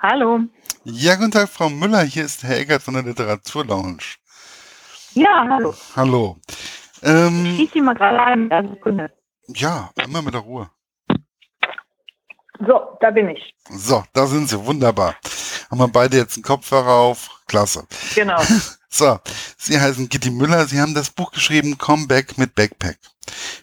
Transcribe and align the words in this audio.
Hallo. 0.00 0.40
Ja, 0.84 1.16
guten 1.16 1.32
Tag, 1.32 1.48
Frau 1.48 1.68
Müller. 1.68 2.02
Hier 2.02 2.24
ist 2.24 2.42
Herr 2.44 2.58
Eckert 2.58 2.82
von 2.82 2.94
der 2.94 3.02
Literaturlounge. 3.02 3.98
Ja, 5.14 5.46
hallo. 5.48 5.74
Hallo. 5.96 6.36
Ich 6.48 7.02
Ähm, 7.02 7.56
schieße 7.56 7.72
Sie 7.74 7.80
mal 7.80 7.94
gerade 7.94 8.20
an. 8.20 8.50
Eine 8.50 8.70
Sekunde. 8.70 9.10
ja, 9.48 9.90
immer 10.04 10.22
mit 10.22 10.34
der 10.34 10.40
Ruhe. 10.42 10.70
So, 12.60 12.96
da 13.00 13.10
bin 13.10 13.28
ich. 13.30 13.54
So, 13.70 14.04
da 14.12 14.26
sind 14.26 14.48
Sie. 14.48 14.64
Wunderbar. 14.64 15.16
Haben 15.70 15.78
wir 15.80 15.88
beide 15.88 16.16
jetzt 16.16 16.36
einen 16.36 16.44
Kopfhörer 16.44 16.92
auf. 16.92 17.30
Klasse. 17.46 17.86
Genau. 18.14 18.40
So, 18.90 19.18
Sie 19.58 19.78
heißen 19.78 20.08
Gitti 20.08 20.30
Müller. 20.30 20.64
Sie 20.66 20.80
haben 20.80 20.94
das 20.94 21.10
Buch 21.10 21.30
geschrieben, 21.30 21.76
Comeback 21.76 22.38
mit 22.38 22.54
Backpack. 22.54 22.98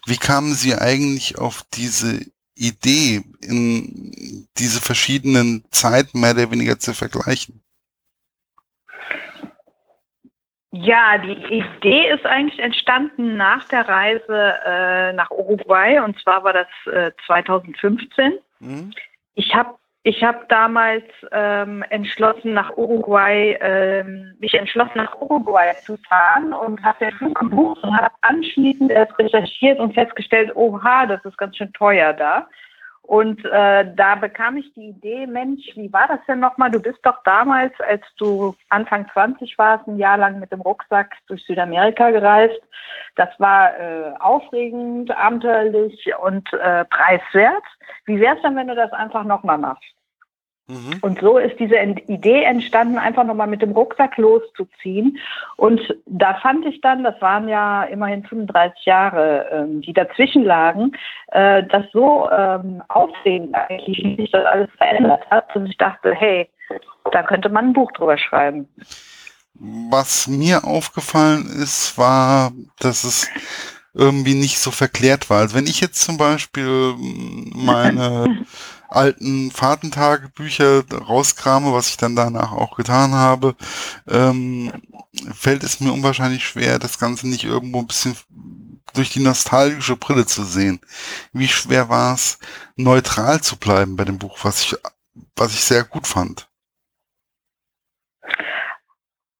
Wie 0.06 0.18
kamen 0.18 0.54
Sie 0.54 0.76
eigentlich 0.76 1.40
auf 1.40 1.64
diese 1.74 2.20
Idee, 2.56 3.24
in 3.42 4.48
diese 4.58 4.82
verschiedenen 4.82 5.64
Zeiten 5.72 6.22
mehr 6.22 6.32
oder 6.32 6.52
weniger 6.52 6.80
zu 6.80 6.94
vergleichen? 6.94 7.62
Ja, 10.72 11.18
die 11.18 11.31
Idee 11.31 12.09
ist 12.09 12.26
eigentlich 12.26 12.59
entstanden 12.59 13.38
nach 13.38 13.66
der 13.70 13.88
Reise 13.88 14.55
äh, 14.66 15.14
nach 15.14 15.31
Uruguay 15.31 16.00
und 16.00 16.20
zwar 16.22 16.44
war 16.44 16.52
das 16.52 16.68
äh, 16.94 17.12
2015. 17.26 18.34
Hm? 18.59 18.92
Ich 19.36 19.56
habe 19.56 19.76
ich 20.08 20.23
hab 20.23 20.48
damals 20.50 21.04
ähm, 21.32 21.84
entschlossen, 21.90 22.54
nach 22.54 22.77
Uruguay, 22.77 23.58
ähm, 23.59 24.36
mich 24.40 24.54
entschlossen, 24.54 24.98
nach 24.98 25.20
Uruguay 25.20 25.73
zu 25.84 25.98
fahren 26.08 26.54
und 26.54 26.84
habe 26.84 27.05
den 27.05 27.12
Flug 27.14 27.40
gebucht 27.40 27.84
und 27.84 27.98
habe 27.98 28.14
anschließend 28.22 28.91
erst 28.91 29.18
recherchiert 29.18 29.80
und 29.80 29.95
festgestellt, 29.95 30.55
oha, 30.55 31.08
das 31.08 31.26
ist 31.26 31.40
ganz 31.40 31.58
schön 31.58 31.73
teuer 31.73 32.14
da. 32.14 32.48
Und 33.08 33.45
äh, 33.45 33.94
da 33.95 34.16
bekam 34.16 34.58
ich 34.58 34.73
die 34.73 34.90
Idee, 34.90 35.27
Mensch, 35.27 35.64
wie 35.76 35.94
war 35.94 36.08
das 36.08 36.20
denn 36.27 36.40
nochmal? 36.40 36.72
Du 36.72 36.82
bist 36.82 37.00
doch 37.04 37.22
damals, 37.23 37.73
als 37.80 38.02
du 38.18 38.55
Anfang 38.70 39.08
20 39.14 39.58
warst, 39.59 39.88
ein 39.88 39.98
Jahr 39.98 40.17
lang 40.17 40.39
mit 40.39 40.52
dem 40.52 40.61
Rucksack 40.61 41.11
durch 41.28 41.45
Südamerika 41.45 42.09
gereist. 42.09 42.59
Das 43.16 43.30
war 43.38 43.80
äh, 43.80 44.14
aufregend, 44.20 45.16
abenteuerlich 45.16 46.11
und 46.23 46.52
äh, 46.53 46.86
preiswert. 46.86 47.64
Wie 48.06 48.20
wär's 48.20 48.42
denn, 48.42 48.56
wenn 48.56 48.67
du 48.67 48.76
das 48.76 48.92
einfach 48.92 49.23
nochmal 49.23 49.59
machst? 49.59 49.83
Mhm. 50.67 50.97
Und 51.02 51.21
so 51.21 51.38
ist 51.38 51.59
diese 51.59 51.75
Idee 51.75 52.44
entstanden, 52.44 52.97
einfach 52.97 53.23
nochmal 53.23 53.47
mit 53.47 53.61
dem 53.61 53.71
Rucksack 53.71 54.17
loszuziehen. 54.17 55.17
Und 55.58 55.80
da 56.08 56.35
fand 56.35 56.66
ich 56.66 56.81
dann, 56.81 57.03
das 57.03 57.21
waren 57.21 57.47
ja 57.47 57.83
immerhin 57.83 58.23
35 58.23 58.86
Jahre, 58.86 59.47
ähm, 59.52 59.81
die 59.81 59.93
dazwischen 59.93 60.43
lagen, 60.43 60.93
äh, 61.27 61.63
das 61.63 61.86
so 61.93 62.30
ähm, 62.31 62.81
aufregend 62.88 63.53
eigentlich, 63.53 64.03
wie 64.03 64.16
sich 64.16 64.31
das 64.31 64.45
alles 64.45 64.69
verändert 64.77 65.21
hat, 65.30 65.55
dass 65.55 65.69
ich 65.69 65.77
dachte, 65.77 66.13
hey, 66.16 66.49
da 67.11 67.21
könnte 67.21 67.49
man 67.49 67.67
ein 67.67 67.73
Buch 67.73 67.91
drüber 67.91 68.17
schreiben. 68.17 68.67
Was 69.53 70.27
mir 70.27 70.66
aufgefallen 70.66 71.45
ist, 71.45 71.97
war, 71.97 72.52
dass 72.80 73.03
es 73.03 73.30
irgendwie 73.93 74.33
nicht 74.33 74.59
so 74.59 74.71
verklärt 74.71 75.30
war. 75.30 75.39
Also 75.39 75.55
wenn 75.55 75.67
ich 75.67 75.80
jetzt 75.80 76.02
zum 76.02 76.17
Beispiel 76.17 76.93
mm, 76.97 77.52
meine 77.53 78.45
alten 78.89 79.52
Fahrtentagebücher 79.52 80.83
rauskrame, 80.91 81.73
was 81.73 81.89
ich 81.89 81.97
dann 81.97 82.16
danach 82.16 82.52
auch 82.52 82.75
getan 82.75 83.14
habe, 83.14 83.55
ähm, 84.08 84.72
fällt 85.33 85.64
es 85.64 85.80
mir 85.80 85.92
unwahrscheinlich 85.92 86.45
schwer, 86.45 86.80
das 86.80 87.00
Ganze 87.00 87.27
nicht 87.27 87.44
irgendwo 87.44 87.80
ein 87.80 87.88
bisschen 87.88 88.16
durch 88.94 89.09
die 89.09 89.23
nostalgische 89.23 89.97
Brille 89.97 90.25
zu 90.25 90.44
sehen. 90.44 90.80
Wie 91.33 91.47
schwer 91.47 91.89
war 91.89 92.14
es, 92.14 92.39
neutral 92.75 93.42
zu 93.42 93.58
bleiben 93.58 93.95
bei 93.95 94.05
dem 94.05 94.17
Buch, 94.17 94.38
was 94.44 94.61
ich, 94.61 94.75
was 95.36 95.53
ich 95.53 95.64
sehr 95.64 95.83
gut 95.83 96.08
fand. 96.08 96.47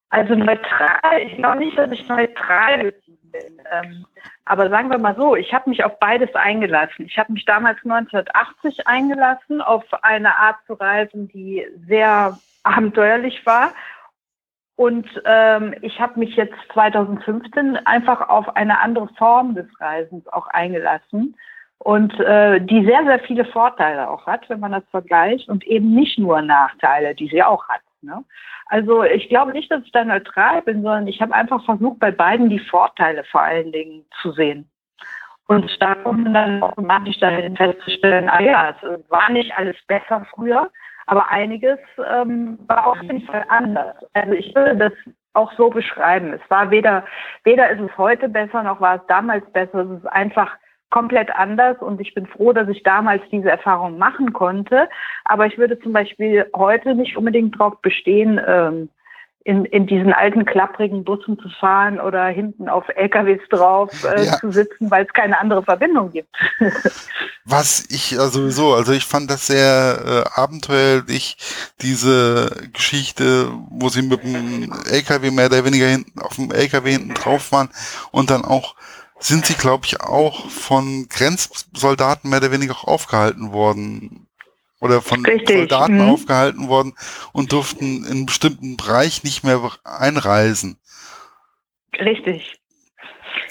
Also 0.09 0.35
neutral, 0.35 1.21
ich 1.25 1.35
glaube 1.35 1.57
nicht, 1.57 1.77
dass 1.77 1.91
ich 1.91 2.07
neutral 2.07 2.93
bin. 3.31 3.61
Ähm, 3.71 4.05
aber 4.45 4.70
sagen 4.70 4.92
wir 4.92 5.00
mal 5.00 5.16
so, 5.16 5.36
ich 5.36 5.54
habe 5.54 5.70
mich 5.70 5.83
auf 5.83 6.00
beides 6.00 6.33
eingelassen. 6.36 7.06
Ich 7.06 7.17
habe 7.17 7.33
mich 7.33 7.45
damals 7.45 7.78
1980 7.83 8.88
eingelassen, 8.88 9.61
auf 9.61 9.83
eine 10.04 10.38
Art 10.38 10.58
zu 10.67 10.73
reisen, 10.73 11.28
die 11.28 11.66
sehr 11.88 12.38
abenteuerlich 12.64 13.44
war. 13.45 13.73
Und 14.76 15.08
ähm, 15.26 15.73
ich 15.82 16.00
habe 16.00 16.20
mich 16.20 16.36
jetzt 16.36 16.56
2015 16.73 17.78
einfach 17.86 18.30
auf 18.30 18.56
eine 18.56 18.80
andere 18.82 19.08
Form 19.17 19.56
des 19.56 19.67
Reisens 19.80 20.28
auch 20.28 20.48
eingelassen 20.48 21.36
und 21.80 22.20
äh, 22.20 22.60
die 22.60 22.86
sehr, 22.86 23.04
sehr 23.06 23.20
viele 23.20 23.45
Vorteile 23.45 24.10
auch 24.10 24.27
hat, 24.27 24.50
wenn 24.50 24.60
man 24.60 24.73
das 24.73 24.83
vergleicht 24.92 25.50
und 25.50 25.66
eben 25.66 25.95
nicht 25.95 26.20
nur 26.20 26.42
Nachteile, 26.42 27.16
die 27.16 27.30
sie 27.30 27.42
auch 27.42 27.67
hat. 27.70 27.82
Ne? 28.05 28.23
Also 28.67 29.04
ich 29.04 29.30
glaube 29.30 29.52
nicht, 29.52 29.71
dass 29.71 29.83
ich 29.83 29.92
da 29.92 30.04
neutral 30.04 30.61
bin, 30.61 30.82
sondern 30.82 31.08
ich 31.08 31.21
habe 31.21 31.33
einfach 31.33 31.64
versucht, 31.66 31.99
bei 31.99 32.11
beiden 32.11 32.49
die 32.49 32.60
Vorteile 32.60 33.23
vor 33.26 33.42
allen 33.42 33.71
Dingen 33.71 34.05
zu 34.21 34.32
sehen. 34.32 34.70
Und 35.48 35.70
da 35.80 35.93
kommt 35.95 36.23
man 36.23 36.33
dann 36.33 36.64
automatisch 36.64 37.20
dahin 37.20 37.55
festzustellen, 37.55 38.30
ah 38.30 38.42
ja, 38.42 38.76
es 38.82 39.11
war 39.11 39.30
nicht 39.30 39.55
alles 39.55 39.76
besser 39.88 40.26
früher, 40.33 40.71
aber 41.05 41.30
einiges 41.30 41.77
ähm, 42.14 42.58
war 42.67 42.88
auf 42.88 43.02
jeden 43.04 43.21
Fall 43.21 43.45
anders. 43.49 43.95
Also 44.14 44.33
ich 44.33 44.55
würde 44.55 44.76
das 44.76 44.94
auch 45.33 45.52
so 45.54 45.70
beschreiben. 45.70 46.33
Es 46.33 46.49
war 46.49 46.71
weder, 46.71 47.05
weder 47.44 47.70
ist 47.70 47.82
es 47.82 47.95
heute 47.98 48.27
besser, 48.27 48.64
noch 48.64 48.82
war 48.82 48.95
es 48.95 49.02
damals 49.08 49.45
besser. 49.52 49.80
Es 49.82 49.99
ist 49.99 50.08
einfach 50.08 50.58
komplett 50.95 51.30
anders 51.36 51.76
und 51.82 52.00
ich 52.00 52.14
bin 52.14 52.26
froh, 52.26 52.54
dass 52.54 52.70
ich 52.70 52.82
damals 52.83 53.22
diese 53.30 53.50
Erfahrung 53.50 53.98
machen 53.98 54.32
konnte. 54.32 54.88
Aber 55.26 55.45
ich 55.45 55.58
würde 55.58 55.78
zum 55.82 55.92
Beispiel 55.92 56.50
heute 56.56 56.95
nicht 56.95 57.17
unbedingt 57.17 57.60
darauf 57.60 57.82
bestehen, 57.82 58.39
ähm, 58.48 58.88
in, 59.44 59.66
in 59.66 59.86
diesen 59.88 60.14
alten 60.14 60.45
klapprigen 60.45 61.04
Bussen 61.04 61.38
zu 61.38 61.50
fahren 61.50 62.00
oder 62.00 62.26
hinten 62.28 62.70
auf 62.70 62.86
LKWs 62.95 63.42
drauf 63.50 63.92
äh, 64.04 64.26
Ja. 64.26 64.39
zu 64.39 64.52
sitzen, 64.54 64.89
weil 64.89 65.06
es 65.06 65.14
keine 65.14 65.38
andere 65.39 65.64
Verbindung 65.64 66.14
gibt. 66.14 66.33
Was 67.45 67.86
ich 67.89 68.12
ja 68.12 68.27
sowieso, 68.27 68.73
also 68.73 68.94
ich 68.94 69.04
fand 69.06 69.30
das 69.30 69.48
sehr 69.48 70.26
äh, 70.26 70.39
abenteuerlich, 70.39 71.38
diese 71.82 72.50
Geschichte, 72.73 73.52
wo 73.70 73.89
sie 73.89 74.02
mit 74.02 74.23
dem 74.23 74.73
LKW 74.89 75.30
mehr 75.30 75.48
oder 75.48 75.64
weniger 75.66 75.88
hinten, 75.88 76.20
auf 76.22 76.38
dem 76.38 76.52
LKW 76.52 76.92
hinten 76.94 77.14
drauf 77.14 77.52
waren 77.52 77.70
und 78.12 78.32
dann 78.32 78.45
auch, 78.45 78.76
sind 79.20 79.45
sie 79.45 79.55
glaube 79.55 79.86
ich 79.86 80.02
auch 80.02 80.49
von 80.49 81.08
Grenzsoldaten 81.09 82.30
mehr 82.30 82.39
oder 82.39 82.52
weniger 82.52 82.73
auch 82.73 82.86
aufgehalten 82.86 83.52
worden. 83.52 84.27
Oder 84.81 85.02
von 85.02 85.26
Richtig, 85.26 85.58
Soldaten 85.58 85.98
mhm. 85.98 86.09
aufgehalten 86.09 86.67
worden 86.67 86.93
und 87.31 87.52
durften 87.53 88.03
in 88.03 88.11
einen 88.11 88.26
bestimmten 88.26 88.77
Bereich 88.77 89.23
nicht 89.23 89.43
mehr 89.43 89.59
einreisen. 89.83 90.77
Richtig. 91.98 92.59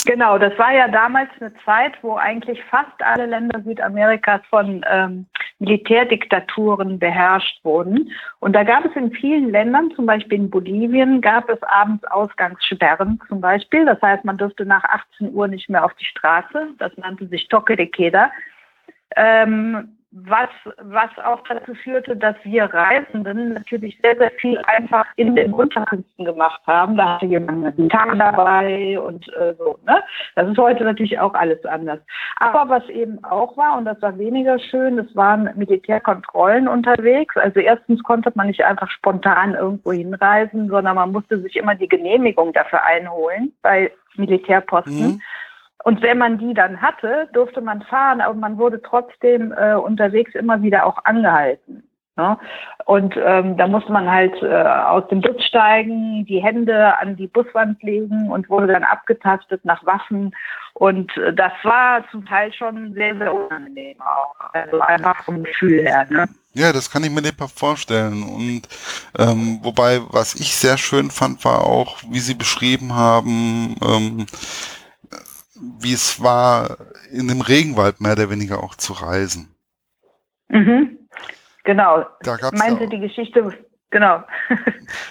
Genau, 0.05 0.37
das 0.37 0.57
war 0.57 0.71
ja 0.71 0.87
damals 0.87 1.29
eine 1.39 1.53
Zeit, 1.65 1.93
wo 2.03 2.15
eigentlich 2.15 2.59
fast 2.69 3.01
alle 3.01 3.25
Länder 3.25 3.61
Südamerikas 3.63 4.41
von 4.49 4.85
ähm, 4.87 5.25
Militärdiktaturen 5.59 6.99
beherrscht 6.99 7.63
wurden. 7.63 8.11
Und 8.39 8.53
da 8.53 8.63
gab 8.63 8.85
es 8.85 8.95
in 8.95 9.11
vielen 9.11 9.51
Ländern, 9.51 9.91
zum 9.95 10.05
Beispiel 10.05 10.37
in 10.37 10.49
Bolivien, 10.49 11.21
gab 11.21 11.49
es 11.49 11.61
abends 11.63 12.03
Ausgangssperren 12.05 13.21
zum 13.27 13.39
Beispiel. 13.39 13.85
Das 13.85 14.01
heißt, 14.01 14.25
man 14.25 14.37
durfte 14.37 14.65
nach 14.65 14.83
18 14.83 15.33
Uhr 15.33 15.47
nicht 15.47 15.69
mehr 15.69 15.85
auf 15.85 15.93
die 15.95 16.05
Straße. 16.05 16.73
Das 16.77 16.91
nannte 16.97 17.27
sich 17.27 17.47
Toque 17.47 17.77
de 17.77 17.87
Queda. 17.87 18.31
Ähm, 19.15 19.94
was, 20.15 20.49
was 20.81 21.09
auch 21.25 21.41
dazu 21.47 21.73
führte, 21.75 22.15
dass 22.15 22.35
wir 22.43 22.63
Reisenden 22.65 23.53
natürlich 23.53 23.99
sehr, 24.01 24.15
sehr 24.17 24.31
viel 24.39 24.57
einfach 24.65 25.05
in 25.17 25.35
den 25.35 25.53
Unterkünften 25.53 26.23
gemacht 26.23 26.61
haben. 26.65 26.95
Da 26.95 27.15
hatte 27.15 27.25
jemand 27.25 27.65
eine 27.65 27.73
Gitarre 27.73 28.17
dabei 28.17 28.97
und 28.97 29.27
äh, 29.33 29.53
so. 29.57 29.77
Ne? 29.85 30.01
Das 30.35 30.49
ist 30.49 30.57
heute 30.57 30.85
natürlich 30.85 31.19
auch 31.19 31.33
alles 31.33 31.63
anders. 31.65 31.99
Aber 32.37 32.69
was 32.69 32.87
eben 32.89 33.21
auch 33.25 33.57
war, 33.57 33.77
und 33.77 33.83
das 33.83 34.01
war 34.01 34.17
weniger 34.17 34.57
schön, 34.57 34.97
es 34.99 35.13
waren 35.17 35.49
Militärkontrollen 35.55 36.69
unterwegs. 36.69 37.35
Also 37.35 37.59
erstens 37.59 38.01
konnte 38.03 38.31
man 38.35 38.47
nicht 38.47 38.63
einfach 38.63 38.89
spontan 38.89 39.55
irgendwo 39.55 39.91
hinreisen, 39.91 40.69
sondern 40.69 40.95
man 40.95 41.11
musste 41.11 41.41
sich 41.41 41.57
immer 41.57 41.75
die 41.75 41.89
Genehmigung 41.89 42.53
dafür 42.53 42.83
einholen 42.85 43.51
bei 43.61 43.91
Militärposten. 44.15 45.15
Mhm. 45.15 45.21
Und 45.85 46.01
wenn 46.01 46.17
man 46.17 46.39
die 46.39 46.55
dann 46.55 46.81
hatte, 46.81 47.29
durfte 47.33 47.61
man 47.61 47.83
fahren, 47.83 48.19
aber 48.19 48.33
man 48.33 48.57
wurde 48.57 48.81
trotzdem 48.81 49.51
äh, 49.51 49.75
unterwegs 49.75 50.33
immer 50.33 50.63
wieder 50.63 50.83
auch 50.83 50.97
angehalten. 51.05 51.83
Ne? 52.17 52.39
Und 52.85 53.13
ähm, 53.17 53.55
da 53.55 53.67
musste 53.67 53.91
man 53.91 54.09
halt 54.09 54.33
äh, 54.41 54.47
aus 54.47 55.07
dem 55.09 55.21
Bus 55.21 55.45
steigen, 55.45 56.25
die 56.25 56.41
Hände 56.41 56.97
an 56.97 57.15
die 57.15 57.27
Buswand 57.27 57.83
legen 57.83 58.31
und 58.31 58.49
wurde 58.49 58.65
dann 58.65 58.83
abgetastet 58.83 59.63
nach 59.63 59.85
Waffen. 59.85 60.35
Und 60.73 61.15
äh, 61.17 61.31
das 61.31 61.51
war 61.61 62.03
zum 62.09 62.25
Teil 62.25 62.51
schon 62.51 62.95
sehr, 62.95 63.15
sehr 63.17 63.31
unangenehm 63.31 64.01
auch. 64.01 64.53
Also 64.53 64.79
einfach 64.79 65.23
vom 65.23 65.43
Gefühl 65.43 65.83
her. 65.83 66.07
Ne? 66.09 66.25
Ja, 66.55 66.73
das 66.73 66.89
kann 66.89 67.03
ich 67.03 67.11
mir 67.11 67.21
nicht 67.21 67.35
vorstellen. 67.55 68.23
Und 68.23 68.61
ähm, 69.19 69.59
wobei, 69.61 69.99
was 70.09 70.33
ich 70.33 70.55
sehr 70.55 70.77
schön 70.79 71.11
fand, 71.11 71.45
war 71.45 71.63
auch, 71.63 71.97
wie 72.09 72.19
Sie 72.19 72.33
beschrieben 72.33 72.95
haben, 72.95 73.75
ähm, 73.83 74.25
wie 75.55 75.93
es 75.93 76.21
war, 76.21 76.77
in 77.11 77.27
dem 77.27 77.41
Regenwald 77.41 78.01
mehr 78.01 78.13
oder 78.13 78.29
weniger 78.29 78.63
auch 78.63 78.75
zu 78.75 78.93
reisen. 78.93 79.55
Mhm. 80.49 80.99
Genau. 81.63 82.05
Da 82.21 82.37
gab's 82.37 82.57
Meinen 82.57 82.79
Sie 82.79 82.87
die 82.87 82.99
Geschichte? 82.99 83.57
Genau. 83.89 84.23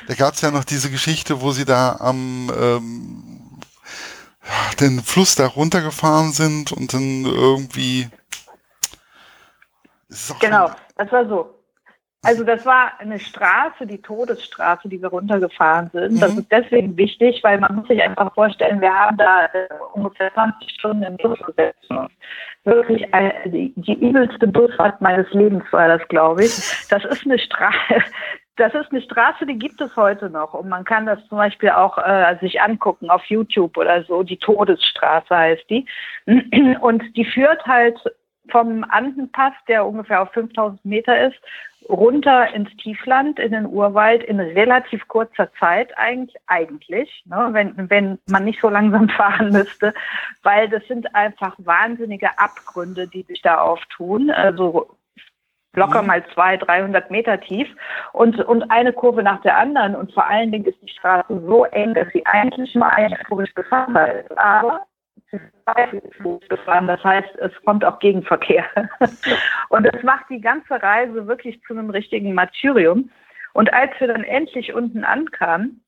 da 0.09 0.15
gab 0.15 0.35
es 0.35 0.41
ja 0.41 0.51
noch 0.51 0.65
diese 0.65 0.91
Geschichte, 0.91 1.41
wo 1.41 1.53
Sie 1.53 1.65
da 1.65 1.97
am 2.01 2.51
ähm, 2.57 3.61
den 4.81 5.01
Fluss 5.01 5.35
da 5.35 5.47
runtergefahren 5.47 6.33
sind 6.33 6.73
und 6.73 6.93
dann 6.93 7.25
irgendwie. 7.25 8.09
Genau, 10.41 10.71
das 10.97 11.11
war 11.11 11.27
so. 11.27 11.54
Also 12.25 12.45
das 12.45 12.65
war 12.65 12.93
eine 12.99 13.19
Straße, 13.19 13.87
die 13.87 14.01
Todesstraße, 14.01 14.89
die 14.89 15.01
wir 15.01 15.09
runtergefahren 15.09 15.91
sind. 15.93 16.15
Mhm. 16.15 16.21
Das 16.21 16.35
ist 16.37 16.51
deswegen 16.51 16.97
wichtig, 16.97 17.41
weil 17.43 17.59
man 17.61 17.75
muss 17.77 17.89
sich 17.89 18.03
einfach 18.03 18.33
vorstellen, 18.35 18.81
wir 18.81 18.93
haben 18.93 19.17
da 19.17 19.47
äh, 19.47 19.69
ungefähr 19.93 20.33
20 20.33 20.71
Stunden 20.71 21.03
im 21.03 21.17
Bus 21.19 21.39
gesessen. 21.41 22.09
Wirklich 22.65 23.13
eine, 23.13 23.33
die, 23.47 23.73
die 23.77 23.95
übelste 23.95 24.47
Busfahrt 24.47 25.01
meines 25.01 25.31
Lebens 25.33 25.65
war 25.71 25.89
das, 25.89 26.07
glaube 26.09 26.45
ich. 26.45 26.87
Das 26.89 27.05
ist 27.05 27.25
eine 27.25 27.39
Straße. 27.39 27.77
Das 28.57 28.73
ist 28.73 28.93
eine 28.93 29.03
Straße, 29.03 29.47
die 29.47 29.59
gibt 29.59 29.81
es 29.81 29.97
heute 29.97 30.31
noch. 30.31 30.55
Und 30.55 30.69
man 30.69 30.85
kann 30.85 31.07
das 31.07 31.19
zum 31.27 31.39
Beispiel 31.39 31.71
auch 31.71 31.99
äh, 31.99 32.37
sich 32.41 32.61
angucken 32.61 33.11
auf 33.11 33.25
YouTube 33.25 33.77
oder 33.77 34.05
so. 34.05 34.23
Die 34.23 34.37
Todesstraße 34.37 35.37
heißt 35.37 35.69
die. 35.69 35.85
Und 36.81 37.03
die 37.17 37.25
führt 37.25 37.67
halt 37.67 37.99
vom 38.51 38.85
Andenpass, 38.89 39.55
der 39.69 39.87
ungefähr 39.87 40.23
auf 40.23 40.33
5000 40.33 40.85
Meter 40.85 41.29
ist, 41.29 41.37
runter 41.89 42.53
ins 42.55 42.75
Tiefland, 42.77 43.39
in 43.39 43.53
den 43.53 43.67
Urwald 43.67 44.23
in 44.23 44.41
relativ 44.41 45.07
kurzer 45.09 45.53
Zeit 45.59 45.97
eigentlich, 45.97 46.37
eigentlich 46.47 47.23
ne, 47.27 47.49
wenn, 47.53 47.91
wenn 47.91 48.19
man 48.29 48.45
nicht 48.45 48.61
so 48.61 48.69
langsam 48.69 49.09
fahren 49.17 49.51
müsste, 49.51 49.93
weil 50.43 50.69
das 50.69 50.87
sind 50.87 51.15
einfach 51.15 51.55
wahnsinnige 51.59 52.39
Abgründe, 52.39 53.09
die 53.09 53.23
sich 53.23 53.43
da 53.43 53.59
auftun. 53.59 54.31
Also 54.31 54.97
locker 55.75 56.03
mhm. 56.03 56.09
mal 56.09 56.25
zwei, 56.33 56.57
300 56.57 57.11
Meter 57.11 57.41
tief 57.41 57.69
und, 58.13 58.41
und 58.41 58.71
eine 58.71 58.93
Kurve 58.93 59.23
nach 59.23 59.43
der 59.43 59.57
anderen. 59.59 59.95
Und 59.95 60.13
vor 60.13 60.27
allen 60.27 60.53
Dingen 60.53 60.65
ist 60.65 60.81
die 60.83 60.89
Straße 60.89 61.41
so 61.47 61.65
eng, 61.65 61.95
dass 61.95 62.09
sie 62.13 62.25
eigentlich 62.27 62.75
mal 62.75 62.91
eigentlich 62.91 63.55
befahrbar 63.55 64.13
ist. 64.13 64.39
Aber 64.39 64.87
gefahren. 66.49 66.87
Das 66.87 67.03
heißt, 67.03 67.37
es 67.37 67.53
kommt 67.65 67.85
auch 67.85 67.99
Gegenverkehr. 67.99 68.65
Und 69.69 69.85
das 69.85 70.03
macht 70.03 70.27
die 70.31 70.41
ganze 70.41 70.83
Reise 70.83 71.27
wirklich 71.27 71.61
zu 71.67 71.73
einem 71.73 71.91
richtigen 71.91 72.35
Martyrium. 72.35 73.11
Und 73.53 73.73
als 73.73 73.93
wir 73.99 74.09
dann 74.09 74.25
endlich 74.25 74.75
unten 74.75 75.05
ankamen, 75.05 75.85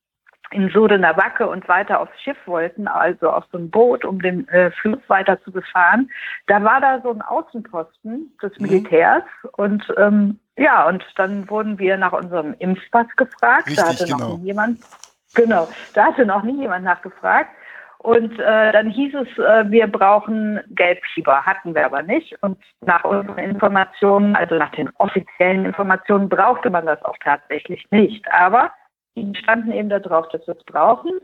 in 0.52 0.70
Sodener 0.70 1.16
Wacke 1.16 1.48
und 1.48 1.68
weiter 1.68 2.00
aufs 2.00 2.20
Schiff 2.22 2.36
wollten, 2.46 2.86
also 2.86 3.30
auf 3.30 3.44
so 3.50 3.58
ein 3.58 3.70
Boot, 3.70 4.04
um 4.04 4.22
den 4.22 4.46
äh, 4.48 4.70
Fluss 4.70 5.00
weiter 5.08 5.42
zu 5.42 5.50
befahren, 5.50 6.10
da 6.46 6.62
war 6.62 6.80
da 6.80 7.00
so 7.02 7.10
ein 7.10 7.22
Außenposten 7.22 8.36
des 8.40 8.58
mhm. 8.58 8.66
Militärs 8.66 9.24
mhm. 9.42 9.50
und 9.56 9.94
ähm, 9.96 10.40
ja, 10.56 10.88
und 10.88 11.04
dann 11.16 11.50
wurden 11.50 11.78
wir 11.78 11.96
nach 11.96 12.12
unserem 12.12 12.54
Impfpass 12.58 13.08
gefragt. 13.16 13.66
Richtig, 13.66 13.84
da 13.84 13.90
hatte 13.90 14.10
noch 14.10 14.18
genau. 14.18 14.36
nie 14.36 14.46
jemand, 14.46 14.78
genau, 15.34 15.68
da 15.94 16.06
hatte 16.06 16.24
noch 16.24 16.44
nie 16.44 16.60
jemand 16.60 16.84
nachgefragt. 16.84 17.50
Und 18.06 18.38
äh, 18.38 18.70
dann 18.70 18.88
hieß 18.88 19.14
es, 19.14 19.26
äh, 19.36 19.68
wir 19.68 19.88
brauchen 19.88 20.60
Gelbfieber, 20.70 21.44
hatten 21.44 21.74
wir 21.74 21.86
aber 21.86 22.02
nicht. 22.04 22.40
Und 22.40 22.56
nach 22.82 23.02
unseren 23.02 23.38
Informationen, 23.38 24.36
also 24.36 24.54
nach 24.54 24.70
den 24.70 24.90
offiziellen 24.98 25.64
Informationen, 25.64 26.28
brauchte 26.28 26.70
man 26.70 26.86
das 26.86 27.04
auch 27.04 27.16
tatsächlich 27.24 27.84
nicht. 27.90 28.24
Aber 28.30 28.70
die 29.16 29.34
standen 29.34 29.72
eben 29.72 29.88
darauf, 29.88 30.28
dass 30.28 30.46
wir 30.46 30.54
es 30.56 30.64
brauchen 30.66 31.14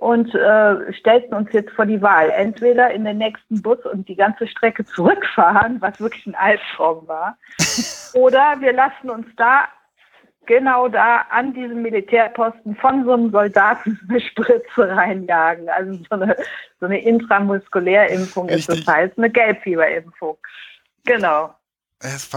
und 0.00 0.34
äh, 0.34 0.92
stellten 0.92 1.32
uns 1.32 1.52
jetzt 1.52 1.70
vor 1.74 1.86
die 1.86 2.02
Wahl. 2.02 2.30
Entweder 2.30 2.90
in 2.90 3.04
den 3.04 3.18
nächsten 3.18 3.62
Bus 3.62 3.78
und 3.86 4.08
die 4.08 4.16
ganze 4.16 4.48
Strecke 4.48 4.84
zurückfahren, 4.84 5.80
was 5.80 6.00
wirklich 6.00 6.26
ein 6.26 6.34
Albtraum 6.34 7.06
war, 7.06 7.36
oder 8.14 8.56
wir 8.58 8.72
lassen 8.72 9.10
uns 9.10 9.28
da 9.36 9.68
genau 10.46 10.88
da 10.88 11.26
an 11.30 11.54
diesem 11.54 11.82
Militärposten 11.82 12.76
von 12.76 13.04
so 13.04 13.12
einem 13.12 13.30
Soldaten 13.30 13.98
eine 14.08 14.20
Spritze 14.20 14.88
reinjagen. 14.88 15.68
Also 15.68 15.98
so 16.08 16.16
eine, 16.16 16.36
so 16.80 16.86
eine 16.86 17.00
Intramuskulärimpfung 17.00 18.48
ist 18.48 18.68
das 18.68 18.86
heißt, 18.86 19.18
eine 19.18 19.30
Gelbfieberimpfung. 19.30 20.36
Genau. 21.04 21.54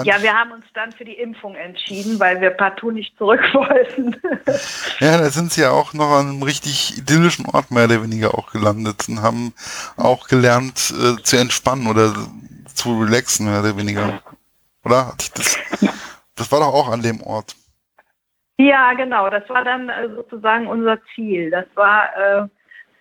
Ja, 0.03 0.21
wir 0.21 0.31
haben 0.31 0.51
uns 0.51 0.65
dann 0.75 0.91
für 0.91 1.05
die 1.05 1.13
Impfung 1.13 1.55
entschieden, 1.55 2.19
weil 2.19 2.39
wir 2.39 2.51
partout 2.51 2.91
nicht 2.91 3.17
zurück 3.17 3.41
wollten. 3.53 4.15
ja, 4.99 5.17
da 5.17 5.29
sind 5.31 5.51
sie 5.51 5.61
ja 5.61 5.71
auch 5.71 5.93
noch 5.93 6.11
an 6.11 6.29
einem 6.29 6.43
richtig 6.43 6.99
idyllischen 6.99 7.47
Ort 7.47 7.71
mehr 7.71 7.85
oder 7.85 8.03
weniger 8.03 8.37
auch 8.37 8.51
gelandet 8.51 9.09
und 9.09 9.23
haben 9.23 9.55
auch 9.97 10.27
gelernt 10.27 10.93
äh, 10.93 11.21
zu 11.23 11.37
entspannen 11.37 11.87
oder 11.87 12.13
zu 12.75 13.01
relaxen 13.01 13.49
mehr 13.49 13.61
oder 13.61 13.75
weniger. 13.75 14.21
Oder? 14.83 15.15
Das? 15.33 15.57
Das 16.35 16.51
war 16.51 16.59
doch 16.59 16.73
auch 16.73 16.89
an 16.89 17.01
dem 17.01 17.21
Ort. 17.23 17.55
Ja, 18.57 18.93
genau. 18.93 19.29
Das 19.29 19.47
war 19.49 19.63
dann 19.63 19.89
äh, 19.89 20.09
sozusagen 20.09 20.67
unser 20.67 20.97
Ziel. 21.13 21.51
Das 21.51 21.65
war, 21.75 22.09
äh, 22.15 22.47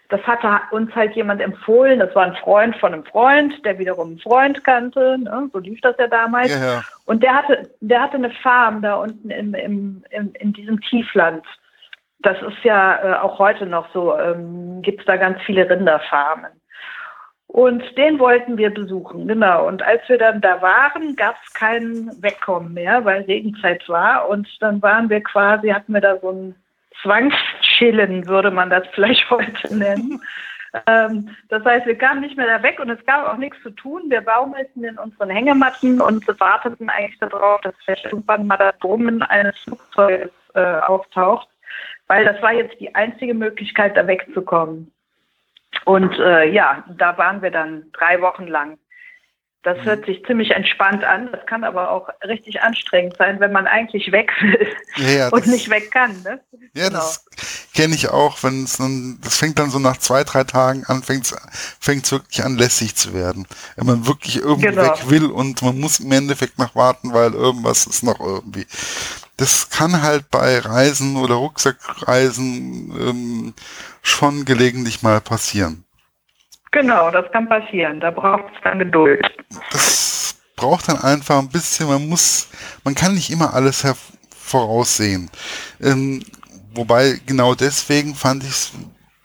das 0.08 0.20
hatte 0.22 0.60
uns 0.72 0.94
halt 0.94 1.14
jemand 1.14 1.40
empfohlen. 1.40 2.00
Das 2.00 2.14
war 2.14 2.24
ein 2.24 2.36
Freund 2.36 2.76
von 2.76 2.92
einem 2.92 3.04
Freund, 3.04 3.64
der 3.64 3.78
wiederum 3.78 4.08
einen 4.08 4.18
Freund 4.18 4.64
kannte. 4.64 5.18
Ne? 5.18 5.48
So 5.52 5.58
lief 5.60 5.80
das 5.80 5.96
ja 5.98 6.08
damals. 6.08 6.50
Ja, 6.50 6.74
ja. 6.74 6.82
Und 7.06 7.22
der 7.22 7.34
hatte, 7.34 7.70
der 7.80 8.02
hatte 8.02 8.16
eine 8.16 8.30
Farm 8.30 8.82
da 8.82 8.96
unten 8.96 9.30
im, 9.30 9.54
im, 9.54 10.04
im, 10.10 10.32
in 10.34 10.52
diesem 10.52 10.80
Tiefland. 10.80 11.44
Das 12.20 12.40
ist 12.42 12.64
ja 12.64 13.02
äh, 13.02 13.18
auch 13.18 13.38
heute 13.38 13.66
noch 13.66 13.92
so. 13.92 14.18
Ähm, 14.18 14.82
Gibt 14.82 15.00
es 15.00 15.06
da 15.06 15.16
ganz 15.16 15.40
viele 15.42 15.68
Rinderfarmen. 15.68 16.50
Und 17.54 17.84
den 17.96 18.18
wollten 18.18 18.58
wir 18.58 18.68
besuchen, 18.68 19.28
genau. 19.28 19.68
Und 19.68 19.80
als 19.80 20.02
wir 20.08 20.18
dann 20.18 20.40
da 20.40 20.60
waren, 20.60 21.14
gab 21.14 21.36
es 21.46 21.52
kein 21.52 22.10
Wegkommen 22.20 22.74
mehr, 22.74 23.04
weil 23.04 23.22
Regenzeit 23.22 23.88
war. 23.88 24.28
Und 24.28 24.48
dann 24.58 24.82
waren 24.82 25.08
wir 25.08 25.22
quasi, 25.22 25.68
hatten 25.68 25.94
wir 25.94 26.00
da 26.00 26.18
so 26.18 26.32
ein 26.32 26.56
Zwangschillen, 27.00 28.26
würde 28.26 28.50
man 28.50 28.70
das 28.70 28.82
vielleicht 28.92 29.30
heute 29.30 29.72
nennen. 29.72 30.20
ähm, 30.88 31.28
das 31.48 31.64
heißt, 31.64 31.86
wir 31.86 31.96
kamen 31.96 32.22
nicht 32.22 32.36
mehr 32.36 32.48
da 32.48 32.60
weg 32.60 32.80
und 32.80 32.90
es 32.90 33.06
gab 33.06 33.28
auch 33.28 33.36
nichts 33.36 33.62
zu 33.62 33.70
tun. 33.70 34.02
Wir 34.08 34.22
baumelten 34.22 34.82
in 34.82 34.98
unseren 34.98 35.30
Hängematten 35.30 36.00
und 36.00 36.26
warteten 36.40 36.90
eigentlich 36.90 37.20
darauf, 37.20 37.60
dass 37.60 37.74
vielleicht 37.84 38.06
irgendwann 38.06 38.48
mal 38.48 38.56
das 38.56 38.76
Brummen 38.80 39.22
eines 39.22 39.56
Flugzeuges 39.60 40.32
äh, 40.54 40.78
auftaucht, 40.80 41.46
weil 42.08 42.24
das 42.24 42.42
war 42.42 42.52
jetzt 42.52 42.80
die 42.80 42.92
einzige 42.96 43.32
Möglichkeit, 43.32 43.96
da 43.96 44.04
wegzukommen. 44.08 44.90
Und 45.84 46.18
äh, 46.18 46.44
ja, 46.50 46.84
da 46.88 47.16
waren 47.18 47.42
wir 47.42 47.50
dann 47.50 47.90
drei 47.92 48.20
Wochen 48.20 48.46
lang. 48.46 48.78
Das 49.64 49.78
hört 49.78 50.02
mhm. 50.02 50.04
sich 50.04 50.24
ziemlich 50.26 50.50
entspannt 50.50 51.04
an. 51.04 51.30
Das 51.32 51.46
kann 51.46 51.64
aber 51.64 51.90
auch 51.90 52.10
richtig 52.22 52.60
anstrengend 52.60 53.16
sein, 53.16 53.40
wenn 53.40 53.50
man 53.50 53.66
eigentlich 53.66 54.12
weg 54.12 54.30
will 54.42 54.68
ja, 54.96 55.30
und 55.30 55.46
nicht 55.46 55.70
weg 55.70 55.90
kann. 55.90 56.22
Ne? 56.22 56.38
Ja, 56.74 56.88
genau. 56.88 56.98
das 56.98 57.24
kenne 57.74 57.94
ich 57.94 58.10
auch. 58.10 58.42
Wenn 58.42 58.64
es 58.64 58.76
dann, 58.76 59.18
das 59.22 59.38
fängt 59.38 59.58
dann 59.58 59.70
so 59.70 59.78
nach 59.78 59.96
zwei, 59.96 60.22
drei 60.22 60.44
Tagen 60.44 60.84
an, 60.84 61.02
fängt 61.02 61.24
es 61.24 62.12
wirklich 62.12 62.44
an, 62.44 62.58
lässig 62.58 62.94
zu 62.94 63.14
werden. 63.14 63.46
Wenn 63.76 63.86
man 63.86 64.06
wirklich 64.06 64.36
irgendwie 64.36 64.66
genau. 64.66 64.82
weg 64.82 65.08
will 65.08 65.30
und 65.30 65.62
man 65.62 65.80
muss 65.80 65.98
im 65.98 66.12
Endeffekt 66.12 66.58
noch 66.58 66.74
warten, 66.74 67.14
weil 67.14 67.32
irgendwas 67.32 67.86
ist 67.86 68.02
noch 68.02 68.20
irgendwie. 68.20 68.66
Das 69.38 69.70
kann 69.70 70.02
halt 70.02 70.30
bei 70.30 70.58
Reisen 70.58 71.16
oder 71.16 71.36
Rucksackreisen 71.36 72.94
ähm, 73.00 73.54
schon 74.02 74.44
gelegentlich 74.44 75.02
mal 75.02 75.22
passieren. 75.22 75.83
Genau, 76.74 77.08
das 77.12 77.30
kann 77.30 77.48
passieren. 77.48 78.00
Da 78.00 78.10
braucht 78.10 78.52
es 78.52 78.60
dann 78.64 78.80
Geduld. 78.80 79.24
Das 79.70 80.36
braucht 80.56 80.88
dann 80.88 80.98
einfach 80.98 81.38
ein 81.38 81.48
bisschen, 81.48 81.86
man 81.86 82.08
muss, 82.08 82.48
man 82.82 82.96
kann 82.96 83.14
nicht 83.14 83.30
immer 83.30 83.54
alles 83.54 83.86
voraussehen. 84.36 85.30
Ähm, 85.80 86.24
wobei 86.74 87.20
genau 87.26 87.54
deswegen 87.54 88.16
fand 88.16 88.42
ich 88.42 88.50
es 88.50 88.72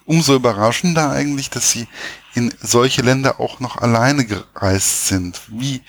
umso 0.06 0.36
überraschender 0.36 1.10
eigentlich, 1.10 1.50
dass 1.50 1.72
sie 1.72 1.88
in 2.36 2.54
solche 2.62 3.02
Länder 3.02 3.40
auch 3.40 3.60
noch 3.60 3.78
alleine 3.78 4.26
gereist 4.26 5.08
sind. 5.08 5.42
Wie, 5.48 5.82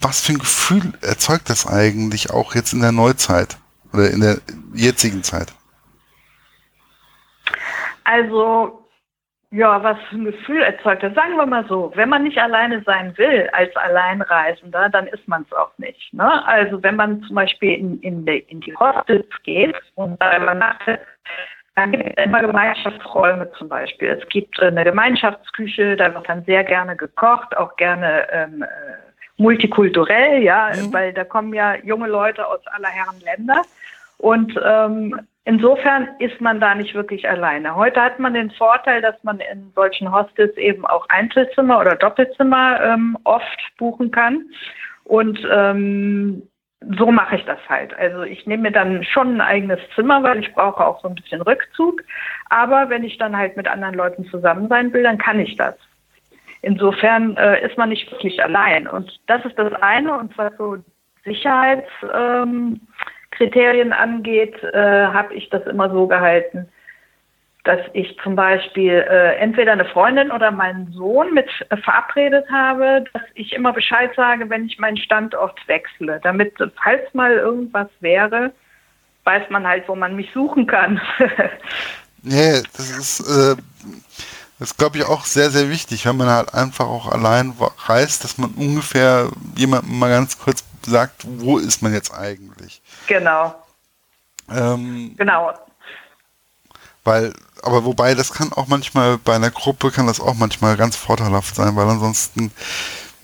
was 0.00 0.20
für 0.20 0.32
ein 0.32 0.38
Gefühl 0.40 0.92
erzeugt 1.02 1.50
das 1.50 1.68
eigentlich 1.68 2.30
auch 2.30 2.56
jetzt 2.56 2.72
in 2.72 2.80
der 2.80 2.90
Neuzeit 2.90 3.58
oder 3.92 4.10
in 4.10 4.20
der 4.22 4.38
jetzigen 4.74 5.22
Zeit? 5.22 5.52
Also, 8.02 8.79
ja, 9.52 9.82
was 9.82 9.98
für 10.08 10.16
ein 10.16 10.24
Gefühl 10.26 10.62
erzeugt 10.62 11.02
das? 11.02 11.14
Sagen 11.14 11.36
wir 11.36 11.46
mal 11.46 11.64
so, 11.66 11.90
wenn 11.96 12.08
man 12.08 12.22
nicht 12.22 12.38
alleine 12.38 12.82
sein 12.82 13.16
will 13.18 13.48
als 13.52 13.74
Alleinreisender, 13.76 14.88
dann 14.90 15.08
ist 15.08 15.26
man 15.26 15.42
es 15.42 15.52
auch 15.56 15.76
nicht. 15.78 16.14
Ne? 16.14 16.46
Also 16.46 16.80
wenn 16.82 16.94
man 16.94 17.22
zum 17.24 17.34
Beispiel 17.34 17.74
in, 17.74 18.00
in, 18.00 18.24
die, 18.24 18.38
in 18.48 18.60
die 18.60 18.76
Hostels 18.76 19.26
geht 19.42 19.74
und 19.96 20.20
da 20.22 20.36
übernachtet, 20.36 21.00
dann 21.74 21.92
gibt 21.92 22.16
es 22.16 22.24
immer 22.24 22.42
Gemeinschaftsräume 22.42 23.50
zum 23.52 23.68
Beispiel. 23.68 24.08
Es 24.10 24.28
gibt 24.28 24.60
eine 24.60 24.84
Gemeinschaftsküche, 24.84 25.96
da 25.96 26.14
wird 26.14 26.28
dann 26.28 26.44
sehr 26.44 26.62
gerne 26.62 26.94
gekocht, 26.94 27.56
auch 27.56 27.74
gerne 27.76 28.28
ähm, 28.30 28.62
äh, 28.62 28.66
multikulturell, 29.36 30.42
ja, 30.42 30.70
mhm. 30.74 30.92
weil 30.92 31.12
da 31.12 31.24
kommen 31.24 31.54
ja 31.54 31.74
junge 31.76 32.08
Leute 32.08 32.46
aus 32.46 32.64
aller 32.68 32.88
Herren 32.88 33.20
Länder. 33.20 33.62
Und 34.20 34.52
ähm, 34.62 35.18
insofern 35.44 36.08
ist 36.18 36.42
man 36.42 36.60
da 36.60 36.74
nicht 36.74 36.94
wirklich 36.94 37.26
alleine. 37.26 37.74
Heute 37.74 38.02
hat 38.02 38.18
man 38.18 38.34
den 38.34 38.50
Vorteil, 38.50 39.00
dass 39.00 39.16
man 39.24 39.40
in 39.40 39.72
solchen 39.74 40.12
Hostels 40.12 40.54
eben 40.58 40.84
auch 40.84 41.08
Einzelzimmer 41.08 41.80
oder 41.80 41.96
Doppelzimmer 41.96 42.80
ähm, 42.82 43.16
oft 43.24 43.58
buchen 43.78 44.10
kann. 44.10 44.44
Und 45.04 45.40
ähm, 45.50 46.42
so 46.98 47.10
mache 47.10 47.36
ich 47.36 47.44
das 47.46 47.58
halt. 47.66 47.94
Also 47.94 48.22
ich 48.22 48.46
nehme 48.46 48.64
mir 48.64 48.72
dann 48.72 49.04
schon 49.04 49.36
ein 49.36 49.40
eigenes 49.40 49.80
Zimmer, 49.94 50.22
weil 50.22 50.40
ich 50.40 50.52
brauche 50.52 50.86
auch 50.86 51.00
so 51.00 51.08
ein 51.08 51.14
bisschen 51.14 51.40
Rückzug. 51.40 52.02
Aber 52.50 52.90
wenn 52.90 53.04
ich 53.04 53.16
dann 53.16 53.34
halt 53.34 53.56
mit 53.56 53.68
anderen 53.68 53.94
Leuten 53.94 54.26
zusammen 54.26 54.68
sein 54.68 54.92
will, 54.92 55.02
dann 55.02 55.16
kann 55.16 55.40
ich 55.40 55.56
das. 55.56 55.76
Insofern 56.60 57.38
äh, 57.38 57.66
ist 57.66 57.78
man 57.78 57.88
nicht 57.88 58.10
wirklich 58.12 58.44
allein. 58.44 58.86
Und 58.86 59.18
das 59.28 59.42
ist 59.46 59.58
das 59.58 59.72
eine. 59.80 60.18
Und 60.18 60.36
was 60.36 60.54
so 60.58 60.76
Sicherheitskriterien 61.24 62.74
ähm, 62.74 62.80
angeht, 63.92 64.62
äh, 64.62 65.06
habe 65.06 65.34
ich 65.34 65.48
das 65.50 65.66
immer 65.66 65.90
so 65.90 66.06
gehalten, 66.06 66.68
dass 67.64 67.80
ich 67.92 68.18
zum 68.22 68.36
Beispiel 68.36 68.92
äh, 68.92 69.36
entweder 69.36 69.72
eine 69.72 69.84
Freundin 69.84 70.30
oder 70.30 70.50
meinen 70.50 70.92
Sohn 70.92 71.34
mit 71.34 71.48
äh, 71.68 71.76
verabredet 71.76 72.46
habe, 72.50 73.04
dass 73.12 73.22
ich 73.34 73.52
immer 73.52 73.72
Bescheid 73.72 74.10
sage, 74.16 74.48
wenn 74.48 74.66
ich 74.66 74.78
meinen 74.78 74.96
Standort 74.96 75.58
wechsle, 75.68 76.20
damit, 76.22 76.54
falls 76.82 77.02
mal 77.12 77.32
irgendwas 77.32 77.88
wäre, 78.00 78.52
weiß 79.24 79.50
man 79.50 79.66
halt, 79.66 79.88
wo 79.88 79.94
man 79.94 80.16
mich 80.16 80.30
suchen 80.32 80.66
kann. 80.66 81.00
nee, 82.22 82.62
das 82.76 82.90
ist, 83.20 83.58
das 84.60 84.76
glaube 84.76 84.98
ich 84.98 85.04
auch 85.04 85.24
sehr, 85.24 85.50
sehr 85.50 85.70
wichtig, 85.70 86.04
wenn 86.04 86.18
man 86.18 86.28
halt 86.28 86.52
einfach 86.52 86.86
auch 86.86 87.10
allein 87.10 87.54
reist, 87.86 88.22
dass 88.24 88.36
man 88.36 88.50
ungefähr 88.50 89.30
jemandem 89.56 89.98
mal 89.98 90.10
ganz 90.10 90.38
kurz 90.38 90.62
sagt, 90.86 91.24
wo 91.26 91.56
ist 91.56 91.80
man 91.80 91.94
jetzt 91.94 92.12
eigentlich? 92.12 92.82
Genau. 93.06 93.54
Ähm, 94.50 95.14
genau. 95.16 95.54
Weil, 97.04 97.32
aber 97.62 97.84
wobei, 97.84 98.14
das 98.14 98.34
kann 98.34 98.52
auch 98.52 98.66
manchmal, 98.66 99.16
bei 99.16 99.34
einer 99.34 99.50
Gruppe 99.50 99.90
kann 99.90 100.06
das 100.06 100.20
auch 100.20 100.34
manchmal 100.34 100.76
ganz 100.76 100.94
vorteilhaft 100.94 101.54
sein, 101.56 101.74
weil 101.74 101.88
ansonsten, 101.88 102.52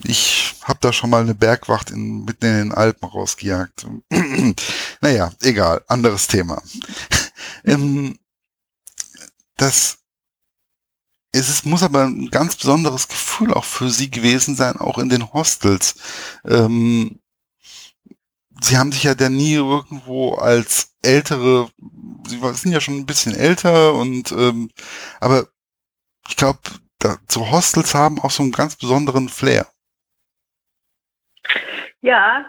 ich 0.03 0.55
habe 0.63 0.79
da 0.81 0.91
schon 0.91 1.11
mal 1.11 1.21
eine 1.21 1.35
Bergwacht 1.35 1.91
in, 1.91 2.25
mitten 2.25 2.45
in 2.45 2.57
den 2.57 2.73
Alpen 2.73 3.07
rausgejagt. 3.07 3.85
naja, 5.01 5.31
egal, 5.43 5.83
anderes 5.87 6.27
Thema. 6.27 6.63
ähm, 7.63 8.17
das 9.55 9.96
es 11.37 11.49
ist, 11.49 11.65
muss 11.65 11.83
aber 11.83 12.03
ein 12.03 12.29
ganz 12.29 12.55
besonderes 12.55 13.07
Gefühl 13.07 13.53
auch 13.53 13.63
für 13.63 13.89
sie 13.89 14.11
gewesen 14.11 14.55
sein, 14.55 14.77
auch 14.77 14.97
in 14.97 15.09
den 15.09 15.33
Hostels. 15.33 15.95
Ähm, 16.45 17.19
sie 18.61 18.77
haben 18.77 18.91
sich 18.91 19.03
ja 19.03 19.15
dann 19.15 19.35
nie 19.35 19.53
irgendwo 19.53 20.35
als 20.35 20.95
ältere, 21.01 21.69
sie 22.27 22.39
sind 22.53 22.71
ja 22.71 22.81
schon 22.81 22.97
ein 22.97 23.05
bisschen 23.05 23.35
älter 23.35 23.93
und 23.93 24.31
ähm, 24.31 24.69
aber 25.19 25.47
ich 26.27 26.35
glaube, 26.35 26.59
so 27.29 27.51
Hostels 27.51 27.93
haben 27.93 28.19
auch 28.19 28.31
so 28.31 28.43
einen 28.43 28.51
ganz 28.51 28.75
besonderen 28.75 29.29
Flair. 29.29 29.67
Ja, 32.01 32.45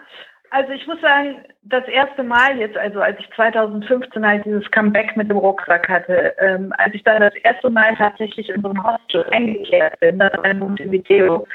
also 0.51 0.71
ich 0.71 0.85
muss 0.87 0.99
sagen, 1.01 1.43
das 1.63 1.87
erste 1.87 2.23
Mal 2.23 2.57
jetzt, 2.57 2.77
also 2.77 3.01
als 3.01 3.19
ich 3.19 3.29
2015 3.35 4.25
halt 4.25 4.45
dieses 4.45 4.69
Comeback 4.71 5.15
mit 5.15 5.29
dem 5.29 5.37
Rucksack 5.37 5.87
hatte, 5.87 6.35
ähm, 6.39 6.73
als 6.77 6.93
ich 6.93 7.03
dann 7.03 7.21
das 7.21 7.35
erste 7.43 7.69
Mal 7.69 7.95
tatsächlich 7.95 8.49
in 8.49 8.61
so 8.61 8.69
ein 8.69 8.83
Hostel 8.83 9.25
eingekehrt 9.31 9.99
bin, 9.99 10.19
das 10.19 10.33
war 10.33 10.45
ein 10.45 10.59
Montevideo, 10.59 11.45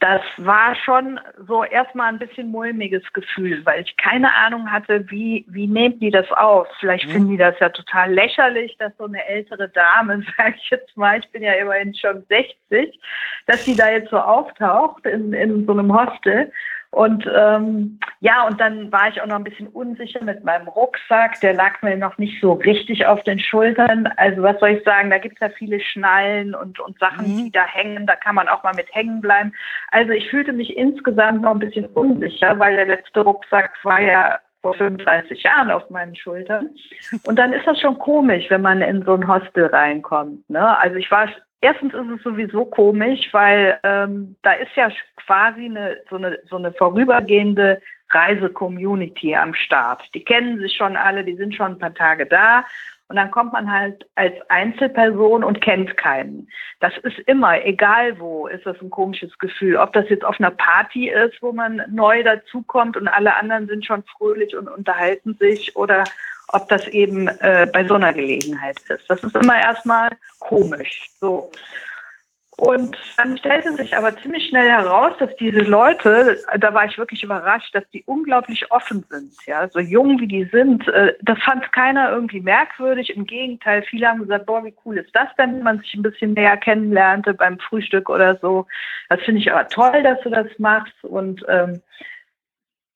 das 0.00 0.22
war 0.38 0.74
schon 0.76 1.20
so 1.46 1.62
erstmal 1.62 2.08
ein 2.08 2.18
bisschen 2.18 2.50
mulmiges 2.50 3.02
Gefühl, 3.12 3.64
weil 3.66 3.82
ich 3.82 3.96
keine 3.98 4.34
Ahnung 4.34 4.72
hatte, 4.72 5.04
wie, 5.10 5.44
wie 5.46 5.66
nehmen 5.66 6.00
die 6.00 6.10
das 6.10 6.30
auf? 6.32 6.66
Vielleicht 6.80 7.06
mhm. 7.06 7.10
finden 7.10 7.28
die 7.32 7.36
das 7.36 7.58
ja 7.60 7.68
total 7.68 8.12
lächerlich, 8.12 8.74
dass 8.78 8.96
so 8.96 9.04
eine 9.04 9.24
ältere 9.26 9.68
Dame, 9.68 10.24
sag 10.36 10.56
ich 10.56 10.70
jetzt 10.70 10.96
mal, 10.96 11.18
ich 11.18 11.30
bin 11.30 11.42
ja 11.42 11.52
immerhin 11.52 11.94
schon 11.94 12.24
60, 12.28 12.98
dass 13.46 13.64
die 13.64 13.76
da 13.76 13.90
jetzt 13.90 14.08
so 14.08 14.18
auftaucht 14.18 15.04
in, 15.04 15.34
in 15.34 15.66
so 15.66 15.72
einem 15.72 15.94
Hostel. 15.94 16.50
Und 16.92 17.24
ähm, 17.32 18.00
ja, 18.18 18.46
und 18.46 18.60
dann 18.60 18.90
war 18.90 19.08
ich 19.08 19.22
auch 19.22 19.26
noch 19.26 19.36
ein 19.36 19.44
bisschen 19.44 19.68
unsicher 19.68 20.24
mit 20.24 20.42
meinem 20.44 20.66
Rucksack. 20.66 21.40
Der 21.40 21.54
lag 21.54 21.80
mir 21.82 21.96
noch 21.96 22.18
nicht 22.18 22.40
so 22.40 22.54
richtig 22.54 23.06
auf 23.06 23.22
den 23.22 23.38
Schultern. 23.38 24.08
Also 24.16 24.42
was 24.42 24.58
soll 24.58 24.70
ich 24.70 24.84
sagen, 24.84 25.08
da 25.08 25.18
gibt 25.18 25.36
es 25.36 25.40
ja 25.40 25.54
viele 25.56 25.80
Schnallen 25.80 26.52
und, 26.54 26.80
und 26.80 26.98
Sachen, 26.98 27.32
mhm. 27.32 27.44
die 27.44 27.52
da 27.52 27.64
hängen. 27.64 28.06
Da 28.06 28.16
kann 28.16 28.34
man 28.34 28.48
auch 28.48 28.64
mal 28.64 28.74
mit 28.74 28.92
hängen 28.92 29.20
bleiben. 29.20 29.52
Also 29.92 30.10
ich 30.10 30.28
fühlte 30.30 30.52
mich 30.52 30.76
insgesamt 30.76 31.42
noch 31.42 31.52
ein 31.52 31.60
bisschen 31.60 31.86
unsicher, 31.86 32.58
weil 32.58 32.74
der 32.74 32.86
letzte 32.86 33.20
Rucksack 33.20 33.72
war 33.84 34.00
ja 34.00 34.40
vor 34.60 34.74
35 34.74 35.44
Jahren 35.44 35.70
auf 35.70 35.88
meinen 35.90 36.16
Schultern. 36.16 36.70
Und 37.24 37.38
dann 37.38 37.52
ist 37.52 37.66
das 37.66 37.80
schon 37.80 37.98
komisch, 37.98 38.46
wenn 38.50 38.62
man 38.62 38.82
in 38.82 39.04
so 39.04 39.14
ein 39.14 39.28
Hostel 39.28 39.66
reinkommt. 39.66 40.50
Ne? 40.50 40.78
Also 40.78 40.96
ich 40.96 41.10
war 41.10 41.28
Erstens 41.62 41.92
ist 41.92 42.08
es 42.08 42.22
sowieso 42.22 42.64
komisch, 42.64 43.28
weil 43.32 43.78
ähm, 43.82 44.36
da 44.42 44.52
ist 44.52 44.74
ja 44.76 44.90
quasi 45.16 45.66
eine, 45.66 45.98
so, 46.08 46.16
eine, 46.16 46.38
so 46.48 46.56
eine 46.56 46.72
vorübergehende 46.72 47.82
Reise-Community 48.10 49.36
am 49.36 49.54
Start. 49.54 50.02
Die 50.14 50.24
kennen 50.24 50.58
sich 50.58 50.74
schon 50.74 50.96
alle, 50.96 51.22
die 51.22 51.36
sind 51.36 51.54
schon 51.54 51.72
ein 51.72 51.78
paar 51.78 51.94
Tage 51.94 52.26
da. 52.26 52.64
Und 53.10 53.16
dann 53.16 53.32
kommt 53.32 53.52
man 53.52 53.72
halt 53.72 54.06
als 54.14 54.34
Einzelperson 54.50 55.42
und 55.42 55.60
kennt 55.60 55.96
keinen. 55.96 56.48
Das 56.78 56.92
ist 57.02 57.18
immer, 57.26 57.60
egal 57.66 58.20
wo, 58.20 58.46
ist 58.46 58.64
das 58.64 58.80
ein 58.80 58.88
komisches 58.88 59.36
Gefühl. 59.40 59.78
Ob 59.78 59.92
das 59.94 60.08
jetzt 60.08 60.24
auf 60.24 60.38
einer 60.38 60.52
Party 60.52 61.08
ist, 61.08 61.42
wo 61.42 61.50
man 61.50 61.82
neu 61.90 62.22
dazukommt 62.22 62.96
und 62.96 63.08
alle 63.08 63.34
anderen 63.34 63.66
sind 63.66 63.84
schon 63.84 64.04
fröhlich 64.04 64.56
und 64.56 64.68
unterhalten 64.68 65.36
sich 65.40 65.74
oder 65.74 66.04
ob 66.52 66.68
das 66.68 66.86
eben 66.86 67.26
äh, 67.26 67.66
bei 67.72 67.84
so 67.84 67.94
einer 67.94 68.12
Gelegenheit 68.12 68.78
ist. 68.88 69.10
Das 69.10 69.24
ist 69.24 69.34
immer 69.34 69.60
erstmal 69.60 70.10
komisch. 70.38 71.08
So. 71.18 71.50
Und 72.60 72.94
dann 73.16 73.38
stellte 73.38 73.72
sich 73.72 73.96
aber 73.96 74.14
ziemlich 74.18 74.46
schnell 74.48 74.68
heraus, 74.68 75.12
dass 75.18 75.34
diese 75.36 75.60
Leute, 75.60 76.36
da 76.58 76.74
war 76.74 76.84
ich 76.84 76.98
wirklich 76.98 77.22
überrascht, 77.22 77.74
dass 77.74 77.88
die 77.88 78.04
unglaublich 78.04 78.70
offen 78.70 79.02
sind. 79.08 79.32
Ja, 79.46 79.66
so 79.68 79.80
jung 79.80 80.20
wie 80.20 80.26
die 80.26 80.44
sind, 80.44 80.86
äh, 80.88 81.14
das 81.22 81.38
fand 81.42 81.72
keiner 81.72 82.10
irgendwie 82.10 82.42
merkwürdig. 82.42 83.16
Im 83.16 83.24
Gegenteil, 83.24 83.82
viele 83.84 84.08
haben 84.08 84.20
gesagt, 84.20 84.44
boah, 84.44 84.62
wie 84.62 84.74
cool 84.84 84.98
ist 84.98 85.16
das 85.16 85.28
denn, 85.38 85.56
wenn 85.56 85.62
man 85.62 85.78
sich 85.78 85.94
ein 85.94 86.02
bisschen 86.02 86.34
näher 86.34 86.58
kennenlernte 86.58 87.32
beim 87.32 87.58
Frühstück 87.58 88.10
oder 88.10 88.36
so. 88.36 88.66
Das 89.08 89.22
finde 89.22 89.40
ich 89.40 89.50
aber 89.50 89.66
toll, 89.68 90.02
dass 90.02 90.20
du 90.20 90.28
das 90.28 90.46
machst. 90.58 91.02
Und 91.02 91.42
ähm, 91.48 91.80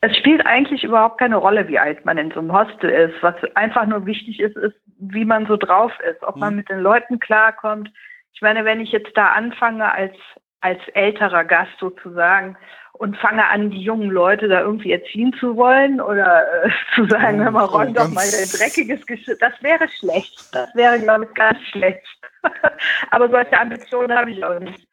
es 0.02 0.14
spielt 0.18 0.44
eigentlich 0.44 0.84
überhaupt 0.84 1.16
keine 1.16 1.36
Rolle, 1.36 1.68
wie 1.68 1.78
alt 1.78 2.04
man 2.04 2.18
in 2.18 2.30
so 2.32 2.40
einem 2.40 2.52
Hostel 2.52 2.90
ist. 2.90 3.14
Was 3.22 3.36
einfach 3.54 3.86
nur 3.86 4.04
wichtig 4.04 4.40
ist, 4.40 4.58
ist, 4.58 4.76
wie 4.98 5.24
man 5.24 5.46
so 5.46 5.56
drauf 5.56 5.92
ist, 6.00 6.22
ob 6.22 6.36
man 6.36 6.52
mhm. 6.52 6.58
mit 6.58 6.68
den 6.68 6.80
Leuten 6.80 7.18
klarkommt. 7.18 7.90
Ich 8.34 8.42
meine, 8.42 8.64
wenn 8.64 8.80
ich 8.80 8.92
jetzt 8.92 9.16
da 9.16 9.32
anfange 9.32 9.90
als, 9.92 10.14
als 10.60 10.80
älterer 10.94 11.44
Gast 11.44 11.72
sozusagen 11.78 12.56
und 12.92 13.16
fange 13.16 13.46
an, 13.46 13.70
die 13.70 13.82
jungen 13.82 14.10
Leute 14.10 14.48
da 14.48 14.60
irgendwie 14.60 14.92
erziehen 14.92 15.32
zu 15.40 15.56
wollen 15.56 16.00
oder 16.00 16.64
äh, 16.64 16.70
zu 16.94 17.06
sagen, 17.06 17.42
hör 17.42 17.50
mal, 17.50 17.64
räum 17.64 17.94
doch 17.94 18.08
mal 18.08 18.26
dein 18.30 18.48
dreckiges 18.48 19.04
Geschirr, 19.06 19.36
das 19.40 19.52
wäre 19.62 19.88
schlecht. 19.88 20.54
Das 20.54 20.74
wäre, 20.74 21.00
glaube 21.00 21.24
ich, 21.24 21.34
ganz 21.34 21.60
schlecht. 21.70 22.06
Aber 23.10 23.28
solche 23.28 23.58
Ambitionen 23.58 24.16
habe 24.16 24.30
ich 24.30 24.44
auch 24.44 24.58
nicht. 24.60 24.86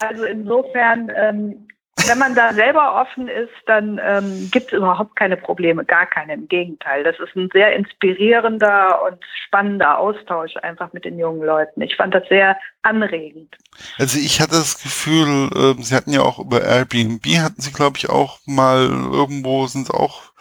Also 0.00 0.24
insofern 0.24 1.10
ähm, 1.14 1.68
wenn 2.06 2.18
man 2.18 2.34
da 2.34 2.52
selber 2.52 3.00
offen 3.00 3.28
ist, 3.28 3.52
dann 3.66 4.00
ähm, 4.02 4.48
gibt 4.52 4.66
es 4.68 4.78
überhaupt 4.78 5.16
keine 5.16 5.36
Probleme, 5.36 5.84
gar 5.84 6.06
keine. 6.06 6.34
Im 6.34 6.48
Gegenteil, 6.48 7.04
das 7.04 7.18
ist 7.18 7.34
ein 7.34 7.48
sehr 7.52 7.74
inspirierender 7.74 9.02
und 9.02 9.18
spannender 9.46 9.98
Austausch 9.98 10.56
einfach 10.58 10.92
mit 10.92 11.04
den 11.04 11.18
jungen 11.18 11.42
Leuten. 11.42 11.80
Ich 11.82 11.96
fand 11.96 12.14
das 12.14 12.26
sehr 12.28 12.56
anregend. 12.82 13.56
Also 13.98 14.18
ich 14.18 14.40
hatte 14.40 14.52
das 14.52 14.82
Gefühl, 14.82 15.50
äh, 15.54 15.82
Sie 15.82 15.94
hatten 15.94 16.12
ja 16.12 16.22
auch 16.22 16.38
über 16.38 16.62
Airbnb, 16.62 17.24
hatten 17.38 17.60
Sie, 17.60 17.72
glaube 17.72 17.96
ich, 17.96 18.08
auch 18.08 18.38
mal 18.46 18.86
irgendwo, 18.86 19.66
sind 19.66 19.90
auch 19.90 20.32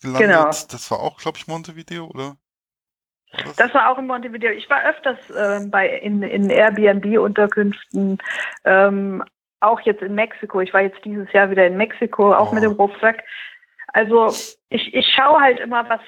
gelandet. 0.00 0.28
Genau. 0.28 0.44
Das 0.44 0.90
war 0.90 1.00
auch, 1.00 1.18
glaube 1.18 1.38
ich, 1.38 1.46
Montevideo, 1.46 2.06
oder? 2.06 2.36
Das 3.56 3.74
war 3.74 3.90
auch 3.90 3.98
in 3.98 4.06
Montevideo. 4.06 4.50
Ich 4.52 4.68
war 4.70 4.84
öfters 4.84 5.18
äh, 5.30 5.66
bei 5.66 5.88
in, 5.88 6.22
in 6.22 6.48
Airbnb-Unterkünften, 6.48 8.18
ähm, 8.64 9.22
auch 9.60 9.80
jetzt 9.80 10.02
in 10.02 10.14
Mexiko. 10.14 10.60
Ich 10.60 10.72
war 10.72 10.82
jetzt 10.82 11.04
dieses 11.04 11.30
Jahr 11.32 11.50
wieder 11.50 11.66
in 11.66 11.76
Mexiko, 11.76 12.32
auch 12.32 12.52
oh. 12.52 12.54
mit 12.54 12.62
dem 12.62 12.72
Rucksack. 12.72 13.22
Also 13.92 14.28
ich, 14.68 14.94
ich 14.94 15.06
schaue 15.14 15.40
halt 15.40 15.60
immer, 15.60 15.88
was, 15.88 16.00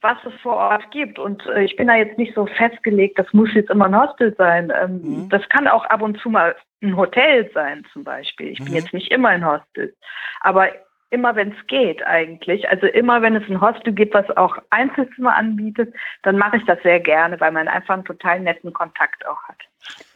was 0.00 0.18
es 0.24 0.40
vor 0.40 0.56
Ort 0.56 0.90
gibt. 0.90 1.18
Und 1.18 1.44
äh, 1.46 1.64
ich 1.64 1.76
bin 1.76 1.88
da 1.88 1.94
jetzt 1.94 2.18
nicht 2.18 2.34
so 2.34 2.46
festgelegt, 2.46 3.18
das 3.18 3.32
muss 3.32 3.52
jetzt 3.54 3.70
immer 3.70 3.86
ein 3.86 4.00
Hostel 4.00 4.34
sein. 4.36 4.72
Ähm, 4.74 5.00
mhm. 5.02 5.28
Das 5.28 5.48
kann 5.48 5.68
auch 5.68 5.84
ab 5.86 6.02
und 6.02 6.18
zu 6.20 6.30
mal 6.30 6.56
ein 6.82 6.96
Hotel 6.96 7.50
sein, 7.54 7.84
zum 7.92 8.04
Beispiel. 8.04 8.48
Ich 8.48 8.60
mhm. 8.60 8.64
bin 8.66 8.74
jetzt 8.74 8.92
nicht 8.92 9.10
immer 9.10 9.34
in 9.34 9.46
Hostel. 9.46 9.94
Aber 10.40 10.68
immer, 11.10 11.36
wenn 11.36 11.52
es 11.52 11.66
geht 11.66 12.04
eigentlich. 12.04 12.68
Also 12.68 12.86
immer, 12.86 13.22
wenn 13.22 13.36
es 13.36 13.48
ein 13.48 13.60
Hostel 13.60 13.92
gibt, 13.92 14.14
was 14.14 14.28
auch 14.36 14.56
Einzelzimmer 14.70 15.36
anbietet, 15.36 15.94
dann 16.22 16.36
mache 16.36 16.56
ich 16.56 16.64
das 16.64 16.82
sehr 16.82 17.00
gerne, 17.00 17.40
weil 17.40 17.52
man 17.52 17.68
einfach 17.68 17.94
einen 17.94 18.04
total 18.04 18.40
netten 18.40 18.72
Kontakt 18.72 19.26
auch 19.26 19.42
hat. 19.44 19.58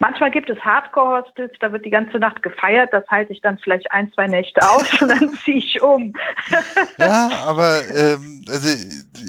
Manchmal 0.00 0.32
gibt 0.32 0.50
es 0.50 0.58
Hardcore-Hostels, 0.58 1.52
da 1.60 1.70
wird 1.70 1.84
die 1.84 1.90
ganze 1.90 2.18
Nacht 2.18 2.42
gefeiert, 2.42 2.92
das 2.92 3.06
halte 3.08 3.32
ich 3.32 3.40
dann 3.40 3.58
vielleicht 3.58 3.92
ein, 3.92 4.10
zwei 4.12 4.26
Nächte 4.26 4.60
aus 4.68 4.84
und 5.00 5.08
dann 5.08 5.32
ziehe 5.34 5.58
ich 5.58 5.80
um. 5.80 6.12
ja, 6.98 7.30
aber 7.46 7.80
ähm, 7.94 8.44
also 8.48 8.68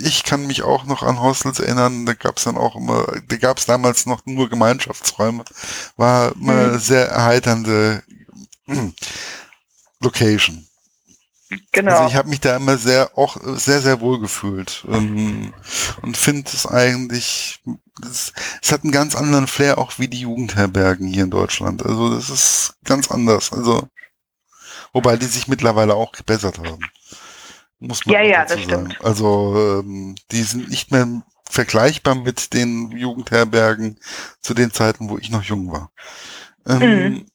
ich 0.03 0.24
kann 0.24 0.48
mich 0.48 0.63
auch 0.63 0.86
noch 0.86 1.03
an 1.03 1.22
Hostels 1.22 1.60
erinnern, 1.60 2.08
da 2.08 2.13
gab 2.13 2.38
es 2.38 2.46
dann 2.46 2.58
auch 2.58 2.75
immer, 2.75 3.06
da 3.27 3.38
gab 3.38 3.58
es 3.58 3.68
damals 3.68 4.08
noch 4.08 4.25
nur 4.25 4.50
Gemeinschaftsräume, 4.50 5.44
war 5.98 6.32
immer 6.36 6.70
mhm. 6.70 6.77
sehr 6.77 7.06
erheiternde 7.08 8.01
Location. 10.01 10.65
Genau. 11.72 11.91
Also 11.91 12.10
ich 12.10 12.15
habe 12.15 12.29
mich 12.29 12.39
da 12.39 12.55
immer 12.55 12.77
sehr, 12.77 13.17
auch 13.17 13.38
sehr, 13.41 13.81
sehr 13.81 14.00
wohl 14.00 14.20
gefühlt 14.20 14.86
ähm, 14.88 15.53
und 16.01 16.15
finde 16.15 16.50
es 16.51 16.65
eigentlich, 16.65 17.62
es, 18.03 18.31
es 18.62 18.72
hat 18.72 18.84
einen 18.84 18.93
ganz 18.93 19.15
anderen 19.15 19.48
Flair 19.48 19.77
auch 19.77 20.00
wie 20.00 20.08
die 20.08 20.22
Jugendherbergen 20.22 21.08
hier 21.08 21.25
in 21.25 21.29
Deutschland. 21.29 21.86
Also 21.86 22.15
das 22.15 22.29
ist 22.29 22.75
ganz 22.86 23.12
anders. 23.12 23.51
Also 23.51 23.88
wobei 24.93 25.17
die 25.17 25.25
sich 25.25 25.50
mittlerweile 25.50 25.96
auch 25.96 26.13
gebessert 26.13 26.60
haben. 26.60 26.89
Muss 27.79 28.05
man 28.05 28.15
ja, 28.15 28.22
ja, 28.22 28.41
das 28.43 28.51
sagen. 28.51 28.63
stimmt. 28.63 29.01
Also 29.03 29.81
ähm, 29.84 30.15
die 30.31 30.43
sind 30.43 30.70
nicht 30.70 30.91
mehr 30.91 31.24
vergleichbar 31.50 32.15
mit 32.15 32.53
den 32.53 32.91
Jugendherbergen 32.91 34.00
zu 34.39 34.53
den 34.53 34.72
Zeiten, 34.72 35.10
wo 35.10 35.17
ich 35.17 35.29
noch 35.29 35.43
jung 35.43 35.72
war. 35.72 35.91
Ähm, 36.65 36.79
mhm. 36.79 37.25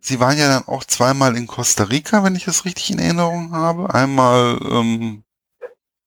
Sie 0.00 0.20
waren 0.20 0.38
ja 0.38 0.48
dann 0.48 0.68
auch 0.68 0.84
zweimal 0.84 1.36
in 1.36 1.46
Costa 1.46 1.84
Rica, 1.84 2.24
wenn 2.24 2.36
ich 2.36 2.44
das 2.44 2.64
richtig 2.64 2.90
in 2.90 2.98
Erinnerung 2.98 3.52
habe. 3.52 3.92
Einmal 3.92 4.58
ähm, 4.70 5.24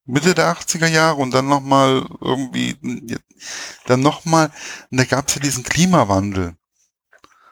Mitte 0.05 0.33
der 0.33 0.51
80er 0.55 0.87
Jahre 0.87 1.21
und 1.21 1.33
dann 1.33 1.47
nochmal 1.47 2.05
irgendwie, 2.19 2.75
dann 3.87 4.01
nochmal, 4.01 4.51
und 4.89 4.99
da 4.99 5.05
gab 5.05 5.27
es 5.27 5.35
ja 5.35 5.41
diesen 5.41 5.63
Klimawandel. 5.63 6.53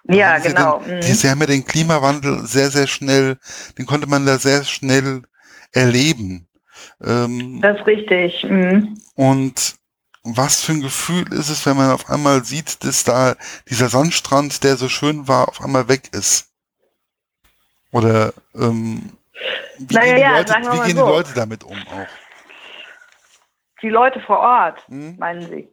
Ja, 0.05 0.39
genau. 0.39 0.79
Den, 0.79 1.01
die, 1.01 1.13
sie 1.13 1.29
haben 1.29 1.41
ja 1.41 1.46
den 1.46 1.65
Klimawandel 1.65 2.46
sehr, 2.46 2.72
sehr 2.72 2.88
schnell, 2.88 3.38
den 3.77 3.86
konnte 3.86 4.08
man 4.08 4.25
da 4.25 4.39
sehr 4.39 4.63
schnell 4.63 5.24
erleben. 5.72 6.48
Ähm, 7.03 7.60
das 7.62 7.79
ist 7.79 7.86
richtig. 7.86 8.43
Mhm. 8.43 9.00
Und 9.15 9.75
was 10.24 10.64
für 10.64 10.74
ein 10.74 10.82
Gefühl 10.82 11.32
ist 11.34 11.50
es, 11.50 11.66
wenn 11.66 11.78
man 11.78 11.92
auf 11.92 12.10
einmal 12.10 12.44
sieht, 12.44 12.84
dass 12.84 13.04
da 13.04 13.36
dieser 13.70 13.90
Sandstrand, 13.90 14.64
der 14.64 14.76
so 14.76 14.90
schön 14.90 15.28
war, 15.28 15.48
auf 15.48 15.62
einmal 15.62 15.88
weg 15.88 16.10
ist? 16.12 16.52
Oder 17.92 18.34
ähm, 18.54 19.18
wie 19.80 19.96
naja, 19.96 20.44
gehen, 20.44 20.46
die, 20.46 20.52
Leute, 20.54 20.72
wie 20.72 20.88
gehen 20.88 20.98
so. 20.98 21.06
die 21.06 21.12
Leute 21.12 21.34
damit 21.36 21.64
um 21.64 21.78
auch? 21.88 22.08
Die 23.82 23.90
Leute 23.90 24.20
vor 24.22 24.40
Ort, 24.40 24.88
hm? 24.90 25.16
meinen 25.18 25.42
Sie? 25.42 25.70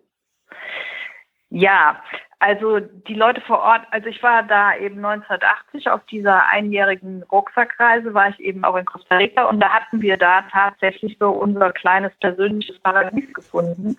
Ja, 1.50 2.02
also 2.38 2.80
die 2.80 3.14
Leute 3.14 3.40
vor 3.40 3.60
Ort, 3.60 3.82
also 3.90 4.08
ich 4.08 4.22
war 4.22 4.42
da 4.42 4.76
eben 4.76 5.04
1980 5.04 5.88
auf 5.88 6.04
dieser 6.06 6.46
einjährigen 6.46 7.22
Rucksackreise, 7.24 8.14
war 8.14 8.28
ich 8.28 8.38
eben 8.40 8.64
auch 8.64 8.76
in 8.76 8.84
Costa 8.84 9.16
Rica 9.16 9.44
und 9.44 9.60
da 9.60 9.70
hatten 9.70 10.02
wir 10.02 10.16
da 10.16 10.42
tatsächlich 10.52 11.16
so 11.18 11.30
unser 11.30 11.72
kleines 11.72 12.12
persönliches 12.20 12.78
Paradies 12.80 13.32
gefunden. 13.32 13.96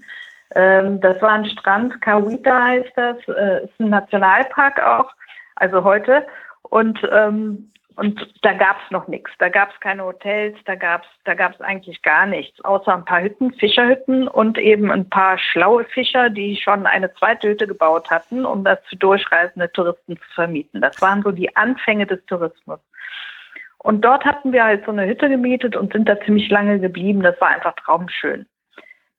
Ähm, 0.55 1.01
das 1.01 1.21
war 1.21 1.31
ein 1.31 1.45
Strand, 1.45 2.01
Cahuita 2.01 2.63
heißt 2.63 2.93
das, 2.95 3.17
äh, 3.27 3.65
ist 3.65 3.79
ein 3.79 3.89
Nationalpark 3.89 4.81
auch, 4.81 5.11
also 5.55 5.83
heute. 5.83 6.25
Und, 6.63 6.99
ähm, 7.11 7.71
und 7.95 8.33
da 8.43 8.53
gab 8.53 8.77
es 8.83 8.91
noch 8.91 9.07
nichts. 9.07 9.31
Da 9.39 9.49
gab 9.49 9.71
es 9.71 9.79
keine 9.79 10.03
Hotels, 10.05 10.55
da 10.65 10.75
gab 10.75 11.03
es 11.03 11.09
da 11.25 11.33
gab's 11.33 11.59
eigentlich 11.61 12.01
gar 12.03 12.25
nichts, 12.25 12.63
außer 12.63 12.93
ein 12.93 13.05
paar 13.05 13.21
Hütten, 13.21 13.51
Fischerhütten 13.53 14.27
und 14.27 14.57
eben 14.57 14.91
ein 14.91 15.09
paar 15.09 15.37
schlaue 15.39 15.83
Fischer, 15.85 16.29
die 16.29 16.57
schon 16.57 16.85
eine 16.85 17.13
zweite 17.15 17.49
Hütte 17.49 17.67
gebaut 17.67 18.09
hatten, 18.11 18.45
um 18.45 18.63
das 18.63 18.79
für 18.87 18.97
durchreisende 18.97 19.71
Touristen 19.71 20.17
zu 20.17 20.33
vermieten. 20.35 20.81
Das 20.81 21.01
waren 21.01 21.23
so 21.23 21.31
die 21.31 21.55
Anfänge 21.55 22.05
des 22.05 22.23
Tourismus. 22.27 22.79
Und 23.79 24.01
dort 24.01 24.25
hatten 24.25 24.53
wir 24.53 24.63
halt 24.63 24.85
so 24.85 24.91
eine 24.91 25.07
Hütte 25.07 25.29
gemietet 25.29 25.75
und 25.75 25.93
sind 25.93 26.07
da 26.07 26.19
ziemlich 26.21 26.49
lange 26.49 26.79
geblieben. 26.79 27.21
Das 27.21 27.39
war 27.41 27.49
einfach 27.49 27.73
traumschön. 27.75 28.45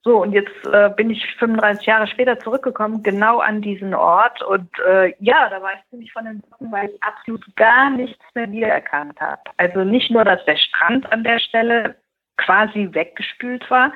So, 0.05 0.23
und 0.23 0.33
jetzt 0.33 0.67
äh, 0.73 0.91
bin 0.97 1.11
ich 1.11 1.25
35 1.39 1.87
Jahre 1.87 2.07
später 2.07 2.39
zurückgekommen, 2.39 3.03
genau 3.03 3.41
an 3.41 3.61
diesen 3.61 3.95
Ort. 3.95 4.43
Und 4.43 4.71
äh, 4.87 5.13
ja, 5.19 5.49
da 5.51 5.61
war 5.61 5.73
ich 5.75 5.91
ziemlich 5.91 6.13
von 6.13 6.25
den 6.25 6.41
Socken, 6.49 6.71
weil 6.71 6.89
ich 6.89 7.03
absolut 7.03 7.45
gar 7.57 7.91
nichts 7.91 8.25
mehr 8.35 8.51
wiedererkannt 8.51 9.21
habe. 9.21 9.43
Also 9.57 9.85
nicht 9.85 10.11
nur, 10.11 10.25
dass 10.25 10.45
der 10.45 10.57
Strand 10.57 11.11
an 11.13 11.25
der 11.25 11.41
Stelle 11.41 11.97
quasi 12.37 12.89
weggespült 12.93 13.69
war, 13.69 13.93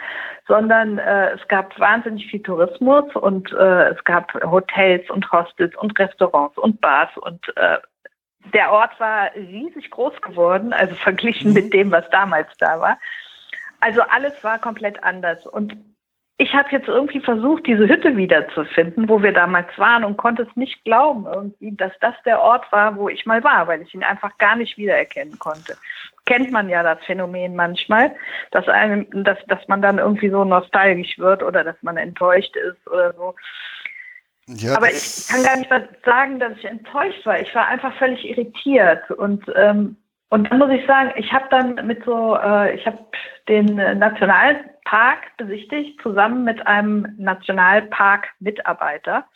sondern 0.48 0.98
äh, 0.98 1.30
es 1.30 1.46
gab 1.46 1.78
wahnsinnig 1.78 2.26
viel 2.28 2.42
Tourismus 2.42 3.14
und 3.14 3.52
äh, 3.52 3.90
es 3.90 4.02
gab 4.02 4.34
Hotels 4.42 5.08
und 5.10 5.30
Hostels 5.30 5.74
und 5.76 5.96
Restaurants 5.98 6.58
und 6.58 6.80
Bars 6.80 7.16
und 7.18 7.40
äh, 7.56 7.78
der 8.52 8.72
Ort 8.72 8.98
war 8.98 9.32
riesig 9.34 9.90
groß 9.90 10.20
geworden, 10.20 10.72
also 10.72 10.94
verglichen 10.96 11.52
mit 11.52 11.72
dem, 11.72 11.92
was 11.92 12.08
damals 12.10 12.48
da 12.58 12.80
war. 12.80 12.98
Also 13.78 14.02
alles 14.02 14.42
war 14.42 14.58
komplett 14.58 15.02
anders. 15.04 15.46
Und 15.46 15.76
ich 16.42 16.52
habe 16.54 16.68
jetzt 16.72 16.88
irgendwie 16.88 17.20
versucht, 17.20 17.68
diese 17.68 17.86
Hütte 17.88 18.16
wiederzufinden, 18.16 19.08
wo 19.08 19.22
wir 19.22 19.32
damals 19.32 19.68
waren 19.78 20.02
und 20.02 20.16
konnte 20.16 20.42
es 20.42 20.56
nicht 20.56 20.84
glauben, 20.84 21.24
irgendwie, 21.32 21.70
dass 21.76 21.92
das 22.00 22.14
der 22.24 22.40
Ort 22.40 22.70
war, 22.72 22.96
wo 22.96 23.08
ich 23.08 23.26
mal 23.26 23.44
war, 23.44 23.68
weil 23.68 23.82
ich 23.82 23.94
ihn 23.94 24.02
einfach 24.02 24.36
gar 24.38 24.56
nicht 24.56 24.76
wiedererkennen 24.76 25.38
konnte. 25.38 25.76
Kennt 26.26 26.50
man 26.50 26.68
ja 26.68 26.82
das 26.82 26.98
Phänomen 27.04 27.54
manchmal, 27.54 28.12
dass 28.50 28.66
einem, 28.66 29.06
dass, 29.22 29.38
dass 29.46 29.68
man 29.68 29.82
dann 29.82 29.98
irgendwie 29.98 30.30
so 30.30 30.44
nostalgisch 30.44 31.16
wird 31.16 31.44
oder 31.44 31.62
dass 31.62 31.80
man 31.82 31.96
enttäuscht 31.96 32.56
ist 32.56 32.88
oder 32.88 33.12
so. 33.12 33.34
Ja, 34.48 34.76
Aber 34.76 34.90
ich 34.90 35.28
kann 35.28 35.44
gar 35.44 35.56
nicht 35.56 35.70
sagen, 36.04 36.40
dass 36.40 36.56
ich 36.58 36.64
enttäuscht 36.64 37.24
war. 37.24 37.40
Ich 37.40 37.54
war 37.54 37.68
einfach 37.68 37.96
völlig 37.98 38.28
irritiert 38.28 39.08
und 39.12 39.44
ähm, 39.54 39.96
und 40.32 40.50
dann 40.50 40.58
muss 40.60 40.70
ich 40.70 40.86
sagen, 40.86 41.12
ich 41.16 41.30
habe 41.30 41.44
dann 41.50 41.74
mit 41.86 42.06
so, 42.06 42.38
äh, 42.38 42.74
ich 42.74 42.86
habe 42.86 42.96
den 43.48 43.74
Nationalpark 43.74 45.36
besichtigt, 45.36 46.00
zusammen 46.00 46.44
mit 46.44 46.66
einem 46.66 47.14
Nationalpark-Mitarbeiter. 47.18 49.26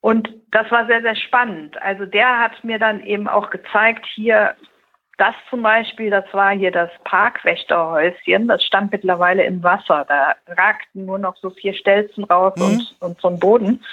Und 0.00 0.30
das 0.52 0.70
war 0.70 0.86
sehr, 0.86 1.02
sehr 1.02 1.16
spannend. 1.16 1.76
Also 1.82 2.06
der 2.06 2.38
hat 2.38 2.64
mir 2.64 2.78
dann 2.78 3.04
eben 3.04 3.28
auch 3.28 3.50
gezeigt, 3.50 4.06
hier, 4.14 4.54
das 5.18 5.34
zum 5.50 5.60
Beispiel, 5.60 6.08
das 6.08 6.24
war 6.32 6.52
hier 6.52 6.70
das 6.70 6.88
Parkwächterhäuschen, 7.04 8.48
das 8.48 8.64
stand 8.64 8.92
mittlerweile 8.92 9.44
im 9.44 9.62
Wasser. 9.62 10.06
Da 10.08 10.34
ragten 10.48 11.04
nur 11.04 11.18
noch 11.18 11.36
so 11.36 11.50
vier 11.50 11.74
Stelzen 11.74 12.24
raus 12.24 12.54
mhm. 12.56 12.64
und, 12.64 12.96
und 13.00 13.20
so 13.20 13.28
ein 13.28 13.38
Boden. 13.38 13.84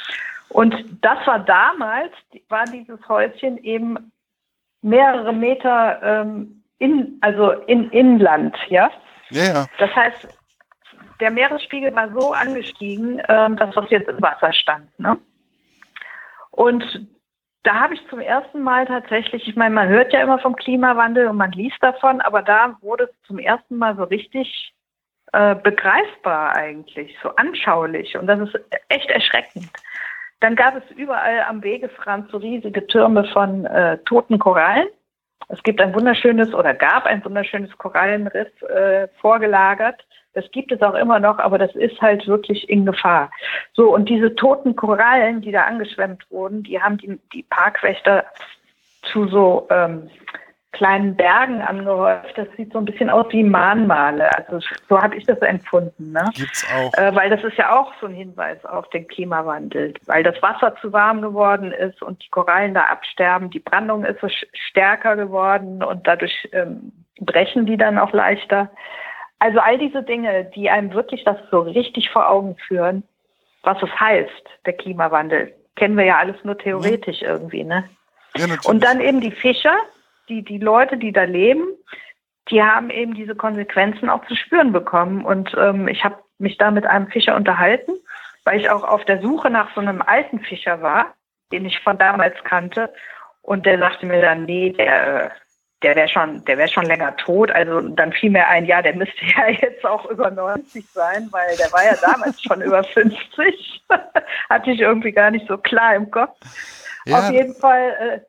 Und 0.48 0.74
das 1.02 1.28
war 1.28 1.40
damals, 1.40 2.14
war 2.48 2.64
dieses 2.64 3.10
Häuschen 3.10 3.58
eben 3.58 4.14
mehrere 4.82 5.34
Meter 5.34 6.02
ähm, 6.04 6.64
in, 6.80 7.18
also 7.22 7.52
in 7.52 7.90
Inland, 7.92 8.56
ja. 8.70 8.90
Ja, 9.30 9.44
ja. 9.44 9.66
Das 9.80 9.96
heißt, 9.96 10.28
der 11.20 11.32
Meeresspiegel 11.32 11.94
war 11.96 12.12
so 12.12 12.34
angestiegen, 12.34 13.22
ähm, 13.28 13.58
dass 13.58 13.74
das 13.74 13.90
jetzt 13.90 14.08
im 14.08 14.22
Wasser 14.22 14.54
stand. 14.54 14.88
Ne? 15.00 15.18
Und 16.52 17.08
da 17.64 17.82
habe 17.82 17.96
ich 17.96 18.08
zum 18.10 18.20
ersten 18.20 18.62
Mal 18.62 18.86
tatsächlich, 18.86 19.48
ich 19.48 19.56
meine, 19.56 19.76
man 19.76 19.90
hört 19.90 20.14
ja 20.14 20.22
immer 20.22 20.40
vom 20.40 20.56
Klimawandel 20.56 21.28
und 21.28 21.38
man 21.38 21.52
liest 21.52 21.78
davon, 21.82 22.22
aber 22.22 22.42
da 22.42 22.78
wurde 22.82 23.06
es 23.06 23.28
zum 23.28 23.40
ersten 23.40 23.78
Mal 23.78 23.96
so 23.98 24.04
richtig 24.04 24.74
äh, 25.34 25.56
begreifbar 25.56 26.56
eigentlich, 26.56 27.18
so 27.22 27.30
anschaulich. 27.36 28.16
Und 28.18 28.28
das 28.28 28.40
ist 28.40 28.60
echt 28.88 29.10
erschreckend. 29.10 29.70
Dann 30.40 30.56
gab 30.56 30.76
es 30.76 30.84
überall 30.96 31.42
am 31.48 31.64
Wegesrand 31.64 32.30
so 32.32 32.38
riesige 32.38 32.86
Türme 32.88 33.26
von 33.26 33.66
äh, 33.66 33.98
toten 34.00 34.38
Korallen. 34.40 34.88
Es 35.50 35.64
gibt 35.64 35.82
ein 35.82 35.94
wunderschönes 35.96 36.54
oder 36.54 36.74
gab 36.74 37.06
ein 37.06 37.24
wunderschönes 37.24 37.76
Korallenriff 37.78 38.62
äh, 38.64 39.08
vorgelagert. 39.20 40.06
Das 40.34 40.50
gibt 40.52 40.72
es 40.72 40.82
auch 40.82 40.94
immer 40.94 41.20
noch, 41.20 41.40
aber 41.40 41.58
das 41.58 41.74
ist 41.76 42.00
halt 42.02 42.28
wirklich 42.28 42.70
in 42.70 42.86
Gefahr. 42.86 43.32
So, 43.74 43.94
und 43.94 44.10
diese 44.10 44.36
toten 44.36 44.76
Korallen, 44.76 45.42
die 45.42 45.52
da 45.52 45.64
angeschwemmt 45.64 46.30
wurden, 46.30 46.64
die 46.64 46.80
haben 46.80 46.98
die, 46.98 47.20
die 47.34 47.44
Parkwächter 47.44 48.26
zu 49.04 49.28
so 49.28 49.68
ähm, 49.72 50.10
kleinen 50.78 51.16
Bergen 51.16 51.62
angehäuft. 51.62 52.38
Das 52.38 52.48
sieht 52.56 52.72
so 52.72 52.80
ein 52.80 52.86
bisschen 52.86 53.10
aus 53.10 53.26
wie 53.32 53.44
Mahnmale. 53.44 54.30
Also 54.38 54.60
so 54.88 55.02
habe 55.02 55.16
ich 55.16 55.26
das 55.26 55.40
empfunden. 55.40 56.12
Ne? 56.12 56.24
Gibt's 56.34 56.66
auch. 56.74 56.94
Äh, 56.94 57.16
weil 57.16 57.30
das 57.30 57.44
ist 57.44 57.58
ja 57.58 57.78
auch 57.78 57.92
so 58.00 58.08
ein 58.08 58.14
Hinweis 58.14 58.64
auf 58.66 58.90
den 58.90 59.08
Klimawandel, 59.08 59.94
weil 60.06 60.24
das 60.24 60.42
Wasser 60.42 60.76
zu 60.82 60.94
warm 60.94 61.22
geworden 61.22 61.72
ist 61.72 62.02
und 62.02 62.24
die 62.24 62.30
Korallen 62.30 62.74
da 62.74 62.84
absterben. 62.84 63.50
Die 63.50 63.60
Brandung 63.60 64.06
ist 64.06 64.22
so 64.22 64.28
stärker 64.54 65.16
geworden 65.16 65.84
und 65.84 66.06
dadurch 66.06 66.48
ähm, 66.54 66.92
brechen 67.20 67.66
die 67.66 67.78
dann 67.78 67.98
auch 67.98 68.14
leichter. 68.14 68.70
Also 69.40 69.60
all 69.60 69.78
diese 69.78 70.04
Dinge, 70.04 70.46
die 70.56 70.70
einem 70.70 70.94
wirklich 70.94 71.24
das 71.24 71.38
so 71.52 71.62
richtig 71.62 72.10
vor 72.10 72.30
Augen 72.30 72.56
führen, 72.68 73.04
was 73.64 73.82
es 73.82 74.00
heißt, 74.00 74.44
der 74.66 74.74
Klimawandel, 74.74 75.54
kennen 75.76 75.98
wir 75.98 76.06
ja 76.06 76.18
alles 76.18 76.38
nur 76.44 76.58
theoretisch 76.58 77.22
ja. 77.22 77.30
irgendwie, 77.30 77.64
ne? 77.64 77.84
Ja, 78.36 78.46
und 78.66 78.84
dann 78.84 79.02
eben 79.02 79.20
die 79.20 79.32
Fischer, 79.32 79.76
die, 80.30 80.44
die 80.44 80.58
Leute, 80.58 80.98
die 80.98 81.12
da 81.12 81.24
leben, 81.24 81.66
die 82.50 82.64
haben 82.64 82.90
eben 82.90 83.14
diese 83.14 83.36
Konsequenzen 83.36 84.10
auch 84.10 84.26
zu 84.28 84.36
spüren 84.36 84.72
bekommen. 84.72 85.26
Und 85.26 85.56
ähm, 85.58 85.88
ich 85.88 86.04
habe 86.04 86.18
mich 86.38 86.58
da 86.58 86.72
mit 86.72 86.86
einem 86.86 87.08
Fischer 87.08 87.36
unterhalten, 87.36 87.94
weil 88.46 88.60
ich 88.60 88.70
auch 88.70 88.84
auf 88.84 89.04
der 89.06 89.22
Suche 89.22 89.50
nach 89.50 89.74
so 89.76 89.82
einem 89.82 90.02
alten 90.02 90.40
Fischer 90.40 90.82
war, 90.82 91.14
den 91.52 91.66
ich 91.66 91.80
von 91.80 91.98
damals 91.98 92.36
kannte. 92.44 92.94
Und 93.42 93.66
der 93.66 93.80
sagte 93.80 94.06
mir 94.06 94.22
dann, 94.22 94.46
nee, 94.46 94.72
der, 94.72 95.32
der 95.84 95.96
wäre 95.96 96.10
schon, 96.10 96.44
der 96.46 96.58
wäre 96.58 96.70
schon 96.70 96.86
länger 96.86 97.16
tot. 97.18 97.52
Also 97.52 97.82
dann 97.82 98.14
fiel 98.14 98.32
mir 98.32 98.48
ein, 98.48 98.66
ja, 98.66 98.82
der 98.82 98.96
müsste 98.96 99.26
ja 99.26 99.48
jetzt 99.62 99.86
auch 99.86 100.10
über 100.10 100.32
90 100.32 100.86
sein, 100.90 101.28
weil 101.32 101.56
der 101.58 101.72
war 101.72 101.84
ja 101.84 101.96
damals 102.02 102.42
schon 102.42 102.62
über 102.62 102.84
50. 102.84 103.86
Hatte 104.50 104.72
ich 104.72 104.80
irgendwie 104.80 105.12
gar 105.12 105.32
nicht 105.32 105.48
so 105.48 105.58
klar 105.58 105.96
im 105.96 106.10
Kopf. 106.12 106.38
Ja. 107.06 107.20
Auf 107.20 107.32
jeden 107.32 107.56
Fall, 107.56 107.96
äh, 108.00 108.20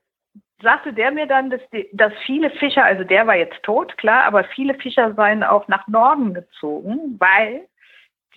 sagte 0.60 0.92
der 0.92 1.10
mir 1.10 1.26
dann, 1.26 1.50
dass, 1.50 1.60
die, 1.72 1.88
dass 1.92 2.12
viele 2.26 2.50
Fischer, 2.50 2.84
also 2.84 3.04
der 3.04 3.26
war 3.26 3.36
jetzt 3.36 3.62
tot, 3.62 3.96
klar, 3.98 4.24
aber 4.24 4.44
viele 4.44 4.74
Fischer 4.74 5.14
seien 5.14 5.42
auch 5.44 5.68
nach 5.68 5.86
Norden 5.88 6.34
gezogen, 6.34 7.16
weil 7.18 7.66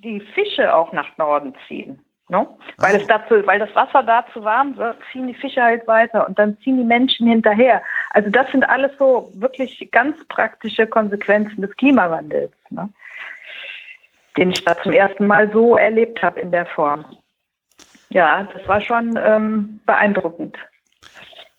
die 0.03 0.19
Fische 0.19 0.73
auch 0.73 0.93
nach 0.93 1.17
Norden 1.17 1.55
ziehen. 1.67 1.99
Ne? 2.29 2.47
Weil, 2.77 2.95
es 2.95 3.07
dazu, 3.07 3.45
weil 3.45 3.60
das 3.60 3.75
Wasser 3.75 4.03
da 4.03 4.25
zu 4.31 4.43
warm 4.43 4.77
wird, 4.77 4.97
ziehen 5.12 5.27
die 5.27 5.34
Fische 5.34 5.62
halt 5.62 5.86
weiter 5.86 6.25
und 6.27 6.39
dann 6.39 6.57
ziehen 6.60 6.77
die 6.77 6.84
Menschen 6.86 7.27
hinterher. 7.27 7.81
Also 8.12 8.29
das 8.29 8.49
sind 8.51 8.63
alles 8.63 8.91
so 8.97 9.29
wirklich 9.34 9.89
ganz 9.91 10.15
praktische 10.29 10.88
Konsequenzen 10.88 11.62
des 11.62 11.75
Klimawandels, 11.75 12.53
ne? 12.69 12.88
den 14.38 14.51
ich 14.51 14.63
da 14.63 14.81
zum 14.81 14.93
ersten 14.93 15.27
Mal 15.27 15.51
so 15.51 15.75
erlebt 15.75 16.23
habe 16.23 16.39
in 16.39 16.51
der 16.51 16.65
Form. 16.67 17.05
Ja, 18.12 18.47
das 18.53 18.65
war 18.65 18.79
schon 18.79 19.19
ähm, 19.21 19.81
beeindruckend. 19.86 20.57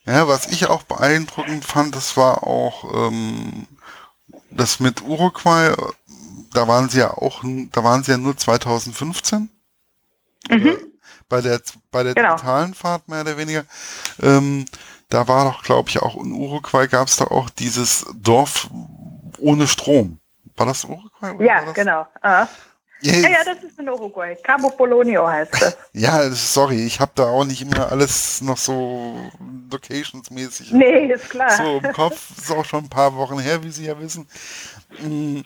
Ja, 0.05 0.27
was 0.27 0.47
ich 0.47 0.67
auch 0.67 0.83
beeindruckend 0.83 1.65
fand, 1.65 1.95
das 1.95 2.17
war 2.17 2.45
auch 2.45 3.09
ähm, 3.09 3.67
das 4.51 4.81
mit 4.81 5.03
Uruguay. 5.03 5.75
Da 6.53 6.69
waren 6.69 6.89
sie 6.89 6.99
ja 6.99 7.13
auch, 7.13 7.43
da 7.45 7.85
waren 7.85 8.03
sie 8.03 8.13
ja 8.13 8.19
nur 8.19 8.37
2015. 8.37 9.49
Mhm. 10.51 10.77
Bei 11.29 11.41
der, 11.41 11.61
bei 11.91 12.03
der 12.03 12.15
genau. 12.15 12.35
digitalen 12.35 12.75
Fahrt 12.75 13.09
mehr 13.09 13.23
oder 13.23 13.39
weniger. 13.39 13.65
Ähm, 14.21 14.67
da 15.09 15.29
war 15.29 15.45
doch, 15.45 15.63
glaube 15.63 15.89
ich, 15.89 16.01
auch 16.03 16.17
in 16.17 16.33
Uruguay 16.33 16.89
gab 16.89 17.09
es 17.09 17.17
da 17.17 17.27
auch 17.27 17.49
dieses 17.51 18.07
Dorf 18.15 18.69
ohne 19.39 19.69
Strom. 19.69 20.19
War 20.57 20.67
das 20.67 20.85
Uruguay? 20.85 21.45
ja, 21.45 21.65
das? 21.65 21.75
genau. 21.75 22.07
Ah. 22.23 22.49
Ja, 23.03 23.15
ja, 23.15 23.45
das 23.45 23.63
ist 23.65 23.79
in 23.81 23.89
Uruguay. 23.89 24.37
Cabo 24.45 24.71
Polonio 24.71 25.27
heißt 25.27 25.61
das. 25.61 25.77
Ja, 25.93 26.31
sorry, 26.31 26.87
ich 26.87 27.01
habe 27.01 27.11
da 27.17 27.25
auch 27.25 27.45
nicht 27.45 27.61
immer 27.61 27.91
alles 27.91 28.41
noch 28.43 28.57
so 28.57 29.17
locationsmäßig. 29.71 30.71
Nee, 30.71 31.13
ist 31.13 31.29
klar. 31.29 31.51
So 31.51 31.81
im 31.85 31.93
Kopf, 31.93 32.31
ist 32.39 32.51
auch 32.53 32.65
schon 32.65 32.85
ein 32.85 32.89
paar 32.89 33.15
Wochen 33.17 33.41
her, 33.41 33.63
wie 33.65 33.71
Sie 33.71 33.87
ja 33.87 33.99
wissen. 33.99 34.29
Mm. 35.01 35.41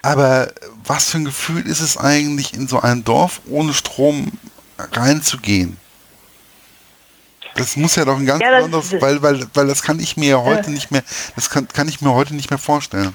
Aber 0.00 0.52
was 0.84 1.10
für 1.10 1.18
ein 1.18 1.24
Gefühl 1.26 1.66
ist 1.66 1.80
es 1.80 1.98
eigentlich, 1.98 2.54
in 2.54 2.68
so 2.68 2.80
ein 2.80 3.04
Dorf 3.04 3.42
ohne 3.48 3.74
Strom 3.74 4.32
reinzugehen? 4.78 5.76
Das 7.54 7.76
muss 7.76 7.96
ja 7.96 8.04
doch 8.04 8.18
ein 8.18 8.26
ganz 8.26 8.42
ja, 8.42 8.50
besonderes, 8.56 8.92
weil, 9.00 9.22
weil, 9.22 9.46
weil 9.54 9.66
das 9.66 9.82
kann 9.82 10.00
ich 10.00 10.16
mir 10.16 10.28
ja 10.28 10.42
heute 10.42 10.64
ja. 10.64 10.70
nicht 10.70 10.90
mehr, 10.90 11.02
das 11.36 11.50
kann, 11.50 11.68
kann 11.68 11.88
ich 11.88 12.00
mir 12.00 12.12
heute 12.12 12.34
nicht 12.34 12.50
mehr 12.50 12.58
vorstellen. 12.58 13.14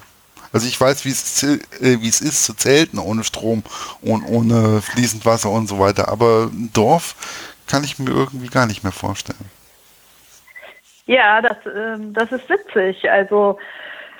Also 0.51 0.67
ich 0.67 0.79
weiß, 0.79 1.05
wie 1.05 1.09
es, 1.09 1.43
äh, 1.43 1.59
es 2.07 2.21
ist 2.21 2.45
zu 2.45 2.53
zelten 2.53 2.99
ohne 2.99 3.23
Strom 3.23 3.63
und 4.01 4.23
ohne 4.23 4.81
fließend 4.81 5.25
Wasser 5.25 5.51
und 5.51 5.67
so 5.67 5.79
weiter, 5.79 6.07
aber 6.07 6.49
ein 6.51 6.71
Dorf 6.73 7.15
kann 7.67 7.83
ich 7.83 7.99
mir 7.99 8.09
irgendwie 8.09 8.47
gar 8.47 8.65
nicht 8.65 8.83
mehr 8.83 8.91
vorstellen. 8.91 9.49
Ja, 11.05 11.41
das, 11.41 11.57
äh, 11.65 11.97
das 12.13 12.31
ist 12.31 12.49
witzig. 12.49 13.09
Also 13.09 13.57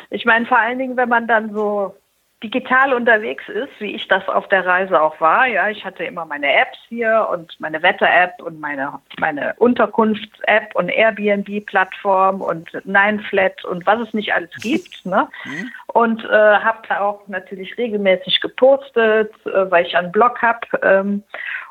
ich 0.09 0.25
meine 0.25 0.45
vor 0.45 0.57
allen 0.57 0.79
Dingen, 0.79 0.97
wenn 0.97 1.09
man 1.09 1.27
dann 1.27 1.53
so 1.53 1.95
digital 2.41 2.93
unterwegs 2.93 3.43
ist, 3.49 3.71
wie 3.79 3.95
ich 3.95 4.07
das 4.07 4.27
auf 4.29 4.47
der 4.47 4.65
Reise 4.65 5.01
auch 5.01 5.19
war. 5.19 5.45
Ja, 5.45 5.69
ich 5.69 5.83
hatte 5.83 6.05
immer 6.05 6.25
meine 6.25 6.53
Apps 6.53 6.77
hier 6.87 7.27
und 7.31 7.59
meine 7.59 7.83
Wetter-App 7.83 8.41
und 8.41 8.61
meine, 8.61 8.99
meine 9.19 9.55
Unterkunfts-App 9.57 10.73
und 10.75 10.87
Airbnb-Plattform 10.87 12.39
und 12.39 12.71
Nineflat 12.85 13.65
und 13.65 13.85
was 13.85 14.07
es 14.07 14.13
nicht 14.13 14.33
alles 14.33 14.51
gibt. 14.61 14.89
Ne? 15.05 15.27
Mhm. 15.45 15.71
Und 15.87 16.23
äh, 16.25 16.27
habe 16.59 16.79
da 16.87 16.99
auch 16.99 17.27
natürlich 17.27 17.77
regelmäßig 17.77 18.41
gepostet, 18.41 19.33
äh, 19.45 19.71
weil 19.71 19.85
ich 19.85 19.95
einen 19.95 20.11
Blog 20.11 20.41
habe 20.41 20.59
ähm, 20.83 21.23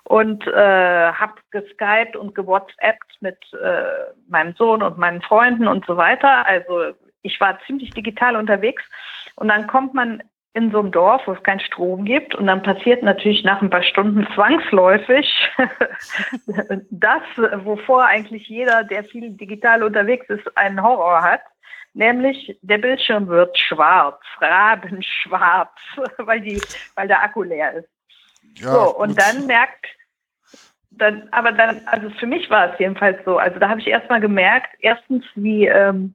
und 0.05 0.47
äh, 0.47 1.13
habe 1.13 1.35
geskypt 1.51 2.17
und 2.17 2.35
gewhatsappt 2.35 3.21
mit 3.21 3.37
äh, 3.53 3.83
meinem 4.29 4.55
Sohn 4.55 4.83
und 4.83 4.99
meinen 4.99 5.21
Freunden 5.23 5.69
und 5.69 5.85
so 5.87 5.97
weiter. 5.97 6.47
Also 6.47 6.95
ich 7.23 7.41
war 7.41 7.59
ziemlich 7.67 7.91
digital 7.91 8.35
unterwegs. 8.35 8.83
Und 9.37 9.49
dann 9.49 9.67
kommt 9.67 9.95
man 9.95 10.23
in 10.55 10.71
so 10.71 10.81
einem 10.81 10.91
Dorf, 10.91 11.23
wo 11.27 11.33
es 11.33 11.43
keinen 11.43 11.61
Strom 11.61 12.05
gibt. 12.05 12.35
Und 12.35 12.47
dann 12.47 12.63
passiert 12.63 13.03
natürlich 13.03 13.45
nach 13.45 13.63
ein 13.63 13.71
paar 13.71 13.83
Stunden 13.83 14.27
zwangsläufig 14.35 15.27
das, 16.91 17.23
wovor 17.65 18.05
eigentlich 18.05 18.49
jeder, 18.49 18.85
der 18.85 19.05
viel 19.05 19.31
digital 19.31 19.83
unterwegs 19.83 20.29
ist, 20.29 20.57
einen 20.57 20.83
Horror 20.83 21.23
hat. 21.23 21.43
Nämlich 21.95 22.59
der 22.63 22.79
Bildschirm 22.79 23.29
wird 23.29 23.57
schwarz, 23.59 24.21
rabenschwarz, 24.41 25.73
weil, 26.19 26.41
die, 26.41 26.61
weil 26.95 27.09
der 27.09 27.23
Akku 27.23 27.43
leer 27.43 27.75
ist. 27.75 27.89
Ja, 28.61 28.73
so, 28.73 28.97
und 28.97 29.11
gut. 29.11 29.21
dann 29.21 29.47
merkt, 29.47 29.87
dann, 30.91 31.29
aber 31.31 31.53
dann, 31.53 31.87
also 31.87 32.11
für 32.11 32.27
mich 32.27 32.49
war 32.51 32.73
es 32.73 32.79
jedenfalls 32.79 33.25
so. 33.25 33.39
Also 33.39 33.59
da 33.59 33.69
habe 33.69 33.81
ich 33.81 33.87
erstmal 33.87 34.21
gemerkt, 34.21 34.75
erstens, 34.81 35.25
wie, 35.35 35.67
ähm, 35.67 36.15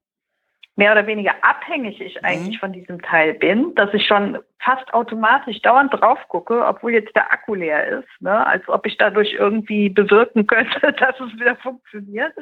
mehr 0.75 0.91
oder 0.91 1.05
weniger 1.05 1.33
abhängig 1.41 2.01
ich 2.01 2.15
mhm. 2.15 2.27
eigentlich 2.27 2.55
mhm. 2.55 2.59
von 2.59 2.73
diesem 2.73 3.01
Teil 3.01 3.33
bin, 3.35 3.75
dass 3.75 3.93
ich 3.93 4.05
schon 4.07 4.39
fast 4.59 4.93
automatisch 4.93 5.61
dauernd 5.61 5.93
drauf 5.93 6.19
gucke, 6.29 6.65
obwohl 6.65 6.93
jetzt 6.93 7.15
der 7.15 7.31
Akku 7.31 7.55
leer 7.55 7.99
ist, 7.99 8.21
ne? 8.21 8.45
als 8.45 8.67
ob 8.67 8.85
ich 8.85 8.97
dadurch 8.97 9.33
irgendwie 9.33 9.89
bewirken 9.89 10.47
könnte, 10.47 10.93
dass 10.93 11.19
es 11.19 11.33
wieder 11.39 11.55
funktioniert. 11.57 12.33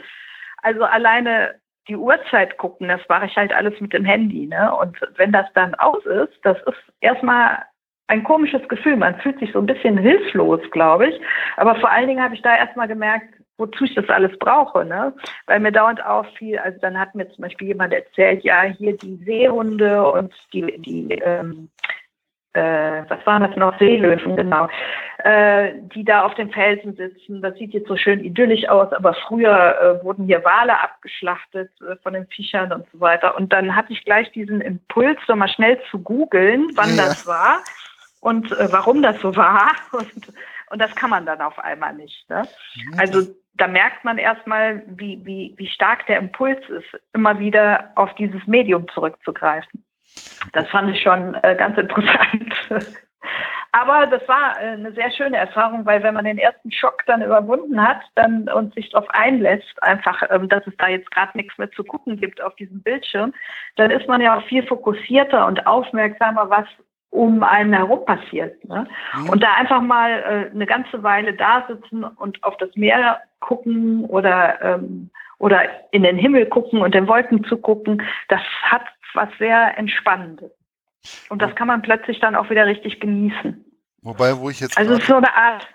Also 0.61 0.83
alleine 0.83 1.55
die 1.87 1.95
Uhrzeit 1.95 2.57
gucken, 2.57 2.87
das 2.87 3.01
mache 3.09 3.25
ich 3.25 3.35
halt 3.35 3.51
alles 3.51 3.79
mit 3.81 3.91
dem 3.91 4.05
Handy. 4.05 4.45
Ne? 4.45 4.73
Und 4.75 4.97
wenn 5.15 5.31
das 5.31 5.51
dann 5.53 5.73
aus 5.75 6.05
ist, 6.05 6.39
das 6.43 6.57
ist 6.67 6.93
erstmal 7.01 7.63
ein 8.07 8.23
komisches 8.23 8.67
Gefühl. 8.67 8.97
Man 8.97 9.19
fühlt 9.21 9.39
sich 9.39 9.51
so 9.51 9.59
ein 9.59 9.65
bisschen 9.65 9.97
hilflos, 9.97 10.61
glaube 10.71 11.07
ich. 11.07 11.21
Aber 11.57 11.75
vor 11.75 11.89
allen 11.89 12.07
Dingen 12.07 12.23
habe 12.23 12.35
ich 12.35 12.41
da 12.41 12.55
erstmal 12.55 12.87
gemerkt, 12.87 13.33
wozu 13.57 13.83
ich 13.83 13.95
das 13.95 14.09
alles 14.09 14.37
brauche, 14.39 14.85
ne? 14.85 15.13
Weil 15.45 15.59
mir 15.59 15.71
dauernd 15.71 16.03
auch 16.03 16.25
viel, 16.37 16.57
also 16.57 16.79
dann 16.79 16.99
hat 16.99 17.15
mir 17.15 17.29
zum 17.29 17.43
Beispiel 17.43 17.67
jemand 17.67 17.93
erzählt, 17.93 18.43
ja, 18.43 18.63
hier 18.63 18.97
die 18.97 19.17
Seehunde 19.25 20.11
und 20.11 20.33
die, 20.53 20.81
die 20.81 21.13
ähm, 21.15 21.69
äh, 22.53 23.03
was 23.07 23.25
waren 23.25 23.43
das 23.43 23.55
noch, 23.55 23.77
Seelöwen, 23.79 24.35
genau, 24.35 24.67
äh, 25.19 25.73
die 25.95 26.03
da 26.03 26.23
auf 26.23 26.35
dem 26.35 26.51
Felsen 26.51 26.95
sitzen. 26.95 27.41
Das 27.41 27.55
sieht 27.55 27.73
jetzt 27.73 27.87
so 27.87 27.95
schön 27.95 28.23
idyllisch 28.23 28.67
aus, 28.67 28.91
aber 28.91 29.13
früher 29.13 29.99
äh, 30.01 30.03
wurden 30.03 30.25
hier 30.25 30.43
Wale 30.43 30.77
abgeschlachtet 30.81 31.71
äh, 31.81 31.95
von 32.03 32.13
den 32.13 32.27
Fischern 32.27 32.73
und 32.73 32.85
so 32.91 32.99
weiter. 32.99 33.37
Und 33.37 33.53
dann 33.53 33.75
hatte 33.75 33.93
ich 33.93 34.03
gleich 34.03 34.31
diesen 34.33 34.59
Impuls, 34.59 35.17
so 35.27 35.35
mal 35.35 35.47
schnell 35.47 35.79
zu 35.89 35.99
googeln, 35.99 36.67
wann 36.75 36.89
ja. 36.95 37.05
das 37.05 37.25
war 37.25 37.61
und 38.19 38.51
äh, 38.51 38.67
warum 38.71 39.01
das 39.01 39.19
so 39.21 39.35
war. 39.35 39.71
Und, 39.91 40.33
und 40.69 40.81
das 40.81 40.95
kann 40.95 41.09
man 41.09 41.25
dann 41.25 41.41
auf 41.41 41.59
einmal 41.59 41.93
nicht. 41.93 42.29
Ne? 42.29 42.43
Also 42.97 43.27
da 43.53 43.67
merkt 43.67 44.03
man 44.03 44.17
erstmal, 44.17 44.83
wie, 44.87 45.23
wie, 45.25 45.53
wie 45.57 45.67
stark 45.67 46.05
der 46.07 46.17
Impuls 46.17 46.59
ist, 46.69 46.99
immer 47.13 47.39
wieder 47.39 47.91
auf 47.95 48.13
dieses 48.15 48.45
Medium 48.47 48.87
zurückzugreifen. 48.89 49.83
Das 50.53 50.67
fand 50.69 50.95
ich 50.95 51.01
schon 51.01 51.35
äh, 51.35 51.55
ganz 51.55 51.77
interessant. 51.77 52.53
Aber 53.73 54.05
das 54.07 54.27
war 54.27 54.59
äh, 54.59 54.71
eine 54.71 54.91
sehr 54.93 55.11
schöne 55.11 55.37
Erfahrung, 55.37 55.85
weil 55.85 56.03
wenn 56.03 56.13
man 56.13 56.25
den 56.25 56.37
ersten 56.37 56.71
Schock 56.71 57.03
dann 57.05 57.21
überwunden 57.21 57.81
hat 57.81 58.01
dann 58.15 58.49
und 58.49 58.73
sich 58.73 58.89
darauf 58.89 59.09
einlässt, 59.11 59.81
einfach, 59.81 60.21
ähm, 60.29 60.49
dass 60.49 60.65
es 60.67 60.75
da 60.77 60.87
jetzt 60.89 61.09
gerade 61.11 61.37
nichts 61.37 61.57
mehr 61.57 61.71
zu 61.71 61.83
gucken 61.83 62.17
gibt 62.17 62.41
auf 62.41 62.55
diesem 62.55 62.81
Bildschirm, 62.81 63.33
dann 63.77 63.91
ist 63.91 64.07
man 64.07 64.19
ja 64.19 64.37
auch 64.37 64.43
viel 64.47 64.65
fokussierter 64.67 65.45
und 65.45 65.65
aufmerksamer, 65.67 66.49
was 66.49 66.67
um 67.11 67.43
einen 67.43 67.73
herum 67.73 68.03
passiert. 68.05 68.63
Ne? 68.65 68.87
Mhm. 69.15 69.29
Und 69.29 69.43
da 69.43 69.53
einfach 69.53 69.81
mal 69.81 70.11
äh, 70.11 70.51
eine 70.53 70.65
ganze 70.65 71.03
Weile 71.03 71.33
da 71.33 71.67
sitzen 71.67 72.03
und 72.03 72.43
auf 72.43 72.57
das 72.57 72.69
Meer 72.75 73.21
gucken 73.39 74.05
oder, 74.05 74.61
ähm, 74.61 75.11
oder 75.37 75.61
in 75.91 76.03
den 76.03 76.17
Himmel 76.17 76.47
gucken 76.47 76.81
und 76.81 76.95
den 76.95 77.07
Wolken 77.07 77.43
zu 77.43 77.57
gucken, 77.57 78.01
das 78.29 78.41
hat 78.63 78.83
was 79.13 79.29
sehr 79.37 79.77
Entspannendes. 79.77 80.51
Und 81.29 81.41
das 81.41 81.53
kann 81.55 81.67
man 81.67 81.81
plötzlich 81.81 82.19
dann 82.19 82.35
auch 82.35 82.49
wieder 82.49 82.65
richtig 82.65 82.99
genießen. 82.99 83.65
Wobei, 84.03 84.37
wo 84.37 84.49
ich 84.49 84.59
jetzt. 84.59 84.77
Also 84.77 84.97
so 84.99 85.15
eine 85.15 85.35
Art, 85.35 85.67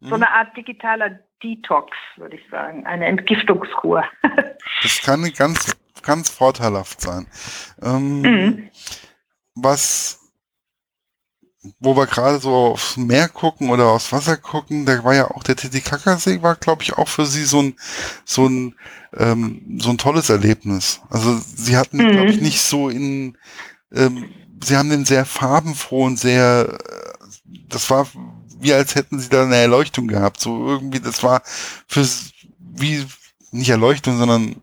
so 0.00 0.08
mhm. 0.08 0.22
eine 0.22 0.30
Art 0.30 0.56
digitaler 0.56 1.18
Detox, 1.42 1.96
würde 2.16 2.36
ich 2.36 2.42
sagen. 2.50 2.86
Eine 2.86 3.06
Entgiftungskur. 3.06 4.04
das 4.82 5.00
kann 5.02 5.32
ganz, 5.36 5.76
ganz 6.02 6.28
vorteilhaft 6.28 7.00
sein. 7.00 7.26
Ähm, 7.82 8.20
mhm. 8.20 8.70
Was 9.54 10.27
wo 11.80 11.96
wir 11.96 12.06
gerade 12.06 12.40
so 12.40 12.54
aufs 12.54 12.96
Meer 12.96 13.28
gucken 13.28 13.70
oder 13.70 13.86
aufs 13.86 14.12
Wasser 14.12 14.36
gucken, 14.36 14.86
da 14.86 15.02
war 15.04 15.14
ja 15.14 15.30
auch 15.30 15.42
der 15.42 15.56
Titicacasee, 15.56 16.42
war 16.42 16.56
glaube 16.56 16.82
ich 16.82 16.94
auch 16.94 17.08
für 17.08 17.26
sie 17.26 17.44
so 17.44 17.62
ein 17.62 17.76
so 18.24 18.46
ein 18.46 18.74
ähm, 19.16 19.78
so 19.80 19.90
ein 19.90 19.98
tolles 19.98 20.30
Erlebnis. 20.30 21.00
Also 21.10 21.38
sie 21.38 21.76
hatten 21.76 21.98
mhm. 21.98 22.10
glaube 22.12 22.30
ich 22.30 22.40
nicht 22.40 22.60
so 22.60 22.88
in 22.88 23.36
ähm, 23.92 24.30
sie 24.62 24.76
haben 24.76 24.90
den 24.90 25.04
sehr 25.04 25.24
farbenfroh 25.24 26.04
und 26.04 26.18
sehr 26.18 26.68
äh, 26.68 27.26
das 27.68 27.90
war 27.90 28.06
wie 28.60 28.72
als 28.72 28.94
hätten 28.94 29.20
sie 29.20 29.28
da 29.28 29.44
eine 29.44 29.56
Erleuchtung 29.56 30.08
gehabt. 30.08 30.40
So 30.40 30.66
irgendwie, 30.66 31.00
das 31.00 31.22
war 31.22 31.42
für 31.86 32.06
wie 32.58 33.06
nicht 33.50 33.70
Erleuchtung, 33.70 34.18
sondern 34.18 34.56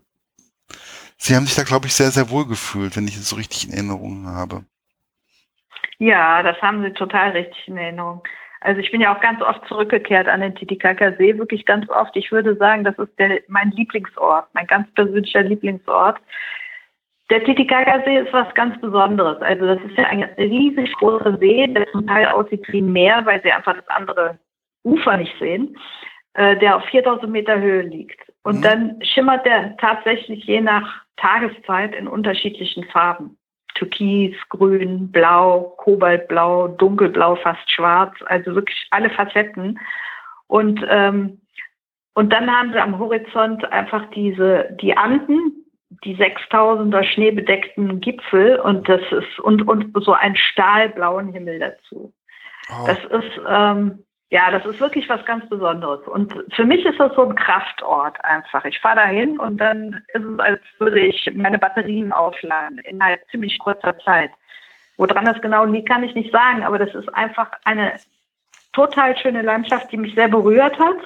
sie 1.18 1.34
haben 1.34 1.46
sich 1.46 1.54
da 1.54 1.64
glaube 1.64 1.86
ich 1.86 1.94
sehr 1.94 2.12
sehr 2.12 2.30
wohl 2.30 2.46
gefühlt, 2.46 2.96
wenn 2.96 3.08
ich 3.08 3.16
es 3.16 3.28
so 3.28 3.36
richtig 3.36 3.68
in 3.68 3.72
Erinnerung 3.72 4.26
habe. 4.26 4.64
Ja, 5.98 6.42
das 6.42 6.60
haben 6.60 6.82
Sie 6.82 6.92
total 6.92 7.30
richtig 7.30 7.68
in 7.68 7.78
Erinnerung. 7.78 8.22
Also 8.60 8.80
ich 8.80 8.90
bin 8.90 9.00
ja 9.00 9.14
auch 9.14 9.20
ganz 9.20 9.40
oft 9.42 9.66
zurückgekehrt 9.68 10.28
an 10.28 10.40
den 10.40 10.54
Titicaca-See, 10.54 11.38
wirklich 11.38 11.64
ganz 11.66 11.88
oft. 11.88 12.16
Ich 12.16 12.32
würde 12.32 12.56
sagen, 12.56 12.84
das 12.84 12.98
ist 12.98 13.18
der, 13.18 13.40
mein 13.48 13.70
Lieblingsort, 13.70 14.46
mein 14.54 14.66
ganz 14.66 14.92
persönlicher 14.94 15.42
Lieblingsort. 15.42 16.18
Der 17.30 17.44
Titicaca-See 17.44 18.18
ist 18.18 18.32
was 18.32 18.52
ganz 18.54 18.80
Besonderes. 18.80 19.40
Also 19.42 19.66
das 19.66 19.80
ist 19.82 19.96
ja 19.96 20.06
ein 20.06 20.22
riesig 20.36 20.92
großer 20.94 21.36
See, 21.38 21.66
der 21.66 21.86
zum 21.92 22.06
Teil 22.06 22.26
aussieht 22.26 22.64
wie 22.68 22.80
ein 22.80 22.92
Meer, 22.92 23.24
weil 23.24 23.42
sie 23.42 23.52
einfach 23.52 23.74
das 23.74 23.88
andere 23.88 24.38
Ufer 24.84 25.16
nicht 25.16 25.36
sehen, 25.38 25.76
äh, 26.34 26.56
der 26.56 26.76
auf 26.76 26.84
4000 26.86 27.30
Meter 27.30 27.60
Höhe 27.60 27.82
liegt. 27.82 28.20
Und 28.42 28.58
mhm. 28.58 28.62
dann 28.62 29.02
schimmert 29.02 29.44
der 29.44 29.76
tatsächlich 29.76 30.44
je 30.44 30.60
nach 30.60 31.02
Tageszeit 31.16 31.94
in 31.94 32.06
unterschiedlichen 32.06 32.84
Farben. 32.84 33.36
Türkis, 33.76 34.36
Grün, 34.48 35.10
Blau, 35.10 35.74
Kobaltblau, 35.76 36.68
Dunkelblau, 36.68 37.36
fast 37.36 37.70
schwarz, 37.70 38.14
also 38.26 38.54
wirklich 38.54 38.86
alle 38.90 39.10
Facetten. 39.10 39.78
Und, 40.46 40.84
ähm, 40.88 41.40
und 42.14 42.32
dann 42.32 42.50
haben 42.50 42.72
sie 42.72 42.78
am 42.78 42.98
Horizont 42.98 43.64
einfach 43.72 44.08
diese, 44.10 44.76
die 44.80 44.96
Anden, 44.96 45.64
die 46.04 46.16
6000er 46.16 47.04
schneebedeckten 47.04 48.00
Gipfel 48.00 48.58
und 48.60 48.88
das 48.88 49.00
ist, 49.10 49.38
und, 49.40 49.68
und 49.68 49.92
so 50.02 50.12
einen 50.12 50.36
stahlblauen 50.36 51.32
Himmel 51.32 51.58
dazu. 51.58 52.12
Oh. 52.68 52.86
Das 52.86 52.98
ist, 53.04 53.40
ähm, 53.48 54.05
ja, 54.30 54.50
das 54.50 54.66
ist 54.66 54.80
wirklich 54.80 55.08
was 55.08 55.24
ganz 55.24 55.48
Besonderes. 55.48 56.06
Und 56.08 56.34
für 56.54 56.64
mich 56.64 56.84
ist 56.84 56.98
das 56.98 57.14
so 57.14 57.28
ein 57.28 57.36
Kraftort 57.36 58.22
einfach. 58.24 58.64
Ich 58.64 58.80
fahre 58.80 58.96
dahin 58.96 59.38
und 59.38 59.58
dann 59.58 60.02
ist 60.14 60.24
es, 60.24 60.38
als 60.40 60.60
würde 60.78 61.00
ich 61.00 61.30
meine 61.34 61.58
Batterien 61.58 62.12
aufladen 62.12 62.78
innerhalb 62.78 63.20
ziemlich 63.30 63.58
kurzer 63.58 63.96
Zeit. 64.00 64.30
Woran 64.96 65.26
das 65.26 65.40
genau 65.40 65.64
liegt, 65.64 65.88
kann 65.88 66.02
ich 66.02 66.14
nicht 66.14 66.32
sagen, 66.32 66.64
aber 66.64 66.78
das 66.78 66.92
ist 66.94 67.08
einfach 67.14 67.50
eine 67.64 67.92
total 68.72 69.16
schöne 69.16 69.42
Landschaft, 69.42 69.92
die 69.92 69.96
mich 69.96 70.14
sehr 70.14 70.28
berührt 70.28 70.78
hat. 70.78 70.96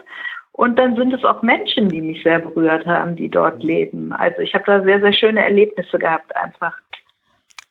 Und 0.52 0.78
dann 0.78 0.96
sind 0.96 1.12
es 1.12 1.24
auch 1.24 1.42
Menschen, 1.42 1.88
die 1.88 2.00
mich 2.00 2.22
sehr 2.22 2.38
berührt 2.38 2.86
haben, 2.86 3.16
die 3.16 3.28
dort 3.28 3.62
leben. 3.62 4.12
Also 4.12 4.40
ich 4.40 4.54
habe 4.54 4.64
da 4.64 4.82
sehr, 4.82 5.00
sehr 5.00 5.12
schöne 5.12 5.44
Erlebnisse 5.44 5.98
gehabt 5.98 6.34
einfach. 6.36 6.76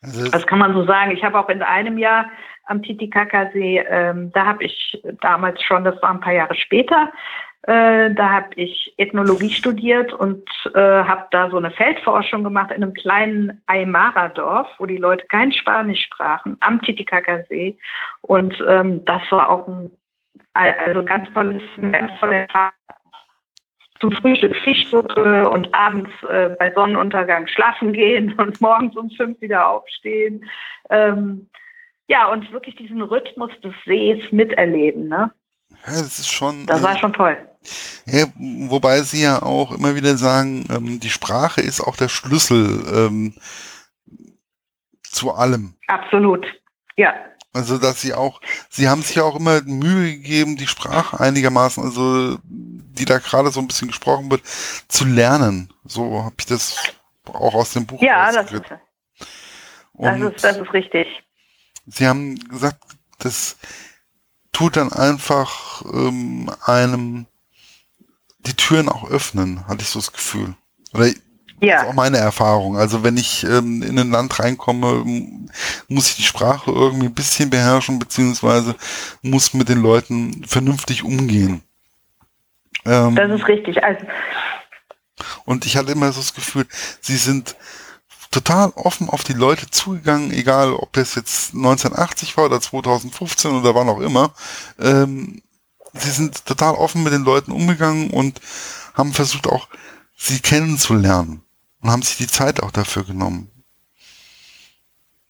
Also 0.02 0.30
das 0.30 0.46
kann 0.46 0.58
man 0.58 0.74
so 0.74 0.84
sagen. 0.84 1.10
Ich 1.12 1.22
habe 1.22 1.38
auch 1.38 1.48
in 1.48 1.62
einem 1.62 1.98
Jahr 1.98 2.26
am 2.64 2.82
Titicacasee, 2.82 3.84
ähm, 3.88 4.30
da 4.32 4.46
habe 4.46 4.64
ich 4.64 5.02
damals 5.20 5.62
schon, 5.62 5.84
das 5.84 6.00
war 6.02 6.10
ein 6.10 6.20
paar 6.20 6.32
Jahre 6.32 6.54
später, 6.54 7.10
äh, 7.62 8.14
da 8.14 8.30
habe 8.30 8.48
ich 8.56 8.94
Ethnologie 8.96 9.50
studiert 9.50 10.12
und 10.12 10.48
äh, 10.74 10.80
habe 10.80 11.26
da 11.30 11.50
so 11.50 11.58
eine 11.58 11.70
Feldforschung 11.70 12.42
gemacht 12.42 12.70
in 12.70 12.82
einem 12.82 12.94
kleinen 12.94 13.60
Aymara-Dorf, 13.66 14.68
wo 14.78 14.86
die 14.86 14.96
Leute 14.96 15.26
kein 15.26 15.52
Spanisch 15.52 16.04
sprachen, 16.04 16.56
am 16.60 16.80
Titicacasee. 16.80 17.76
Und 18.22 18.54
ähm, 18.66 19.04
das 19.04 19.22
war 19.30 19.50
auch 19.50 19.68
ein 19.68 19.90
also 20.54 21.04
ganz 21.04 21.32
tolles, 21.32 21.62
ganz 21.92 22.10
tolle 22.18 22.46
Erfahrung 22.46 22.72
zum 24.00 24.12
Frühstück 24.12 24.56
Fischsuppe 24.56 25.48
und 25.48 25.72
abends 25.74 26.10
äh, 26.28 26.50
bei 26.58 26.72
Sonnenuntergang 26.72 27.46
schlafen 27.46 27.92
gehen 27.92 28.32
und 28.38 28.60
morgens 28.60 28.96
um 28.96 29.10
fünf 29.10 29.40
wieder 29.40 29.68
aufstehen. 29.68 30.44
Ähm, 30.88 31.48
ja, 32.08 32.26
und 32.26 32.50
wirklich 32.52 32.74
diesen 32.76 33.02
Rhythmus 33.02 33.52
des 33.62 33.74
Sees 33.84 34.20
miterleben. 34.32 35.08
Ne? 35.08 35.30
Ja, 35.86 35.92
das 35.92 36.18
ist 36.18 36.32
schon. 36.32 36.66
Das 36.66 36.82
war 36.82 36.96
äh, 36.96 36.98
schon 36.98 37.12
toll. 37.12 37.36
Ja, 38.06 38.24
wobei 38.36 39.00
Sie 39.00 39.22
ja 39.22 39.42
auch 39.42 39.72
immer 39.72 39.94
wieder 39.94 40.16
sagen, 40.16 40.64
ähm, 40.70 40.98
die 40.98 41.10
Sprache 41.10 41.60
ist 41.60 41.80
auch 41.80 41.96
der 41.96 42.08
Schlüssel 42.08 42.82
ähm, 42.92 43.34
zu 45.02 45.32
allem. 45.32 45.74
Absolut, 45.86 46.46
ja. 46.96 47.14
Also, 47.52 47.78
dass 47.78 48.00
Sie 48.00 48.14
auch, 48.14 48.40
Sie 48.68 48.88
haben 48.88 49.02
sich 49.02 49.16
ja 49.16 49.24
auch 49.24 49.36
immer 49.36 49.60
Mühe 49.62 50.12
gegeben, 50.12 50.56
die 50.56 50.68
Sprache 50.68 51.18
einigermaßen, 51.18 51.82
also 51.82 52.38
die 52.44 53.04
da 53.04 53.18
gerade 53.18 53.50
so 53.50 53.60
ein 53.60 53.66
bisschen 53.66 53.88
gesprochen 53.88 54.30
wird, 54.30 54.42
zu 54.88 55.04
lernen. 55.04 55.72
So 55.84 56.22
habe 56.22 56.36
ich 56.38 56.46
das 56.46 56.76
auch 57.26 57.54
aus 57.54 57.72
dem 57.72 57.86
Buch 57.86 58.00
Ja, 58.00 58.30
das 58.32 58.52
ist, 58.52 58.64
das, 59.98 60.20
ist, 60.20 60.44
das 60.44 60.56
ist 60.58 60.72
richtig. 60.72 61.08
Sie 61.86 62.06
haben 62.06 62.36
gesagt, 62.48 62.78
das 63.18 63.56
tut 64.52 64.76
dann 64.76 64.92
einfach 64.92 65.82
ähm, 65.92 66.50
einem 66.64 67.26
die 68.38 68.54
Türen 68.54 68.88
auch 68.88 69.10
öffnen, 69.10 69.66
hatte 69.66 69.82
ich 69.82 69.88
so 69.88 69.98
das 69.98 70.12
Gefühl. 70.12 70.54
Oder 70.92 71.10
ja. 71.60 71.74
Das 71.74 71.82
ist 71.82 71.88
auch 71.90 71.94
meine 71.94 72.18
Erfahrung. 72.18 72.76
Also 72.76 73.02
wenn 73.02 73.16
ich 73.16 73.44
ähm, 73.44 73.82
in 73.82 73.98
ein 73.98 74.10
Land 74.10 74.38
reinkomme, 74.38 75.04
muss 75.88 76.08
ich 76.08 76.16
die 76.16 76.22
Sprache 76.22 76.70
irgendwie 76.70 77.06
ein 77.06 77.14
bisschen 77.14 77.50
beherrschen, 77.50 77.98
beziehungsweise 77.98 78.74
muss 79.22 79.54
mit 79.54 79.68
den 79.68 79.82
Leuten 79.82 80.44
vernünftig 80.46 81.04
umgehen. 81.04 81.62
Ähm, 82.86 83.14
das 83.14 83.30
ist 83.30 83.46
richtig. 83.46 83.84
Also 83.84 84.06
und 85.44 85.66
ich 85.66 85.76
hatte 85.76 85.92
immer 85.92 86.12
so 86.12 86.20
das 86.20 86.34
Gefühl, 86.34 86.66
sie 87.00 87.16
sind 87.16 87.56
total 88.30 88.70
offen 88.76 89.10
auf 89.10 89.24
die 89.24 89.32
Leute 89.34 89.68
zugegangen, 89.70 90.30
egal 90.30 90.72
ob 90.72 90.96
es 90.96 91.14
jetzt 91.14 91.52
1980 91.54 92.36
war 92.36 92.46
oder 92.46 92.60
2015 92.60 93.50
oder 93.50 93.74
wann 93.74 93.88
auch 93.88 94.00
immer. 94.00 94.32
Ähm, 94.78 95.42
sie 95.92 96.10
sind 96.10 96.46
total 96.46 96.74
offen 96.74 97.02
mit 97.02 97.12
den 97.12 97.24
Leuten 97.24 97.52
umgegangen 97.52 98.10
und 98.10 98.40
haben 98.94 99.12
versucht 99.12 99.46
auch, 99.46 99.68
sie 100.16 100.40
kennenzulernen 100.40 101.42
und 101.80 101.90
haben 101.90 102.02
sich 102.02 102.16
die 102.16 102.26
Zeit 102.26 102.62
auch 102.62 102.70
dafür 102.70 103.04
genommen. 103.04 103.50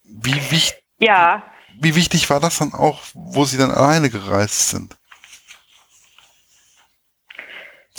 Wie 0.04 0.50
wichtig, 0.50 0.82
ja. 0.98 1.42
wie 1.78 1.94
wichtig 1.94 2.28
war 2.30 2.40
das 2.40 2.58
dann 2.58 2.72
auch, 2.74 3.00
wo 3.14 3.44
sie 3.44 3.58
dann 3.58 3.70
alleine 3.70 4.10
gereist 4.10 4.70
sind? 4.70 4.96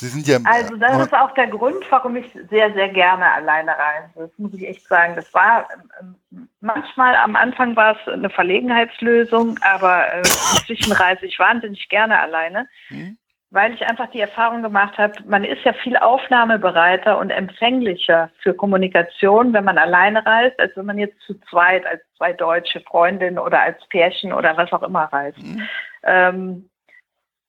Sie 0.02 0.08
sind 0.08 0.28
ja. 0.28 0.40
Also 0.46 0.78
das 0.78 1.06
ist 1.06 1.14
auch 1.14 1.32
der 1.36 1.46
Grund, 1.46 1.86
warum 1.92 2.16
ich 2.16 2.26
sehr, 2.50 2.74
sehr 2.74 2.90
gerne 2.90 3.32
alleine 3.34 3.72
reise. 3.72 4.10
Das 4.16 4.32
muss 4.38 4.52
ich 4.56 4.68
echt 4.68 4.88
sagen. 4.88 5.16
Das 5.16 5.32
war 5.32 5.68
ähm, 6.00 6.50
manchmal 6.60 7.16
am 7.18 7.36
Anfang 7.36 7.76
war 7.76 7.96
es 7.96 8.12
eine 8.12 8.32
Verlegenheitslösung, 8.32 9.60
aber 9.62 10.12
äh, 10.12 10.18
inzwischen 10.18 10.92
reise 10.92 11.28
ich 11.28 11.38
wahnsinnig 11.38 11.88
gerne 11.90 12.20
alleine, 12.20 12.68
hm. 12.88 13.16
Weil 13.52 13.74
ich 13.74 13.86
einfach 13.86 14.10
die 14.12 14.22
Erfahrung 14.22 14.64
gemacht 14.64 14.98
habe, 14.98 15.14
man 15.26 15.44
ist 15.44 15.64
ja 15.64 15.74
viel 15.74 15.98
aufnahmebereiter 15.98 17.18
und 17.18 17.30
empfänglicher 17.30 18.30
für 18.42 18.54
Kommunikation, 18.54 19.54
wenn 19.54 19.66
man 19.66 19.78
alleine 19.78 20.26
reist, 20.26 20.60
als 20.60 20.76
wenn 20.76 20.86
man 20.86 20.98
jetzt 20.98 21.20
zu 21.22 21.40
zweit 21.50 21.86
als 21.86 22.02
zwei 22.18 22.34
deutsche 22.34 22.80
Freundinnen 22.80 23.38
oder 23.38 23.62
als 23.62 23.78
Pärchen 23.90 24.32
oder 24.32 24.56
was 24.56 24.72
auch 24.72 24.84
immer 24.84 25.04
reist. 25.04 25.38
Hm. 25.38 25.68
Ähm, 26.04 26.68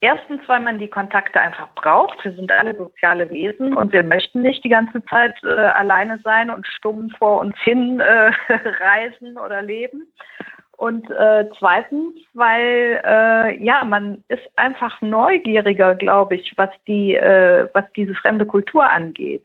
Erstens, 0.05 0.41
weil 0.49 0.59
man 0.59 0.81
die 0.81 0.89
Kontakte 0.89 1.41
einfach 1.41 1.69
braucht. 1.77 2.25
Wir 2.25 2.33
sind 2.33 2.51
alle 2.51 2.77
soziale 2.77 3.31
Wesen 3.31 3.77
und 3.77 3.93
wir 3.93 4.03
möchten 4.03 4.43
nicht 4.43 4.65
die 4.65 4.69
ganze 4.69 5.05
Zeit 5.05 5.37
äh, 5.45 5.49
alleine 5.49 6.19
sein 6.25 6.51
und 6.51 6.67
stumm 6.67 7.11
vor 7.11 7.39
uns 7.39 7.55
hin 7.61 8.01
äh, 8.01 8.33
reisen 8.81 9.39
oder 9.39 9.63
leben. 9.63 10.13
Und 10.77 11.09
äh, 11.11 11.49
zweitens, 11.59 12.15
weil 12.35 13.01
äh, 13.05 13.63
ja, 13.63 13.85
man 13.85 14.25
ist 14.29 14.43
einfach 14.57 15.01
neugieriger, 15.01 15.95
glaube 15.95 16.37
ich, 16.37 16.53
was 16.57 16.71
die, 16.87 17.15
äh, 17.15 17.69
was 17.73 17.85
diese 17.95 18.15
fremde 18.15 18.47
Kultur 18.47 18.89
angeht, 18.89 19.45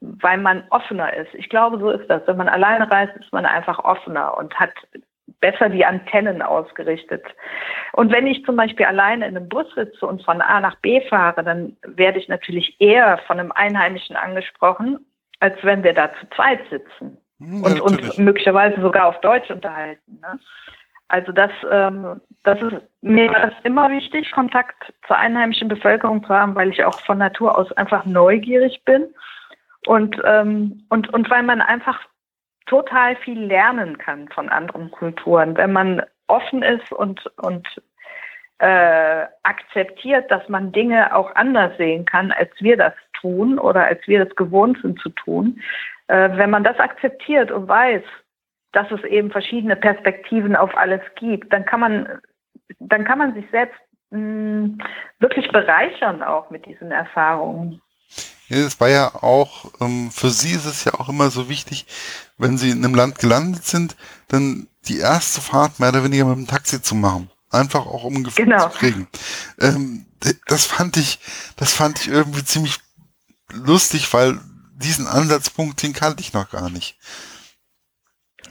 weil 0.00 0.38
man 0.38 0.64
offener 0.70 1.14
ist. 1.14 1.34
Ich 1.34 1.48
glaube, 1.48 1.78
so 1.78 1.90
ist 1.90 2.08
das. 2.08 2.22
Wenn 2.26 2.36
man 2.36 2.48
alleine 2.48 2.90
reist, 2.90 3.16
ist 3.16 3.32
man 3.32 3.46
einfach 3.46 3.78
offener 3.80 4.36
und 4.36 4.54
hat 4.54 4.72
besser 5.40 5.68
die 5.68 5.84
Antennen 5.84 6.42
ausgerichtet. 6.42 7.24
Und 7.92 8.12
wenn 8.12 8.26
ich 8.26 8.44
zum 8.44 8.56
Beispiel 8.56 8.86
alleine 8.86 9.26
in 9.26 9.36
einem 9.36 9.48
Bus 9.48 9.66
sitze 9.74 10.06
und 10.06 10.22
von 10.22 10.40
A 10.40 10.60
nach 10.60 10.76
B 10.76 11.00
fahre, 11.08 11.42
dann 11.42 11.76
werde 11.82 12.18
ich 12.18 12.28
natürlich 12.28 12.76
eher 12.80 13.18
von 13.26 13.40
einem 13.40 13.52
Einheimischen 13.52 14.16
angesprochen, 14.16 15.04
als 15.40 15.56
wenn 15.62 15.82
wir 15.82 15.94
da 15.94 16.12
zu 16.20 16.28
zweit 16.36 16.60
sitzen 16.70 17.18
hm, 17.42 17.62
und 17.62 17.80
uns 17.80 18.18
möglicherweise 18.18 18.80
sogar 18.80 19.06
auf 19.06 19.20
Deutsch 19.20 19.50
unterhalten. 19.50 20.20
Ne? 20.20 20.38
Also 21.08 21.32
das, 21.32 21.50
ähm, 21.70 22.20
das 22.44 22.60
ist 22.62 22.82
mir 23.02 23.30
ist 23.30 23.64
immer 23.64 23.90
wichtig, 23.90 24.30
Kontakt 24.32 24.92
zur 25.06 25.16
einheimischen 25.16 25.68
Bevölkerung 25.68 26.24
zu 26.24 26.30
haben, 26.30 26.54
weil 26.54 26.70
ich 26.70 26.84
auch 26.84 26.98
von 27.00 27.18
Natur 27.18 27.58
aus 27.58 27.70
einfach 27.72 28.04
neugierig 28.06 28.82
bin 28.84 29.06
und 29.86 30.16
ähm, 30.24 30.86
und 30.88 31.12
und 31.12 31.28
weil 31.28 31.42
man 31.42 31.60
einfach 31.60 32.00
total 32.66 33.16
viel 33.16 33.40
lernen 33.44 33.98
kann 33.98 34.28
von 34.28 34.48
anderen 34.48 34.90
Kulturen, 34.90 35.56
wenn 35.56 35.72
man 35.72 36.02
offen 36.32 36.62
ist 36.62 36.90
und, 36.92 37.26
und 37.36 37.66
äh, 38.58 39.26
akzeptiert, 39.42 40.30
dass 40.30 40.48
man 40.48 40.72
Dinge 40.72 41.14
auch 41.14 41.34
anders 41.34 41.76
sehen 41.76 42.04
kann, 42.04 42.32
als 42.32 42.50
wir 42.60 42.76
das 42.76 42.94
tun 43.20 43.58
oder 43.58 43.84
als 43.84 44.00
wir 44.06 44.24
das 44.24 44.34
gewohnt 44.36 44.78
sind 44.82 45.00
zu 45.00 45.10
tun. 45.10 45.60
Äh, 46.12 46.36
wenn 46.36 46.50
man 46.50 46.62
das 46.62 46.78
akzeptiert 46.78 47.50
und 47.50 47.68
weiß, 47.68 48.02
dass 48.72 48.90
es 48.90 49.02
eben 49.04 49.30
verschiedene 49.30 49.76
Perspektiven 49.76 50.56
auf 50.56 50.76
alles 50.76 51.00
gibt, 51.18 51.50
dann 51.54 51.64
kann 51.64 51.80
man, 51.80 52.20
dann 52.80 53.04
kann 53.04 53.16
man 53.16 53.32
sich 53.32 53.46
selbst 53.50 53.80
mh, 54.10 54.18
hm, 54.18 54.78
wirklich 55.20 55.50
bereichern 55.50 56.22
auch 56.22 56.50
mit 56.50 56.66
diesen 56.66 56.90
Erfahrungen. 56.90 57.80
Es 58.50 58.78
war 58.78 58.90
ja 58.90 59.10
auch, 59.22 59.72
ähm, 59.80 60.10
für 60.10 60.28
sie 60.28 60.54
ist 60.54 60.66
es 60.66 60.84
ja 60.84 60.92
auch 60.92 61.08
immer 61.08 61.30
so 61.30 61.48
wichtig, 61.48 61.86
wenn 62.36 62.58
sie 62.58 62.72
in 62.72 62.84
einem 62.84 62.94
Land 62.94 63.18
gelandet 63.18 63.64
sind, 63.64 63.96
dann 64.28 64.68
die 64.84 64.98
erste 64.98 65.40
Fahrt 65.40 65.80
mehr 65.80 65.88
oder 65.88 66.04
weniger 66.04 66.26
mit 66.26 66.36
dem 66.36 66.46
Taxi 66.46 66.82
zu 66.82 66.94
machen. 66.94 67.30
Einfach 67.50 67.86
auch 67.86 68.04
um 68.04 68.16
ein 68.16 68.24
Gefühl 68.24 68.44
genau. 68.44 68.68
zu 68.68 68.78
kriegen. 68.78 69.08
Ähm, 69.58 70.04
das 70.46 70.66
fand 70.66 70.98
ich, 70.98 71.20
das 71.56 71.72
fand 71.72 72.00
ich 72.00 72.08
irgendwie 72.08 72.44
ziemlich 72.44 72.80
lustig, 73.50 74.12
weil 74.12 74.38
diesen 74.82 75.06
Ansatzpunkt, 75.06 75.82
den 75.82 75.92
kannte 75.92 76.20
ich 76.20 76.32
noch 76.32 76.50
gar 76.50 76.70
nicht. 76.70 76.96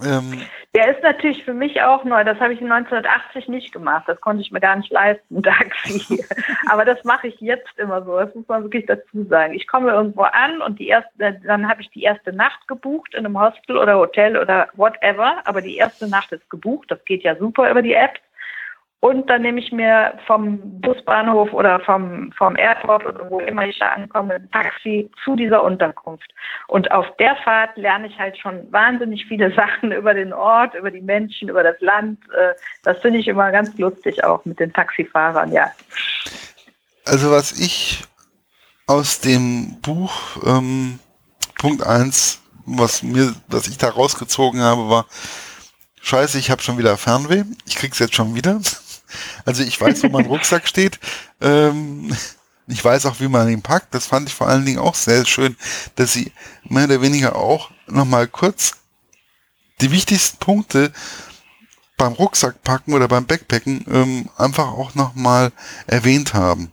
Ähm, 0.03 0.41
der 0.73 0.95
ist 0.95 1.03
natürlich 1.03 1.43
für 1.43 1.53
mich 1.53 1.81
auch 1.81 2.05
neu. 2.05 2.23
Das 2.23 2.39
habe 2.39 2.53
ich 2.53 2.61
1980 2.61 3.49
nicht 3.49 3.73
gemacht. 3.73 4.05
Das 4.07 4.19
konnte 4.21 4.41
ich 4.41 4.51
mir 4.51 4.61
gar 4.61 4.77
nicht 4.77 4.91
leisten, 4.91 5.43
Taxi. 5.43 6.23
Aber 6.69 6.85
das 6.85 7.03
mache 7.03 7.27
ich 7.27 7.39
jetzt 7.41 7.77
immer 7.77 8.03
so. 8.03 8.17
Das 8.17 8.33
muss 8.33 8.47
man 8.47 8.63
wirklich 8.63 8.85
dazu 8.85 9.25
sagen. 9.25 9.53
Ich 9.53 9.67
komme 9.67 9.91
irgendwo 9.91 10.21
an 10.21 10.61
und 10.61 10.79
die 10.79 10.87
erste, 10.87 11.39
dann 11.45 11.67
habe 11.67 11.81
ich 11.81 11.89
die 11.89 12.03
erste 12.03 12.31
Nacht 12.31 12.67
gebucht 12.67 13.13
in 13.13 13.25
einem 13.25 13.39
Hostel 13.39 13.77
oder 13.77 13.97
Hotel 13.97 14.37
oder 14.37 14.69
whatever. 14.75 15.41
Aber 15.45 15.61
die 15.61 15.75
erste 15.75 16.07
Nacht 16.07 16.31
ist 16.31 16.49
gebucht. 16.49 16.89
Das 16.89 17.03
geht 17.05 17.23
ja 17.23 17.35
super 17.35 17.69
über 17.69 17.81
die 17.81 17.93
App. 17.93 18.19
Und 19.01 19.27
dann 19.31 19.41
nehme 19.41 19.59
ich 19.59 19.71
mir 19.71 20.13
vom 20.27 20.59
Busbahnhof 20.79 21.51
oder 21.53 21.79
vom, 21.79 22.31
vom 22.37 22.55
Airport 22.55 23.03
oder 23.03 23.31
wo 23.31 23.39
immer 23.39 23.65
ich 23.65 23.79
da 23.79 23.87
ankomme, 23.89 24.35
ein 24.35 24.51
Taxi 24.51 25.09
zu 25.23 25.35
dieser 25.35 25.63
Unterkunft. 25.63 26.31
Und 26.67 26.91
auf 26.91 27.07
der 27.17 27.35
Fahrt 27.37 27.75
lerne 27.77 28.07
ich 28.07 28.19
halt 28.19 28.37
schon 28.37 28.71
wahnsinnig 28.71 29.25
viele 29.25 29.51
Sachen 29.55 29.91
über 29.91 30.13
den 30.13 30.31
Ort, 30.31 30.75
über 30.75 30.91
die 30.91 31.01
Menschen, 31.01 31.49
über 31.49 31.63
das 31.63 31.81
Land. 31.81 32.19
Äh, 32.37 32.53
das 32.83 32.99
finde 32.99 33.17
ich 33.17 33.27
immer 33.27 33.51
ganz 33.51 33.75
lustig 33.79 34.23
auch 34.23 34.45
mit 34.45 34.59
den 34.59 34.71
Taxifahrern, 34.71 35.51
ja. 35.51 35.71
Also 37.07 37.31
was 37.31 37.59
ich 37.59 38.03
aus 38.85 39.19
dem 39.19 39.81
Buch 39.81 40.13
ähm, 40.45 40.99
Punkt 41.57 41.81
1, 41.81 42.39
was 42.67 43.01
mir, 43.01 43.33
was 43.47 43.67
ich 43.67 43.79
da 43.79 43.89
rausgezogen 43.89 44.61
habe, 44.61 44.89
war, 44.89 45.07
Scheiße, 46.03 46.37
ich 46.39 46.49
habe 46.51 46.61
schon 46.61 46.77
wieder 46.77 46.97
Fernweh. 46.97 47.43
Ich 47.65 47.75
krieg's 47.75 47.99
jetzt 47.99 48.15
schon 48.15 48.35
wieder. 48.35 48.59
Also 49.45 49.63
ich 49.63 49.79
weiß, 49.79 50.03
wo 50.03 50.09
mein 50.09 50.25
Rucksack 50.25 50.67
steht. 50.67 50.99
Ähm, 51.41 52.15
ich 52.67 52.83
weiß 52.83 53.05
auch, 53.05 53.19
wie 53.19 53.27
man 53.27 53.49
ihn 53.49 53.61
packt. 53.61 53.93
Das 53.93 54.05
fand 54.05 54.29
ich 54.29 54.35
vor 54.35 54.47
allen 54.47 54.65
Dingen 54.65 54.79
auch 54.79 54.95
sehr 54.95 55.25
schön, 55.25 55.55
dass 55.95 56.13
sie 56.13 56.31
mehr 56.63 56.85
oder 56.85 57.01
weniger 57.01 57.35
auch 57.35 57.71
nochmal 57.87 58.27
kurz 58.27 58.73
die 59.81 59.91
wichtigsten 59.91 60.37
Punkte 60.37 60.91
beim 61.97 62.13
Rucksackpacken 62.13 62.93
oder 62.93 63.07
beim 63.07 63.25
Backpacken 63.25 63.85
ähm, 63.91 64.29
einfach 64.37 64.67
auch 64.69 64.95
nochmal 64.95 65.51
erwähnt 65.87 66.33
haben. 66.33 66.71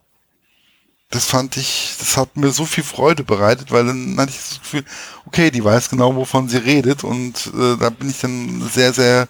Das 1.10 1.24
fand 1.24 1.56
ich, 1.56 1.96
das 1.98 2.18
hat 2.18 2.36
mir 2.36 2.50
so 2.50 2.66
viel 2.66 2.84
Freude 2.84 3.24
bereitet, 3.24 3.70
weil 3.70 3.86
dann 3.86 4.16
hatte 4.18 4.30
ich 4.30 4.36
das 4.36 4.60
Gefühl, 4.60 4.84
okay, 5.26 5.50
die 5.50 5.64
weiß 5.64 5.88
genau, 5.88 6.14
wovon 6.16 6.48
sie 6.48 6.58
redet 6.58 7.02
und 7.02 7.50
äh, 7.54 7.76
da 7.78 7.88
bin 7.90 8.10
ich 8.10 8.20
dann 8.20 8.68
sehr, 8.72 8.92
sehr 8.92 9.26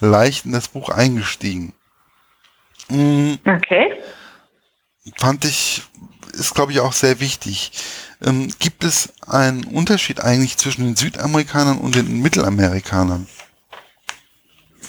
leicht 0.00 0.44
in 0.44 0.52
das 0.52 0.68
Buch 0.68 0.88
eingestiegen. 0.88 1.72
Mhm. 2.90 3.38
Okay. 3.46 4.00
Fand 5.18 5.44
ich, 5.44 5.82
ist 6.32 6.54
glaube 6.54 6.72
ich 6.72 6.80
auch 6.80 6.92
sehr 6.92 7.20
wichtig. 7.20 7.72
Ähm, 8.24 8.52
gibt 8.58 8.84
es 8.84 9.14
einen 9.26 9.64
Unterschied 9.64 10.22
eigentlich 10.22 10.58
zwischen 10.58 10.84
den 10.84 10.96
Südamerikanern 10.96 11.78
und 11.78 11.94
den 11.94 12.20
Mittelamerikanern? 12.20 13.26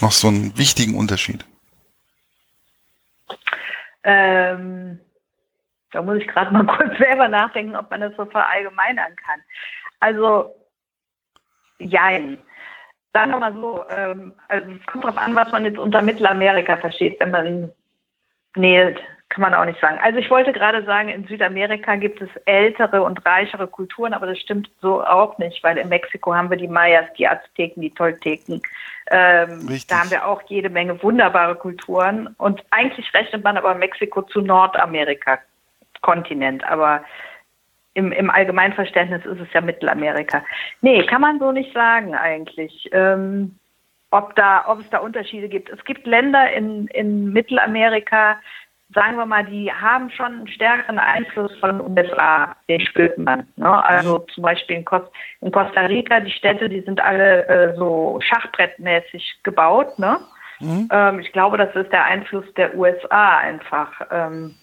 Noch 0.02 0.12
so 0.12 0.28
einen 0.28 0.58
wichtigen 0.58 0.96
Unterschied? 0.98 1.46
Ähm, 4.04 5.00
da 5.92 6.02
muss 6.02 6.18
ich 6.18 6.28
gerade 6.28 6.52
mal 6.52 6.66
kurz 6.78 6.98
selber 6.98 7.28
nachdenken, 7.28 7.76
ob 7.76 7.90
man 7.92 8.02
das 8.02 8.14
so 8.18 8.26
verallgemeinern 8.26 9.16
kann. 9.16 9.42
Also, 10.00 10.56
jein. 11.80 12.38
Sagen 13.14 13.32
wir 13.32 13.40
mal 13.40 13.54
so, 13.54 13.84
ähm, 13.90 14.34
also 14.48 14.72
es 14.72 14.86
kommt 14.88 15.04
darauf 15.04 15.18
an, 15.18 15.36
was 15.36 15.52
man 15.52 15.66
jetzt 15.66 15.78
unter 15.78 16.02
Mittelamerika 16.02 16.78
versteht. 16.78 17.20
Wenn 17.20 17.32
man 17.32 17.72
Nee, 18.56 18.96
kann 19.32 19.42
man 19.42 19.54
auch 19.54 19.66
nicht 19.66 19.80
sagen. 19.80 19.98
Also 20.04 20.20
ich 20.20 20.30
wollte 20.30 20.52
gerade 20.52 20.84
sagen, 20.84 21.08
in 21.08 21.26
Südamerika 21.26 21.96
gibt 21.96 22.22
es 22.22 22.30
ältere 22.46 23.02
und 23.02 23.26
reichere 23.26 23.66
Kulturen, 23.66 24.14
aber 24.14 24.28
das 24.28 24.38
stimmt 24.40 24.70
so 24.82 25.02
auch 25.02 25.38
nicht, 25.38 25.64
weil 25.64 25.78
in 25.78 25.88
Mexiko 25.88 26.34
haben 26.36 26.50
wir 26.50 26.58
die 26.58 26.68
Mayas, 26.68 27.06
die 27.18 27.28
Azteken, 27.28 27.82
die 27.82 27.92
Tolteken. 27.92 28.62
Ähm, 29.10 29.68
da 29.88 30.00
haben 30.00 30.12
wir 30.12 30.26
auch 30.26 30.42
jede 30.48 30.70
Menge 30.70 31.02
wunderbare 31.02 31.56
Kulturen. 31.56 32.36
Und 32.38 32.62
eigentlich 32.72 33.14
rechnet 33.14 33.44
man 33.44 33.58
aber 33.58 33.74
Mexiko 33.74 34.22
zu 34.24 34.42
Nordamerika, 34.42 35.40
Kontinent. 36.02 36.64
Aber 36.66 37.04
im, 37.94 38.12
im 38.12 38.30
Allgemeinverständnis 38.30 39.26
ist 39.26 39.40
es 39.40 39.54
ja 39.54 39.62
Mittelamerika. 39.62 40.44
Nee, 40.82 41.06
kann 41.06 41.22
man 41.22 41.40
so 41.40 41.54
nicht 41.54 41.74
sagen 41.74 42.16
eigentlich. 42.16 42.90
Ähm, 42.92 43.58
ob 44.12 44.36
da, 44.36 44.66
ob 44.68 44.80
es 44.80 44.90
da 44.90 45.00
Unterschiede 45.00 45.50
gibt. 45.50 45.70
Es 45.70 45.84
gibt 45.86 46.06
Länder 46.06 46.52
in, 46.54 46.88
in 46.88 47.32
Mittelamerika, 47.32 48.38
sagen 48.94 49.16
wir 49.16 49.26
mal, 49.26 49.46
die 49.46 49.72
haben 49.72 50.10
schon 50.12 50.26
einen 50.26 50.48
stärkeren 50.48 51.00
Einfluss 51.00 51.58
von 51.60 51.82
USA, 51.82 52.56
den 52.68 52.82
spürt 52.82 53.18
man. 53.18 53.48
Ne? 53.56 53.84
Also 53.86 54.20
zum 54.34 54.44
Beispiel 54.44 54.78
in, 54.78 54.86
Costa, 54.86 55.10
in, 55.40 55.52
Costa 55.52 55.82
Rica, 55.82 56.20
die 56.20 56.32
Städte, 56.32 56.68
die 56.68 56.82
sind 56.82 57.00
alle 57.00 57.48
äh, 57.48 57.76
so 57.78 58.20
schachbrettmäßig 58.22 59.40
gebaut. 59.44 59.98
Ne? 59.98 60.20
Mhm. 60.60 60.90
Ähm, 60.92 61.20
ich 61.20 61.32
glaube, 61.32 61.58
das 61.58 61.74
ist 61.76 61.92
der 61.92 62.04
Einfluss 62.04 62.46
der 62.56 62.76
USA 62.76 63.38
einfach. 63.38 63.94
Ähm, 64.12 64.56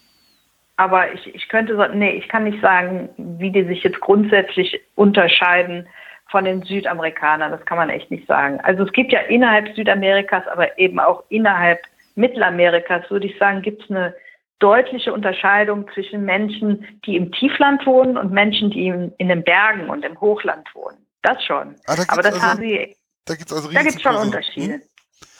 aber 0.77 1.11
ich, 1.11 1.33
ich 1.35 1.49
könnte 1.49 1.89
nee, 1.93 2.11
ich 2.11 2.29
kann 2.29 2.43
nicht 2.43 2.61
sagen, 2.61 3.09
wie 3.17 3.51
die 3.51 3.63
sich 3.63 3.83
jetzt 3.83 3.99
grundsätzlich 3.99 4.79
unterscheiden 4.95 5.87
von 6.29 6.45
den 6.45 6.63
Südamerikanern. 6.63 7.51
Das 7.51 7.65
kann 7.65 7.77
man 7.77 7.89
echt 7.89 8.11
nicht 8.11 8.27
sagen. 8.27 8.59
Also 8.61 8.83
es 8.83 8.91
gibt 8.91 9.11
ja 9.11 9.19
innerhalb 9.21 9.75
Südamerikas, 9.75 10.47
aber 10.47 10.77
eben 10.77 10.99
auch 10.99 11.23
innerhalb 11.29 11.81
Mittelamerikas, 12.15 13.09
würde 13.09 13.27
ich 13.27 13.37
sagen, 13.37 13.61
gibt 13.61 13.83
es 13.83 13.89
eine 13.89 14.13
deutliche 14.59 15.13
Unterscheidung 15.13 15.89
zwischen 15.93 16.25
Menschen, 16.25 16.85
die 17.05 17.15
im 17.15 17.31
Tiefland 17.31 17.85
wohnen 17.85 18.17
und 18.17 18.31
Menschen, 18.31 18.69
die 18.71 18.87
in, 18.87 19.27
den 19.27 19.43
Bergen 19.43 19.89
und 19.89 20.03
im 20.03 20.19
Hochland 20.19 20.67
wohnen. 20.75 20.97
Das 21.21 21.43
schon. 21.43 21.75
Ah, 21.87 21.95
da 21.95 22.03
aber 22.07 22.21
das 22.21 22.33
also, 22.33 22.45
haben 22.45 22.59
sie. 22.59 22.95
Da 23.25 23.35
gibt 23.35 23.49
es 23.49 23.55
also 23.55 23.71
da 23.71 23.81
gibt's 23.81 24.01
schon 24.01 24.15
Unterschiede. 24.15 24.73
Hm? 24.73 24.81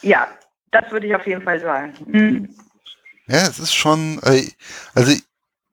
Ja, 0.02 0.28
das 0.70 0.90
würde 0.90 1.06
ich 1.06 1.14
auf 1.14 1.26
jeden 1.26 1.42
Fall 1.42 1.60
sagen. 1.60 1.94
Hm. 2.10 2.48
Ja, 3.26 3.42
es 3.42 3.58
ist 3.58 3.74
schon, 3.74 4.18
äh, 4.24 4.42
also 4.94 5.12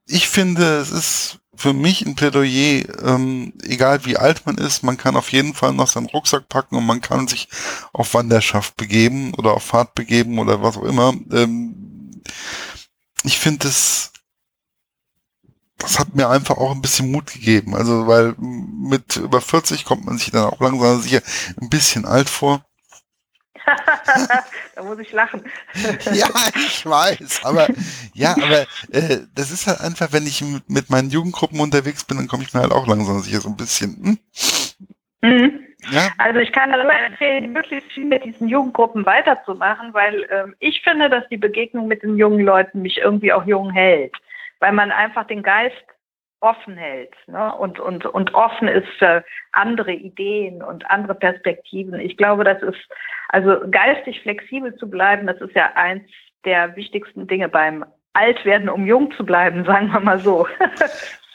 ich 0.08 0.28
finde, 0.28 0.80
es 0.80 0.92
ist 0.92 1.40
für 1.58 1.74
mich 1.74 2.06
ein 2.06 2.16
Plädoyer, 2.16 2.84
ähm, 3.04 3.54
egal 3.64 4.06
wie 4.06 4.18
alt 4.18 4.46
man 4.46 4.58
ist, 4.58 4.84
man 4.84 4.98
kann 4.98 5.16
auf 5.16 5.32
jeden 5.32 5.54
Fall 5.56 5.74
noch 5.74 5.88
seinen 5.88 6.06
Rucksack 6.06 6.48
packen 6.48 6.76
und 6.76 6.86
man 6.86 7.02
kann 7.02 7.28
sich 7.28 7.50
auf 7.94 8.14
Wanderschaft 8.14 8.78
begeben 8.78 9.34
oder 9.34 9.54
auf 9.54 9.64
Fahrt 9.64 9.96
begeben 9.96 10.38
oder 10.40 10.62
was 10.62 10.78
auch 10.78 10.84
immer. 10.84 11.14
Ähm, 11.32 12.22
ich 13.24 13.40
finde 13.40 13.68
es, 13.68 14.12
das 15.78 16.00
hat 16.00 16.16
mir 16.16 16.30
einfach 16.30 16.58
auch 16.58 16.72
ein 16.72 16.82
bisschen 16.82 17.12
Mut 17.12 17.34
gegeben. 17.34 17.76
Also, 17.76 18.08
weil 18.08 18.36
mit 18.38 19.18
über 19.18 19.42
40 19.42 19.86
kommt 19.86 20.06
man 20.06 20.18
sich 20.18 20.32
dann 20.32 20.46
auch 20.46 20.60
langsam 20.60 21.02
sicher 21.02 21.22
ein 21.60 21.70
bisschen 21.70 22.06
alt 22.06 22.30
vor. 22.30 22.67
Da 24.76 24.84
muss 24.84 25.00
ich 25.00 25.12
lachen. 25.12 25.44
ja, 26.14 26.28
ich 26.56 26.86
weiß, 26.86 27.42
aber 27.44 27.68
ja, 28.14 28.32
aber 28.32 28.62
äh, 28.92 29.20
das 29.36 29.52
ist 29.52 29.68
halt 29.68 29.82
einfach, 29.82 30.14
wenn 30.14 30.26
ich 30.26 30.42
mit, 30.42 30.70
mit 30.70 30.90
meinen 30.90 31.10
Jugendgruppen 31.10 31.60
unterwegs 31.60 32.04
bin, 32.06 32.18
dann 32.18 32.28
komme 32.28 32.44
ich 32.44 32.54
mir 32.54 32.62
halt 32.62 32.72
auch 32.72 32.88
langsam 32.88 33.20
sicher 33.20 33.42
so 33.42 33.50
ein 33.50 33.58
bisschen. 33.58 34.20
Hm? 35.22 35.30
Mhm. 35.30 35.68
Ja. 35.92 36.10
Also 36.18 36.40
ich 36.40 36.52
kann 36.52 36.72
nur 36.72 36.92
empfehlen, 36.92 37.54
möglichst 37.54 37.92
viel 37.92 38.06
mit 38.06 38.24
diesen 38.26 38.48
Jugendgruppen 38.48 39.06
weiterzumachen, 39.06 39.94
weil 39.94 40.28
ähm, 40.32 40.56
ich 40.60 40.82
finde, 40.82 41.10
dass 41.10 41.28
die 41.30 41.38
Begegnung 41.38 41.88
mit 41.88 42.04
den 42.04 42.18
jungen 42.18 42.44
Leuten 42.44 42.82
mich 42.82 42.98
irgendwie 42.98 43.32
auch 43.32 43.46
jung 43.46 43.72
hält, 43.72 44.14
weil 44.60 44.74
man 44.74 44.92
einfach 44.92 45.28
den 45.28 45.44
Geist 45.44 45.76
offen 46.40 46.78
hält 46.78 47.14
ne? 47.28 47.54
und, 47.56 47.80
und, 47.80 48.06
und 48.06 48.34
offen 48.34 48.68
ist 48.68 48.88
für 49.00 49.24
andere 49.52 49.92
Ideen 49.92 50.62
und 50.62 50.90
andere 50.90 51.16
Perspektiven. 51.16 52.00
Ich 52.00 52.18
glaube, 52.18 52.44
das 52.44 52.62
ist, 52.62 52.80
also 53.30 53.58
geistig 53.72 54.22
flexibel 54.22 54.76
zu 54.76 54.90
bleiben, 54.90 55.28
das 55.28 55.42
ist 55.42 55.56
ja 55.56 55.72
eins 55.76 56.04
der 56.46 56.76
wichtigsten 56.76 57.28
Dinge 57.28 57.50
beim 57.50 57.86
Altwerden, 58.14 58.70
um 58.70 58.86
jung 58.86 59.12
zu 59.12 59.26
bleiben, 59.26 59.66
sagen 59.66 59.92
wir 59.92 60.00
mal 60.00 60.20
so. 60.20 60.48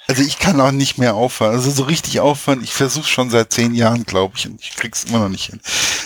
Also 0.09 0.23
ich 0.23 0.39
kann 0.39 0.61
auch 0.61 0.73
nicht 0.73 0.99
mehr 0.99 1.15
aufhören. 1.15 1.53
Also 1.53 1.71
so 1.71 1.85
richtig 1.85 2.21
aufhören, 2.21 2.63
ich 2.63 2.75
versuche 2.75 3.09
schon 3.09 3.31
seit 3.31 3.53
zehn 3.53 3.75
Jahren, 3.75 4.05
glaube 4.05 4.35
ich, 4.37 4.47
und 4.47 4.61
ich 4.61 4.75
krieg's 4.77 5.05
immer 5.05 5.21
noch 5.21 5.29
nicht 5.29 5.47
hin. 5.47 5.61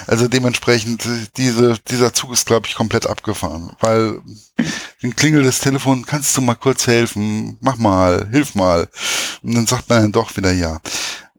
Also 0.07 0.29
dementsprechend, 0.29 1.09
diese, 1.37 1.79
dieser 1.89 2.13
Zug 2.13 2.33
ist, 2.33 2.47
glaube 2.47 2.67
ich, 2.67 2.75
komplett 2.75 3.07
abgefahren. 3.07 3.73
Weil 3.81 4.21
dann 5.03 5.17
klingelt 5.17 5.47
das 5.47 5.61
Telefon, 5.61 6.05
kannst 6.05 6.37
du 6.37 6.41
mal 6.43 6.55
kurz 6.55 6.87
helfen? 6.87 7.57
Mach 7.61 7.77
mal, 7.77 8.29
hilf 8.31 8.55
mal. 8.55 8.89
Und 9.43 9.55
dann 9.55 9.67
sagt 9.67 9.89
man 9.89 10.03
dann 10.03 10.13
doch 10.13 10.37
wieder 10.37 10.53
ja. 10.53 10.81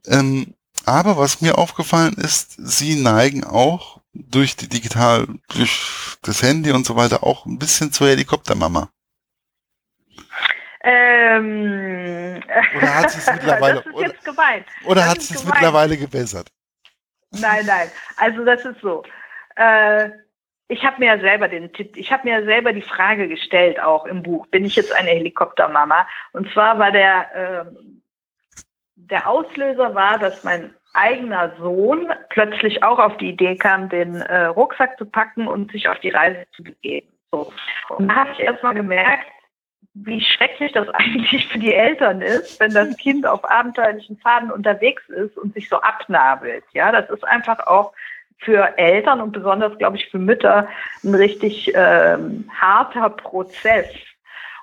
Ähm, 0.05 0.53
aber 0.85 1.17
was 1.17 1.41
mir 1.41 1.57
aufgefallen 1.57 2.13
ist, 2.13 2.55
sie 2.57 2.95
neigen 2.95 3.43
auch 3.43 4.01
durch 4.13 4.55
die 4.55 4.67
digital, 4.67 5.27
durch 5.49 6.17
das 6.21 6.41
Handy 6.41 6.71
und 6.71 6.85
so 6.85 6.95
weiter 6.95 7.23
auch 7.23 7.45
ein 7.45 7.59
bisschen 7.59 7.91
zur 7.91 8.07
Helikoptermama. 8.07 8.89
Ähm, 10.89 12.41
oder 12.77 12.95
hat 12.95 13.07
es 13.07 13.27
mittlerweile, 13.33 13.83
oder, 13.91 14.13
oder 14.85 15.05
hat 15.05 15.17
es 15.17 15.43
mittlerweile 15.43 15.97
gebessert? 15.97 16.49
Nein, 17.31 17.65
nein. 17.65 17.89
Also 18.15 18.45
das 18.45 18.63
ist 18.63 18.79
so. 18.79 19.03
Äh, 19.57 20.11
ich 20.69 20.85
habe 20.85 20.99
mir 20.99 21.15
ja 21.15 21.19
selber 21.19 21.49
den 21.49 21.69
ich 21.95 22.11
habe 22.11 22.23
mir 22.23 22.39
ja 22.39 22.45
selber 22.45 22.71
die 22.71 22.81
Frage 22.81 23.27
gestellt, 23.27 23.81
auch 23.81 24.05
im 24.05 24.23
Buch, 24.23 24.47
bin 24.47 24.63
ich 24.63 24.77
jetzt 24.77 24.93
eine 24.93 25.09
Helikoptermama? 25.09 26.07
Und 26.31 26.49
zwar 26.53 26.79
war 26.79 26.91
der, 26.91 27.35
äh, 27.35 27.65
der 28.95 29.27
Auslöser 29.27 29.93
war, 29.93 30.17
dass 30.19 30.45
mein 30.45 30.73
eigener 30.93 31.53
Sohn 31.57 32.13
plötzlich 32.29 32.81
auch 32.81 32.99
auf 32.99 33.17
die 33.17 33.29
Idee 33.29 33.57
kam, 33.57 33.89
den 33.89 34.15
äh, 34.15 34.45
Rucksack 34.45 34.97
zu 34.97 35.05
packen 35.05 35.49
und 35.49 35.71
sich 35.73 35.89
auf 35.89 35.99
die 35.99 36.11
Reise 36.11 36.45
zu 36.55 36.63
begeben. 36.63 37.09
So. 37.31 37.51
Und 37.89 38.07
da 38.07 38.15
habe 38.15 38.31
ich 38.31 38.39
erstmal 38.39 38.73
gemerkt, 38.73 39.27
wie 39.93 40.21
schrecklich 40.21 40.71
das 40.73 40.89
eigentlich 40.93 41.47
für 41.47 41.59
die 41.59 41.73
Eltern 41.73 42.21
ist, 42.21 42.59
wenn 42.59 42.73
das 42.73 42.95
Kind 42.97 43.25
auf 43.25 43.49
abenteuerlichen 43.49 44.17
Faden 44.17 44.51
unterwegs 44.51 45.07
ist 45.09 45.37
und 45.37 45.53
sich 45.53 45.69
so 45.69 45.77
abnabelt. 45.77 46.63
Ja, 46.73 46.91
das 46.91 47.09
ist 47.09 47.25
einfach 47.25 47.65
auch 47.67 47.93
für 48.39 48.77
Eltern 48.77 49.21
und 49.21 49.31
besonders, 49.31 49.77
glaube 49.77 49.97
ich, 49.97 50.09
für 50.09 50.19
Mütter 50.19 50.67
ein 51.03 51.15
richtig 51.15 51.71
ähm, 51.73 52.49
harter 52.53 53.09
Prozess. 53.09 53.87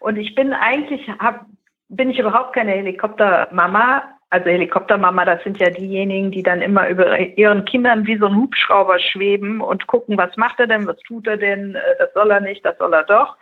Und 0.01 0.17
ich 0.17 0.35
bin 0.35 0.53
eigentlich, 0.53 1.09
hab, 1.19 1.47
bin 1.89 2.11
ich 2.11 2.19
überhaupt 2.19 2.55
keine 2.55 2.73
Helikoptermama. 2.73 4.05
Also 4.31 4.51
Helikoptermama, 4.51 5.25
das 5.25 5.43
sind 5.45 5.59
ja 5.59 5.71
diejenigen, 5.71 6.31
die 6.31 6.43
dann 6.43 6.61
immer 6.61 6.89
über 6.89 7.19
ihren 7.19 7.65
Kindern 7.65 8.07
wie 8.07 8.17
so 8.17 8.27
ein 8.27 8.37
Hubschrauber 8.37 8.99
schweben 8.99 9.61
und 9.61 9.87
gucken, 9.87 10.19
was 10.19 10.37
macht 10.37 10.61
er 10.61 10.67
denn, 10.67 10.87
was 10.87 10.99
tut 10.99 11.27
er 11.27 11.37
denn, 11.37 11.75
äh, 11.75 11.81
das 11.99 12.12
soll 12.15 12.31
er 12.31 12.41
nicht, 12.41 12.65
das 12.65 12.79
soll 12.79 12.93
er 12.93 13.05
doch. 13.05 13.37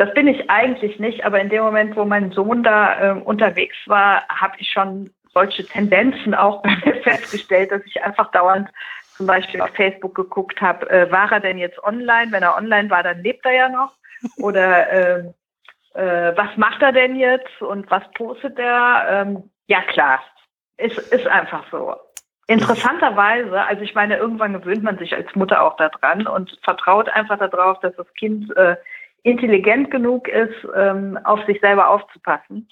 Das 0.00 0.14
bin 0.14 0.28
ich 0.28 0.48
eigentlich 0.48 0.98
nicht, 0.98 1.26
aber 1.26 1.42
in 1.42 1.50
dem 1.50 1.62
Moment, 1.62 1.94
wo 1.94 2.06
mein 2.06 2.32
Sohn 2.32 2.62
da 2.62 3.18
äh, 3.18 3.20
unterwegs 3.20 3.76
war, 3.84 4.26
habe 4.30 4.54
ich 4.56 4.70
schon 4.70 5.10
solche 5.34 5.62
Tendenzen 5.62 6.34
auch 6.34 6.62
festgestellt, 7.02 7.70
dass 7.70 7.82
ich 7.84 8.02
einfach 8.02 8.30
dauernd 8.30 8.70
zum 9.18 9.26
Beispiel 9.26 9.60
auf 9.60 9.68
Facebook 9.74 10.14
geguckt 10.14 10.58
habe, 10.62 10.88
äh, 10.88 11.12
war 11.12 11.30
er 11.30 11.40
denn 11.40 11.58
jetzt 11.58 11.84
online? 11.84 12.32
Wenn 12.32 12.42
er 12.42 12.56
online 12.56 12.88
war, 12.88 13.02
dann 13.02 13.22
lebt 13.22 13.44
er 13.44 13.52
ja 13.52 13.68
noch. 13.68 13.92
Oder 14.38 14.90
äh, 14.90 15.18
äh, 15.92 16.34
was 16.34 16.56
macht 16.56 16.80
er 16.80 16.92
denn 16.92 17.16
jetzt 17.16 17.60
und 17.60 17.90
was 17.90 18.10
postet 18.12 18.58
er? 18.58 19.04
Ähm, 19.06 19.50
ja 19.66 19.82
klar, 19.82 20.20
es 20.78 20.96
ist 20.96 21.26
einfach 21.26 21.64
so. 21.70 21.94
Interessanterweise, 22.46 23.62
also 23.64 23.82
ich 23.82 23.94
meine, 23.94 24.16
irgendwann 24.16 24.54
gewöhnt 24.54 24.82
man 24.82 24.96
sich 24.96 25.14
als 25.14 25.34
Mutter 25.34 25.62
auch 25.62 25.76
daran 25.76 26.26
und 26.26 26.58
vertraut 26.62 27.10
einfach 27.10 27.38
darauf, 27.38 27.78
dass 27.80 27.94
das 27.96 28.10
Kind 28.14 28.56
äh, 28.56 28.76
intelligent 29.22 29.90
genug 29.90 30.28
ist, 30.28 30.54
ähm, 30.74 31.18
auf 31.24 31.44
sich 31.46 31.60
selber 31.60 31.88
aufzupassen. 31.88 32.68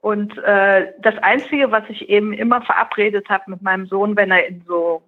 Und 0.00 0.36
äh, 0.38 0.92
das 1.00 1.16
Einzige, 1.18 1.70
was 1.72 1.84
ich 1.88 2.08
eben 2.08 2.32
immer 2.32 2.62
verabredet 2.62 3.28
habe 3.28 3.50
mit 3.50 3.62
meinem 3.62 3.86
Sohn, 3.86 4.16
wenn 4.16 4.30
er 4.30 4.46
in 4.46 4.62
so 4.66 5.02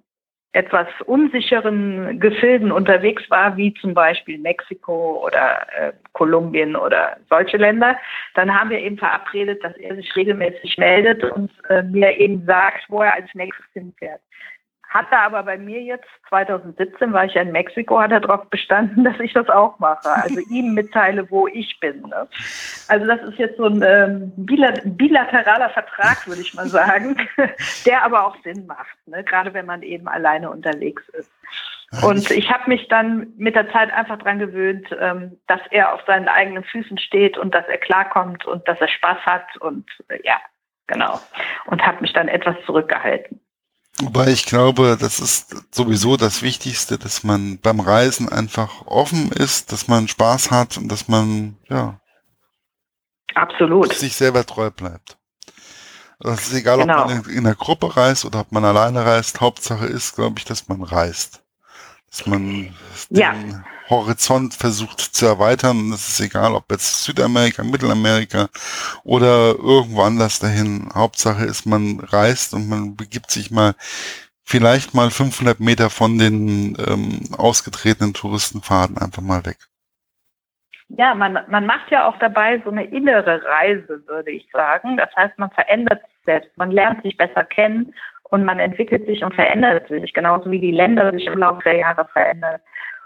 etwas 0.53 0.89
unsicheren 1.07 2.19
Gefilden 2.19 2.73
unterwegs 2.73 3.23
war, 3.31 3.57
wie 3.57 3.73
zum 3.75 3.95
Beispiel 3.95 4.37
Mexiko 4.39 5.25
oder 5.25 5.67
äh, 5.77 5.93
Kolumbien 6.13 6.75
oder 6.75 7.19
solche 7.29 7.57
Länder, 7.57 7.97
dann 8.35 8.53
haben 8.53 8.71
wir 8.71 8.81
eben 8.81 8.99
verabredet, 8.99 9.63
dass 9.63 9.77
er 9.77 9.95
sich 9.95 10.15
regelmäßig 10.17 10.77
meldet 10.77 11.23
und 11.23 11.53
äh, 11.69 11.83
mir 11.83 12.19
eben 12.19 12.45
sagt, 12.47 12.85
wo 12.89 13.01
er 13.01 13.15
als 13.15 13.33
nächstes 13.35 13.67
hinfährt. 13.73 14.21
Hat 14.91 15.07
er 15.13 15.23
aber 15.23 15.45
bei 15.45 15.57
mir 15.57 15.81
jetzt, 15.83 16.09
2017 16.31 17.13
war 17.13 17.25
ich 17.25 17.35
ja 17.35 17.43
in 17.43 17.53
Mexiko, 17.53 18.01
hat 18.01 18.11
er 18.11 18.19
darauf 18.19 18.51
bestanden, 18.51 19.05
dass 19.05 19.21
ich 19.21 19.33
das 19.33 19.49
auch 19.49 19.79
mache. 19.79 20.11
Also 20.11 20.41
ihm 20.51 20.75
mitteile, 20.75 21.31
wo 21.31 21.47
ich 21.47 21.79
bin. 21.79 22.03
Ne? 22.03 22.29
Also 22.89 23.07
das 23.07 23.23
ist 23.23 23.39
jetzt 23.39 23.57
so 23.57 23.67
ein 23.67 23.83
ähm, 23.87 24.33
bilateraler 24.37 25.71
Vertrag, 25.71 26.27
würde 26.27 26.41
ich 26.41 26.55
mal 26.55 26.67
sagen, 26.67 27.17
der 27.87 28.03
aber 28.03 28.27
auch 28.27 28.37
Sinn 28.43 28.67
macht, 28.67 28.97
ne? 29.07 29.23
gerade 29.23 29.55
wenn 29.55 29.67
man 29.67 29.83
eben 29.83 30.09
alleine 30.09 30.51
unterwegs 30.51 31.09
ist. 31.11 31.31
Und 32.03 32.31
ich 32.31 32.51
habe 32.51 32.69
mich 32.69 32.89
dann 32.89 33.33
mit 33.37 33.55
der 33.55 33.71
Zeit 33.71 33.93
einfach 33.93 34.19
dran 34.19 34.41
gewöhnt, 34.41 34.89
ähm, 35.01 35.39
dass 35.47 35.61
er 35.71 35.95
auf 35.95 36.01
seinen 36.07 36.29
eigenen 36.29 36.65
Füßen 36.65 36.99
steht 36.99 37.39
und 37.39 37.55
dass 37.55 37.67
er 37.67 37.79
klarkommt 37.79 38.45
und 38.45 38.67
dass 38.67 38.81
er 38.81 38.89
Spaß 38.89 39.19
hat 39.25 39.57
und 39.59 39.89
äh, 40.09 40.19
ja, 40.25 40.41
genau. 40.89 41.21
Und 41.67 41.85
habe 41.85 42.01
mich 42.01 42.13
dann 42.13 42.29
etwas 42.29 42.57
zurückgehalten. 42.67 43.41
Wobei 44.03 44.29
ich 44.29 44.47
glaube, 44.47 44.97
das 44.99 45.21
ist 45.21 45.55
sowieso 45.75 46.17
das 46.17 46.43
Wichtigste, 46.43 46.99
dass 46.99 47.23
man 47.23 47.59
beim 47.59 47.81
Reisen 47.81 48.29
einfach 48.29 48.87
offen 48.87 49.31
ist, 49.33 49.73
dass 49.73 49.89
man 49.89 50.09
Spaß 50.09 50.51
hat 50.51 50.77
und 50.77 50.89
dass 50.89 51.09
man, 51.09 51.57
ja. 51.69 52.01
Absolut. 53.35 53.93
Sich 53.93 54.17
selber 54.17 54.45
treu 54.45 54.71
bleibt. 54.71 55.19
Das 56.19 56.49
ist 56.49 56.55
egal, 56.55 56.79
genau. 56.79 57.03
ob 57.03 57.09
man 57.09 57.25
in, 57.25 57.31
in 57.31 57.47
einer 57.47 57.55
Gruppe 57.55 57.97
reist 57.97 58.25
oder 58.25 58.41
ob 58.41 58.53
man 58.53 58.65
alleine 58.65 59.05
reist. 59.05 59.41
Hauptsache 59.41 59.87
ist, 59.87 60.17
glaube 60.17 60.39
ich, 60.39 60.45
dass 60.45 60.69
man 60.69 60.83
reist. 60.83 61.43
Dass 62.11 62.27
man 62.27 62.75
ja. 63.09 63.35
Horizont 63.91 64.55
versucht 64.55 65.01
zu 65.01 65.27
erweitern. 65.27 65.79
Und 65.79 65.93
es 65.93 66.09
ist 66.09 66.21
egal, 66.21 66.55
ob 66.55 66.71
jetzt 66.71 67.05
Südamerika, 67.05 67.63
Mittelamerika 67.63 68.49
oder 69.05 69.55
irgendwo 69.59 70.03
anders 70.03 70.39
dahin. 70.39 70.89
Hauptsache 70.95 71.45
ist, 71.45 71.67
man 71.67 72.01
reist 72.01 72.55
und 72.55 72.69
man 72.69 72.97
begibt 72.97 73.31
sich 73.31 73.51
mal 73.51 73.75
vielleicht 74.45 74.95
mal 74.95 75.11
500 75.11 75.61
Meter 75.61 75.91
von 75.91 76.19
den 76.19 76.77
ähm, 76.89 77.21
ausgetretenen 77.37 78.15
Touristenfaden 78.15 78.99
einfach 78.99 79.23
mal 79.23 79.45
weg. 79.47 79.59
Ja, 80.89 81.15
man, 81.15 81.39
man 81.49 81.67
macht 81.67 81.91
ja 81.93 82.09
auch 82.09 82.19
dabei 82.19 82.61
so 82.65 82.71
eine 82.71 82.85
innere 82.85 83.45
Reise, 83.45 84.03
würde 84.09 84.33
ich 84.33 84.49
sagen. 84.53 84.97
Das 84.97 85.15
heißt, 85.15 85.39
man 85.39 85.51
verändert 85.51 86.03
sich 86.03 86.25
selbst, 86.25 86.59
man 86.59 86.73
lernt 86.73 87.03
sich 87.03 87.17
besser 87.17 87.45
kennen 87.45 87.95
und 88.25 88.45
man 88.45 88.59
entwickelt 88.59 89.07
sich 89.07 89.23
und 89.23 89.35
verändert 89.35 89.87
sich, 89.89 90.13
genauso 90.13 90.51
wie 90.51 90.61
die 90.61 90.73
Länder 90.73 91.13
sich 91.13 91.27
im 91.27 91.39
Laufe 91.39 91.63
der 91.63 91.77
Jahre 91.77 92.07
verändern. 92.13 92.61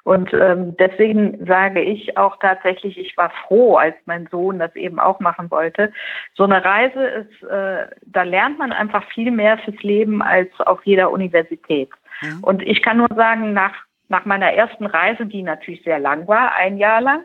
Und 0.05 0.34
ähm, 0.34 0.76
deswegen 0.76 1.46
sage 1.46 1.80
ich 1.80 2.16
auch 2.18 2.36
tatsächlich, 2.38 2.98
ich 2.98 3.16
war 3.16 3.30
froh, 3.46 3.76
als 3.76 3.96
mein 4.05 4.26
Sohn 4.30 4.59
das 4.59 4.76
eben 4.76 5.00
auch 5.00 5.18
machen 5.18 5.50
wollte. 5.50 5.92
So 6.34 6.44
eine 6.44 6.62
Reise 6.62 7.05
ist, 7.05 7.42
äh, 7.42 7.86
da 8.02 8.22
lernt 8.22 8.59
man 8.59 8.72
einfach 8.72 9.02
viel 9.09 9.30
mehr 9.30 9.57
fürs 9.59 9.82
Leben 9.82 10.22
als 10.22 10.50
auf 10.61 10.84
jeder 10.84 11.11
Universität. 11.11 11.88
Mhm. 12.20 12.44
Und 12.44 12.62
ich 12.62 12.82
kann 12.82 12.98
nur 12.98 13.09
sagen, 13.16 13.55
nach, 13.55 13.74
nach 14.09 14.26
meiner 14.26 14.52
ersten 14.52 14.84
Reise, 14.84 15.24
die 15.24 15.42
natürlich 15.42 15.82
sehr 15.84 15.98
lang 15.98 16.28
war, 16.28 16.55
ein 16.55 16.76
Jahr 16.76 17.00
lang, 17.00 17.24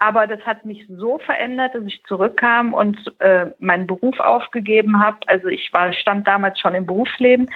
aber 0.00 0.28
das 0.28 0.40
hat 0.46 0.64
mich 0.64 0.86
so 0.88 1.18
verändert, 1.18 1.74
dass 1.74 1.84
ich 1.84 2.02
zurückkam 2.04 2.72
und 2.72 2.96
äh, 3.18 3.46
meinen 3.58 3.88
Beruf 3.88 4.20
aufgegeben 4.20 5.02
habe. 5.02 5.18
Also 5.26 5.48
ich 5.48 5.72
war 5.72 5.92
stand 5.92 6.26
damals 6.26 6.60
schon 6.60 6.76
im 6.76 6.86
Berufsleben. 6.86 7.50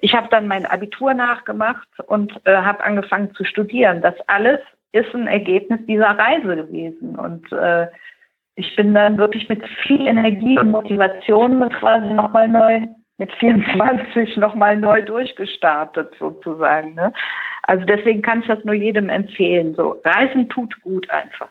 Ich 0.00 0.12
habe 0.12 0.26
dann 0.28 0.48
mein 0.48 0.66
Abitur 0.66 1.14
nachgemacht 1.14 1.86
und 2.06 2.32
äh, 2.46 2.56
habe 2.56 2.82
angefangen 2.82 3.32
zu 3.34 3.44
studieren. 3.44 4.02
Das 4.02 4.14
alles 4.26 4.58
ist 4.90 5.14
ein 5.14 5.28
Ergebnis 5.28 5.80
dieser 5.86 6.18
Reise 6.18 6.56
gewesen 6.56 7.16
und 7.16 7.50
äh, 7.52 7.86
ich 8.56 8.74
bin 8.74 8.92
dann 8.94 9.18
wirklich 9.18 9.48
mit 9.48 9.64
viel 9.86 10.06
Energie 10.06 10.58
und 10.58 10.70
Motivation 10.72 11.68
quasi 11.70 12.12
nochmal 12.12 12.48
neu 12.48 12.86
mit 13.18 13.32
24 13.34 14.36
nochmal 14.36 14.76
neu 14.76 15.02
durchgestartet 15.02 16.12
sozusagen. 16.18 16.94
Ne? 16.94 17.12
Also 17.62 17.84
deswegen 17.84 18.22
kann 18.22 18.40
ich 18.40 18.48
das 18.48 18.64
nur 18.64 18.74
jedem 18.74 19.08
empfehlen. 19.08 19.74
So 19.74 20.00
Reisen 20.04 20.48
tut 20.48 20.80
gut 20.82 21.08
einfach. 21.10 21.48